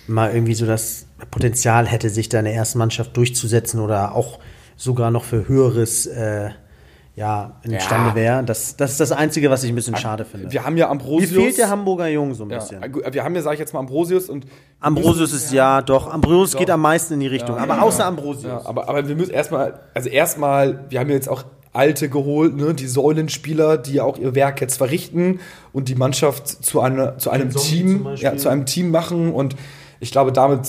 mal 0.06 0.32
irgendwie 0.32 0.54
so 0.54 0.66
das 0.66 1.06
Potenzial 1.30 1.86
hätte, 1.86 2.10
sich 2.10 2.28
da 2.28 2.38
in 2.38 2.46
der 2.46 2.54
ersten 2.54 2.78
Mannschaft 2.78 3.16
durchzusetzen 3.16 3.80
oder 3.80 4.14
auch 4.14 4.38
sogar 4.76 5.10
noch 5.10 5.24
für 5.24 5.48
höheres 5.48 6.06
äh, 6.06 6.50
ja, 7.14 7.52
imstande 7.62 8.10
Ja. 8.10 8.14
wäre. 8.14 8.44
Das, 8.44 8.76
das 8.76 8.92
ist 8.92 9.00
das 9.00 9.12
Einzige, 9.12 9.50
was 9.50 9.62
ich 9.64 9.70
ein 9.70 9.74
bisschen 9.74 9.96
schade 9.96 10.24
finde. 10.24 10.50
Wir 10.50 10.64
haben 10.64 10.76
ja 10.76 10.86
Mir 10.86 10.90
Ambrosius. 10.92 11.30
fehlt 11.30 11.58
der 11.58 11.68
Hamburger 11.68 12.08
Jung 12.08 12.34
so 12.34 12.44
ein 12.44 12.50
ja, 12.50 12.58
bisschen. 12.58 12.92
gut, 12.92 13.04
wir 13.12 13.22
haben 13.24 13.34
ja, 13.34 13.42
sag 13.42 13.52
ich 13.54 13.58
jetzt 13.58 13.74
mal, 13.74 13.80
Ambrosius 13.80 14.30
und. 14.30 14.46
Ambrosius 14.80 15.32
ist 15.32 15.52
ja 15.52 15.82
doch, 15.82 16.12
Ambrosius 16.12 16.56
geht 16.56 16.70
am 16.70 16.80
meisten 16.80 17.14
in 17.14 17.20
die 17.20 17.26
Richtung, 17.26 17.56
aber 17.56 17.82
außer 17.82 18.04
Ambrosius. 18.06 18.44
Ja, 18.44 18.66
aber, 18.66 18.88
aber 18.88 19.06
wir 19.06 19.14
müssen 19.14 19.32
erstmal, 19.32 19.80
also 19.94 20.08
erstmal, 20.08 20.84
wir 20.88 21.00
haben 21.00 21.08
ja 21.08 21.14
jetzt 21.14 21.28
auch 21.28 21.44
Alte 21.74 22.08
geholt, 22.10 22.54
ne, 22.56 22.74
die 22.74 22.86
Säulenspieler, 22.86 23.78
die 23.78 24.00
auch 24.00 24.18
ihr 24.18 24.34
Werk 24.34 24.60
jetzt 24.60 24.76
verrichten 24.76 25.40
und 25.72 25.88
die 25.88 25.94
Mannschaft 25.94 26.46
zu, 26.48 26.80
einer, 26.80 27.16
zu 27.18 27.30
einem 27.30 27.50
Team, 27.50 28.06
ja, 28.16 28.36
zu 28.36 28.48
einem 28.50 28.66
Team 28.66 28.90
machen. 28.90 29.32
Und 29.32 29.56
ich 30.00 30.10
glaube, 30.12 30.32
damit 30.32 30.66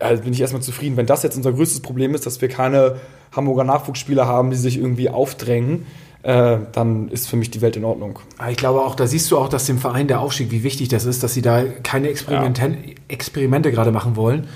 also 0.00 0.22
bin 0.22 0.32
ich 0.32 0.40
erstmal 0.40 0.62
zufrieden. 0.62 0.96
Wenn 0.96 1.06
das 1.06 1.22
jetzt 1.22 1.36
unser 1.36 1.52
größtes 1.52 1.80
Problem 1.80 2.14
ist, 2.14 2.26
dass 2.26 2.40
wir 2.40 2.48
keine 2.48 2.96
Hamburger 3.34 3.64
Nachwuchsspieler 3.64 4.26
haben, 4.26 4.50
die 4.50 4.56
sich 4.56 4.78
irgendwie 4.78 5.08
aufdrängen, 5.08 5.86
äh, 6.22 6.58
dann 6.72 7.08
ist 7.08 7.28
für 7.28 7.36
mich 7.36 7.50
die 7.50 7.60
Welt 7.60 7.76
in 7.76 7.84
Ordnung. 7.84 8.20
Aber 8.38 8.50
Ich 8.50 8.56
glaube 8.56 8.80
auch, 8.80 8.94
da 8.94 9.06
siehst 9.06 9.30
du 9.30 9.38
auch, 9.38 9.48
dass 9.48 9.66
dem 9.66 9.78
Verein 9.78 10.06
der 10.06 10.20
Aufstieg, 10.20 10.50
wie 10.50 10.62
wichtig 10.62 10.88
das 10.88 11.04
ist, 11.04 11.22
dass 11.22 11.34
sie 11.34 11.42
da 11.42 11.64
keine 11.82 12.08
Experimenten 12.08 12.94
Experimente 13.08 13.72
gerade 13.72 13.90
machen 13.90 14.16
wollen. 14.16 14.46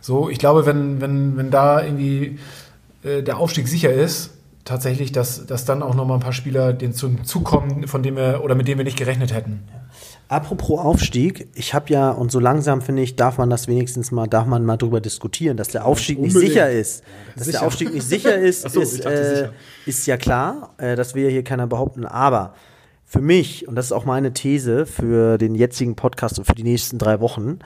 So, 0.00 0.28
ich 0.30 0.38
glaube, 0.38 0.66
wenn, 0.66 1.00
wenn, 1.00 1.36
wenn 1.36 1.50
da 1.50 1.82
irgendwie 1.82 2.38
äh, 3.02 3.22
der 3.22 3.38
Aufstieg 3.38 3.66
sicher 3.66 3.92
ist, 3.92 4.30
tatsächlich, 4.64 5.10
dass, 5.12 5.46
dass 5.46 5.64
dann 5.64 5.82
auch 5.82 5.94
noch 5.94 6.04
mal 6.04 6.14
ein 6.14 6.20
paar 6.20 6.32
Spieler 6.32 6.72
denen 6.72 6.92
zum 6.92 7.24
zukommen, 7.24 7.88
von 7.88 8.02
dem 8.02 8.16
wir 8.16 8.42
oder 8.44 8.54
mit 8.54 8.68
denen 8.68 8.78
wir 8.78 8.84
nicht 8.84 8.98
gerechnet 8.98 9.32
hätten. 9.32 9.64
Apropos 10.28 10.80
Aufstieg, 10.80 11.48
ich 11.54 11.72
habe 11.72 11.92
ja, 11.92 12.10
und 12.10 12.32
so 12.32 12.40
langsam 12.40 12.82
finde 12.82 13.02
ich, 13.02 13.14
darf 13.14 13.38
man 13.38 13.48
das 13.48 13.68
wenigstens 13.68 14.10
mal, 14.10 14.26
darf 14.26 14.46
man 14.46 14.64
mal 14.64 14.76
drüber 14.76 15.00
diskutieren, 15.00 15.56
dass 15.56 15.68
der 15.68 15.84
Aufstieg 15.84 16.18
nicht 16.18 16.36
sicher 16.36 16.68
ist. 16.72 17.04
Dass 17.36 17.46
Sicher. 17.46 17.58
der 17.58 17.66
Aufstieg 17.66 17.94
nicht 17.94 18.06
sicher 18.06 18.36
ist, 18.36 18.68
so, 18.68 18.80
ist, 18.80 19.04
äh, 19.04 19.50
ist 19.86 20.06
ja 20.06 20.16
klar. 20.16 20.74
Äh, 20.78 20.96
das 20.96 21.14
will 21.14 21.24
ja 21.24 21.30
hier 21.30 21.44
keiner 21.44 21.68
behaupten. 21.68 22.04
Aber 22.04 22.54
für 23.04 23.20
mich, 23.20 23.68
und 23.68 23.76
das 23.76 23.86
ist 23.86 23.92
auch 23.92 24.04
meine 24.04 24.32
These 24.32 24.84
für 24.84 25.38
den 25.38 25.54
jetzigen 25.54 25.94
Podcast 25.94 26.40
und 26.40 26.44
für 26.44 26.56
die 26.56 26.64
nächsten 26.64 26.98
drei 26.98 27.20
Wochen, 27.20 27.60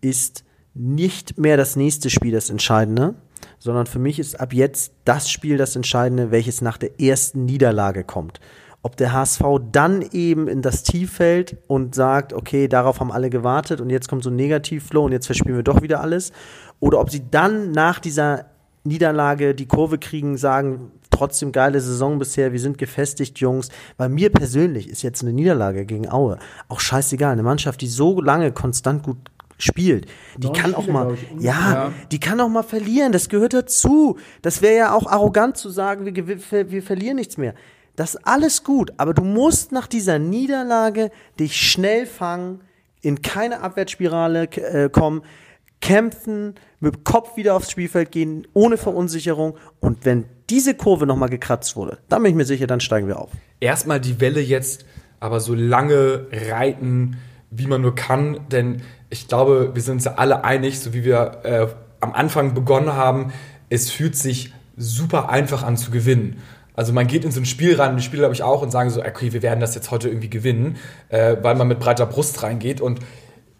ist 0.00 0.44
nicht 0.74 1.36
mehr 1.36 1.56
das 1.56 1.74
nächste 1.74 2.10
Spiel 2.10 2.32
das 2.32 2.48
Entscheidende, 2.48 3.14
sondern 3.58 3.86
für 3.86 3.98
mich 3.98 4.20
ist 4.20 4.38
ab 4.38 4.52
jetzt 4.52 4.92
das 5.04 5.28
Spiel 5.28 5.56
das 5.56 5.74
Entscheidende, 5.74 6.30
welches 6.30 6.60
nach 6.60 6.78
der 6.78 7.00
ersten 7.00 7.44
Niederlage 7.44 8.04
kommt. 8.04 8.38
Ob 8.84 8.96
der 8.98 9.12
HSV 9.14 9.42
dann 9.72 10.02
eben 10.12 10.46
in 10.46 10.60
das 10.62 10.82
Tief 10.82 11.14
fällt 11.14 11.56
und 11.66 11.94
sagt, 11.94 12.32
okay, 12.34 12.68
darauf 12.68 13.00
haben 13.00 13.10
alle 13.10 13.30
gewartet 13.30 13.80
und 13.80 13.88
jetzt 13.90 14.08
kommt 14.08 14.22
so 14.22 14.30
ein 14.30 14.36
Negativflow 14.36 15.04
und 15.06 15.12
jetzt 15.12 15.26
verspielen 15.26 15.56
wir 15.56 15.62
doch 15.64 15.80
wieder 15.82 16.00
alles. 16.02 16.32
Oder 16.80 17.00
ob 17.00 17.10
sie 17.10 17.22
dann 17.30 17.72
nach 17.72 17.98
dieser 17.98 18.44
Niederlage 18.84 19.54
die 19.54 19.66
Kurve 19.66 19.96
kriegen, 19.98 20.36
sagen, 20.36 20.92
trotzdem 21.08 21.50
geile 21.50 21.80
Saison 21.80 22.18
bisher, 22.18 22.52
wir 22.52 22.60
sind 22.60 22.76
gefestigt, 22.76 23.38
Jungs. 23.40 23.70
Weil 23.96 24.10
mir 24.10 24.30
persönlich 24.30 24.88
ist 24.90 25.00
jetzt 25.02 25.22
eine 25.22 25.32
Niederlage 25.32 25.86
gegen 25.86 26.10
Aue 26.10 26.38
auch 26.68 26.80
scheißegal. 26.80 27.32
Eine 27.32 27.42
Mannschaft, 27.42 27.80
die 27.80 27.86
so 27.88 28.20
lange 28.20 28.52
konstant 28.52 29.02
gut 29.02 29.16
spielt, 29.56 30.06
die 30.36 30.48
kann 30.52 30.74
auch 30.74 30.86
mal, 30.88 31.16
ja, 31.38 31.92
die 32.12 32.20
kann 32.20 32.38
auch 32.40 32.48
mal 32.50 32.64
verlieren. 32.64 33.12
Das 33.12 33.30
gehört 33.30 33.54
dazu. 33.54 34.18
Das 34.42 34.60
wäre 34.60 34.76
ja 34.76 34.92
auch 34.94 35.06
arrogant 35.06 35.56
zu 35.56 35.70
sagen, 35.70 36.04
wir, 36.26 36.38
ver- 36.38 36.70
wir 36.70 36.82
verlieren 36.82 37.16
nichts 37.16 37.38
mehr. 37.38 37.54
Das 37.96 38.14
ist 38.14 38.26
alles 38.26 38.64
gut, 38.64 38.92
aber 38.96 39.14
du 39.14 39.22
musst 39.22 39.72
nach 39.72 39.86
dieser 39.86 40.18
Niederlage 40.18 41.10
dich 41.38 41.56
schnell 41.56 42.06
fangen, 42.06 42.60
in 43.02 43.22
keine 43.22 43.60
Abwärtsspirale 43.60 44.44
äh, 44.44 44.88
kommen, 44.88 45.22
kämpfen, 45.80 46.54
mit 46.80 46.94
dem 46.94 47.04
Kopf 47.04 47.36
wieder 47.36 47.54
aufs 47.54 47.70
Spielfeld 47.70 48.10
gehen, 48.10 48.46
ohne 48.52 48.78
Verunsicherung. 48.78 49.56
Und 49.80 50.04
wenn 50.04 50.24
diese 50.50 50.74
Kurve 50.74 51.06
nochmal 51.06 51.28
gekratzt 51.28 51.76
wurde, 51.76 51.98
dann 52.08 52.22
bin 52.22 52.30
ich 52.30 52.36
mir 52.36 52.44
sicher, 52.44 52.66
dann 52.66 52.80
steigen 52.80 53.06
wir 53.06 53.18
auf. 53.18 53.30
erstmal 53.60 54.00
die 54.00 54.20
Welle 54.20 54.40
jetzt 54.40 54.84
aber 55.20 55.40
so 55.40 55.54
lange 55.54 56.26
reiten, 56.50 57.16
wie 57.50 57.66
man 57.66 57.80
nur 57.80 57.94
kann. 57.94 58.40
Denn 58.50 58.82
ich 59.08 59.28
glaube, 59.28 59.70
wir 59.74 59.82
sind 59.82 59.94
uns 59.94 60.04
ja 60.04 60.14
alle 60.14 60.44
einig, 60.44 60.80
so 60.80 60.92
wie 60.92 61.04
wir 61.04 61.40
äh, 61.44 61.66
am 62.00 62.12
Anfang 62.12 62.54
begonnen 62.54 62.92
haben, 62.92 63.32
es 63.70 63.90
fühlt 63.90 64.16
sich 64.16 64.52
super 64.76 65.30
einfach 65.30 65.62
an 65.62 65.76
zu 65.76 65.90
gewinnen. 65.90 66.42
Also 66.74 66.92
man 66.92 67.06
geht 67.06 67.24
in 67.24 67.30
so 67.30 67.40
ein 67.40 67.46
Spiel 67.46 67.76
rein, 67.76 67.92
und 67.92 67.96
die 67.96 68.02
Spieler 68.02 68.22
glaube 68.22 68.34
ich 68.34 68.42
auch, 68.42 68.62
und 68.62 68.70
sagen 68.70 68.90
so, 68.90 69.00
okay, 69.00 69.32
wir 69.32 69.42
werden 69.42 69.60
das 69.60 69.74
jetzt 69.74 69.90
heute 69.90 70.08
irgendwie 70.08 70.30
gewinnen, 70.30 70.76
äh, 71.08 71.36
weil 71.40 71.54
man 71.54 71.68
mit 71.68 71.78
breiter 71.78 72.06
Brust 72.06 72.42
reingeht. 72.42 72.80
Und 72.80 72.98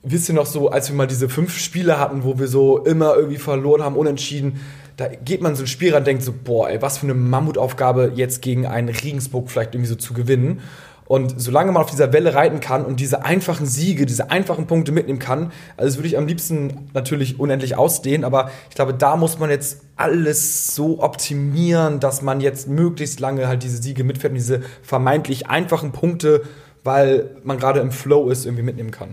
wisst 0.03 0.29
ihr 0.29 0.35
noch 0.35 0.47
so, 0.47 0.69
als 0.71 0.89
wir 0.89 0.97
mal 0.97 1.07
diese 1.07 1.29
fünf 1.29 1.57
Spiele 1.57 1.99
hatten, 1.99 2.25
wo 2.25 2.39
wir 2.39 2.49
so 2.49 2.79
immer 2.79 3.15
irgendwie 3.15 3.39
verloren 3.39 3.83
haben, 3.83 3.97
unentschieden, 3.97 4.61
da 4.97 5.09
geht 5.09 5.41
man 5.41 5.57
so 5.57 5.65
ein 5.65 5.67
Spiel 5.67 5.93
rein 5.93 6.03
und 6.03 6.07
denkt 6.07 6.23
so, 6.23 6.33
boah, 6.33 6.69
ey, 6.69 6.81
was 6.83 6.99
für 6.99 7.07
eine 7.07 7.15
Mammutaufgabe 7.15 8.13
jetzt 8.15 8.43
gegen 8.43 8.67
einen 8.67 8.89
Regensburg 8.89 9.51
vielleicht 9.51 9.75
irgendwie 9.75 9.91
so 9.91 9.97
zu 9.97 10.15
gewinnen. 10.15 10.61
Und 11.07 11.35
solange 11.41 11.71
man 11.71 11.83
auf 11.83 11.91
dieser 11.91 12.13
Welle 12.13 12.35
reiten 12.35 12.61
kann 12.61 12.85
und 12.85 12.99
diese 12.99 13.25
einfachen 13.25 13.67
Siege, 13.67 14.07
diese 14.07 14.31
einfachen 14.31 14.67
Punkte 14.67 14.91
mitnehmen 14.91 15.19
kann, 15.19 15.53
also 15.77 15.91
das 15.91 15.97
würde 15.99 16.09
ich 16.09 16.17
am 16.17 16.27
liebsten 16.27 16.89
natürlich 16.95 17.39
unendlich 17.39 17.77
ausdehnen, 17.77 18.25
aber 18.25 18.51
ich 18.71 18.75
glaube, 18.75 18.95
da 18.95 19.17
muss 19.17 19.39
man 19.39 19.51
jetzt 19.51 19.83
alles 19.97 20.75
so 20.75 21.03
optimieren, 21.03 22.01
dass 22.01 22.23
man 22.23 22.41
jetzt 22.41 22.69
möglichst 22.69 23.21
lange 23.21 23.49
halt 23.49 23.63
diese 23.63 23.83
Siege 23.83 24.03
mitfährt 24.03 24.31
und 24.31 24.39
diese 24.39 24.63
vermeintlich 24.83 25.49
einfachen 25.49 25.93
Punkte, 25.93 26.43
weil 26.85 27.31
man 27.45 27.59
gerade 27.59 27.81
im 27.81 27.91
Flow 27.91 28.31
ist, 28.31 28.47
irgendwie 28.47 28.63
mitnehmen 28.63 28.91
kann. 28.91 29.11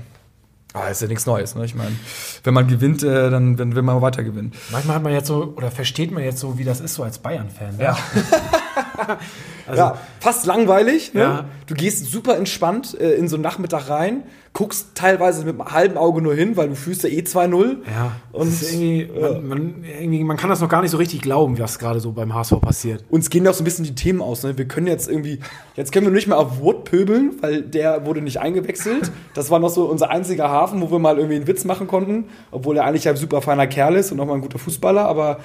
Aber 0.74 0.90
ist 0.90 1.02
ja 1.02 1.08
nichts 1.10 1.26
Neues, 1.26 1.56
ne? 1.56 1.66
Ich 1.66 1.76
meine, 1.76 1.92
wenn 2.46 2.54
man 2.54 2.68
gewinnt, 2.68 3.04
äh, 3.04 3.30
dann, 3.30 3.58
dann 3.58 3.76
will 3.76 3.82
man 3.82 4.02
weiter 4.02 4.24
gewinnen. 4.24 4.54
Manchmal 4.72 4.96
hat 4.96 5.04
man 5.04 5.12
jetzt 5.12 5.28
so, 5.28 5.54
oder 5.58 5.70
versteht 5.70 6.12
man 6.12 6.24
jetzt 6.24 6.40
so, 6.40 6.58
wie 6.58 6.64
das 6.64 6.80
ist, 6.80 6.94
so 6.94 7.04
als 7.04 7.20
Bayern-Fan. 7.20 7.76
Ne? 7.76 7.84
Ja. 7.84 7.98
ja, 9.76 9.98
fast 10.20 10.46
langweilig. 10.46 11.14
Ne? 11.14 11.22
Ja. 11.22 11.46
Du 11.68 11.76
gehst 11.76 12.12
super 12.12 12.38
entspannt 12.38 13.00
äh, 13.00 13.14
in 13.14 13.28
so 13.28 13.36
einen 13.36 13.44
Nachmittag 13.44 13.90
rein, 13.90 14.24
guckst 14.54 14.90
teilweise 14.96 15.46
mit 15.46 15.60
einem 15.60 15.72
halben 15.72 15.98
Auge 15.98 16.22
nur 16.22 16.36
hin, 16.36 16.58
weil 16.58 16.68
du 16.70 16.76
fühlst 16.76 17.04
ja 17.04 17.10
eh 17.10 17.22
2-0. 17.22 17.78
Ja, 17.90 18.12
Und, 18.34 18.62
irgendwie, 18.62 19.10
man, 19.20 19.48
man, 19.48 19.84
irgendwie, 19.84 20.24
man 20.24 20.38
kann 20.38 20.50
das 20.50 20.60
noch 20.60 20.68
gar 20.68 20.82
nicht 20.82 20.92
so 20.92 20.98
richtig 20.98 21.22
glauben, 21.22 21.58
was 21.58 21.80
gerade 21.80 22.00
so 22.02 22.12
beim 22.12 22.34
HSV 22.34 22.60
passiert. 22.60 23.06
Uns 23.10 23.30
gehen 23.30 23.48
auch 23.48 23.54
so 23.54 23.62
ein 23.62 23.66
bisschen 23.66 23.86
die 23.86 23.96
Themen 23.96 24.22
aus. 24.22 24.44
Ne? 24.44 24.58
Wir 24.58 24.68
können 24.68 24.88
jetzt 24.88 25.10
irgendwie, 25.10 25.40
jetzt 25.76 25.94
können 25.94 26.06
wir 26.06 26.14
nicht 26.14 26.28
mehr 26.28 26.38
auf 26.38 26.60
Wood 26.60 26.84
pöbeln, 26.84 27.34
weil 27.42 27.62
der 27.62 28.06
wurde 28.06 28.22
nicht 28.22 28.40
eingewechselt. 28.42 29.12
Das 29.34 29.50
war 29.50 29.60
noch 29.60 29.70
so 29.70 29.86
unser 29.86 30.10
einziger 30.10 30.50
Hafen, 30.50 30.82
wo 30.82 30.92
wir 30.92 31.00
mal 31.00 31.16
irgendwie 31.18 31.38
einen 31.38 31.48
Witz 31.48 31.64
machen 31.64 31.88
konnten, 31.88 32.26
obwohl 32.52 32.76
er 32.78 32.84
eigentlich 32.86 33.08
ein 33.08 33.16
super 33.16 33.42
feiner 33.42 33.68
Kerl 33.68 33.96
ist 33.96 34.12
und 34.12 34.20
auch 34.20 34.26
mal 34.26 34.36
ein 34.36 34.42
guter 34.42 34.60
Fußballer, 34.60 35.06
aber 35.06 35.40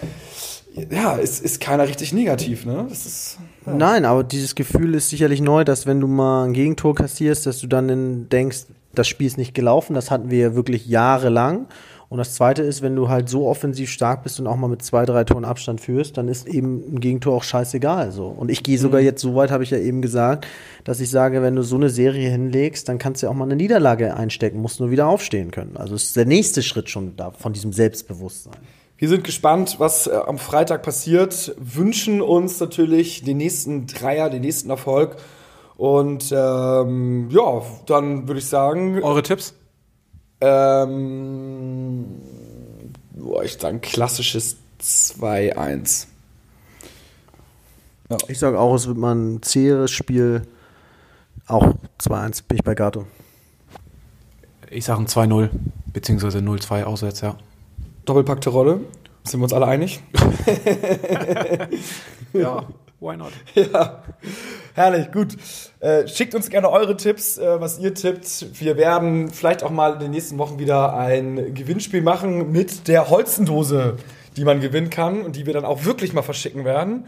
ja, 0.91 1.19
es 1.19 1.41
ist 1.41 1.61
keiner 1.61 1.89
richtig 1.89 2.13
negativ. 2.13 2.67
Ne? 2.67 2.87
Ist, 2.91 3.39
Nein, 3.65 4.05
aber 4.05 4.25
dieses 4.25 4.55
Gefühl 4.55 4.95
ist 4.95 5.11
sicherlich 5.11 5.41
neu, 5.41 5.65
dass 5.65 5.87
wenn 5.87 6.01
du 6.01 6.07
mal 6.07 6.45
ein 6.45 6.53
Gegentor 6.53 6.95
kassierst, 6.95 7.47
dass 7.47 7.61
du 7.61 7.67
dann 7.67 8.29
denkst, 8.29 8.67
das 8.95 9.09
Spiel 9.09 9.27
ist 9.27 9.39
nicht 9.39 9.55
gelaufen. 9.55 9.95
Das 9.95 10.11
hatten 10.11 10.31
wir 10.31 10.39
ja 10.39 10.55
wirklich 10.55 10.87
jahrelang. 10.87 11.67
Und 12.09 12.19
das 12.19 12.35
Zweite 12.35 12.63
ist, 12.63 12.83
wenn 12.83 12.95
du 12.95 13.09
halt 13.09 13.29
so 13.29 13.49
offensiv 13.49 13.91
stark 13.91 14.23
bist 14.23 14.39
und 14.39 14.47
auch 14.47 14.57
mal 14.57 14.69
mit 14.69 14.83
zwei, 14.83 15.05
drei 15.05 15.25
Toren 15.25 15.45
Abstand 15.45 15.81
führst, 15.81 16.17
dann 16.17 16.29
ist 16.29 16.47
eben 16.47 16.95
ein 16.95 17.01
Gegentor 17.01 17.35
auch 17.35 17.43
scheißegal. 17.43 18.13
So. 18.13 18.27
Und 18.29 18.49
ich 18.49 18.63
gehe 18.63 18.79
sogar 18.79 19.01
jetzt 19.01 19.21
so 19.21 19.35
weit, 19.35 19.51
habe 19.51 19.65
ich 19.65 19.71
ja 19.71 19.79
eben 19.79 20.03
gesagt, 20.03 20.47
dass 20.85 21.01
ich 21.01 21.11
sage, 21.11 21.43
wenn 21.43 21.57
du 21.57 21.63
so 21.63 21.75
eine 21.75 21.91
Serie 21.91 22.31
hinlegst, 22.31 22.89
dann 22.89 22.99
kannst 22.99 23.23
du 23.23 23.27
ja 23.27 23.33
auch 23.33 23.37
mal 23.37 23.45
eine 23.45 23.57
Niederlage 23.57 24.17
einstecken, 24.17 24.61
musst 24.61 24.79
nur 24.79 24.93
wieder 24.93 25.09
aufstehen 25.09 25.51
können. 25.51 25.77
Also 25.77 25.97
ist 25.97 26.15
der 26.15 26.27
nächste 26.27 26.63
Schritt 26.63 26.91
schon 26.91 27.17
da 27.17 27.33
von 27.33 27.53
diesem 27.53 27.73
Selbstbewusstsein. 27.73 28.55
Wir 28.99 29.09
sind 29.11 29.25
gespannt, 29.25 29.77
was 29.79 30.07
äh, 30.07 30.13
am 30.13 30.39
Freitag 30.39 30.83
passiert. 30.83 31.55
Wünschen 31.59 32.23
uns 32.23 32.59
natürlich 32.61 33.23
den 33.23 33.37
nächsten 33.37 33.87
Dreier, 33.87 34.31
den 34.31 34.41
nächsten 34.41 34.71
Erfolg. 34.71 35.17
Und 35.77 36.33
ähm, 36.33 37.29
ja, 37.31 37.63
dann 37.85 38.27
würde 38.27 38.39
ich 38.39 38.47
sagen, 38.47 39.03
Eure 39.03 39.23
Tipps? 39.23 39.55
ähm, 40.41 42.07
boah, 43.13 43.45
ich 43.45 43.53
sage 43.53 43.69
ein 43.69 43.81
klassisches 43.83 44.57
2-1. 44.81 46.07
Ich 48.29 48.39
sage 48.39 48.59
auch, 48.59 48.75
es 48.75 48.87
wird 48.87 48.97
mal 48.97 49.15
ein 49.15 49.43
zäheres 49.43 49.91
Spiel. 49.91 50.43
Auch 51.47 51.75
2-1 52.01 52.45
bin 52.49 52.57
ich 52.57 52.65
bei 52.65 52.75
Gato. 52.75 53.07
Ich 54.71 54.87
sage 54.87 55.01
ein 55.01 55.07
2-0, 55.07 55.51
beziehungsweise 55.93 56.39
0-2 56.39 56.85
auswärts, 56.85 57.21
ja. 57.21 57.37
Doppelpackte 58.07 58.51
Rolle. 58.51 58.81
Sind 59.25 59.41
wir 59.41 59.45
uns 59.45 59.53
alle 59.53 59.67
einig? 59.67 60.01
Ja, 62.33 62.65
why 63.01 63.17
not? 63.17 63.33
Ja, 63.55 64.03
herrlich, 64.75 65.11
gut. 65.11 65.37
Äh, 65.81 66.07
schickt 66.07 66.35
uns 66.35 66.51
gerne 66.51 66.71
eure 66.71 66.97
Tipps, 66.97 67.39
äh, 67.39 67.61
was 67.61 67.79
ihr 67.79 67.95
tippt. 67.95 68.61
Wir 68.61 68.77
werden 68.77 69.31
vielleicht 69.31 69.63
auch 69.63 69.71
mal 69.71 69.95
in 69.95 70.01
den 70.01 70.11
nächsten 70.11 70.37
Wochen 70.39 70.59
wieder 70.59 70.95
ein 70.95 71.55
Gewinnspiel 71.55 72.03
machen 72.03 72.53
mit 72.53 72.89
der 72.89 73.09
Holzendose, 73.09 73.97
die 74.37 74.45
man 74.45 74.61
gewinnen 74.61 74.91
kann 74.91 75.23
und 75.23 75.37
die 75.37 75.47
wir 75.47 75.55
dann 75.55 75.65
auch 75.65 75.85
wirklich 75.85 76.13
mal 76.13 76.23
verschicken 76.23 76.65
werden. 76.65 77.07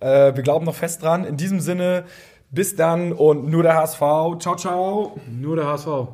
Äh, 0.00 0.34
wir 0.34 0.42
glauben 0.42 0.66
noch 0.66 0.74
fest 0.74 1.02
dran. 1.02 1.24
In 1.24 1.36
diesem 1.36 1.60
Sinne, 1.60 2.04
bis 2.50 2.76
dann 2.76 3.12
und 3.12 3.48
nur 3.48 3.62
der 3.62 3.76
HSV. 3.76 4.00
Ciao, 4.40 4.56
ciao. 4.56 5.16
Nur 5.30 5.56
der 5.56 5.66
HSV. 5.66 6.08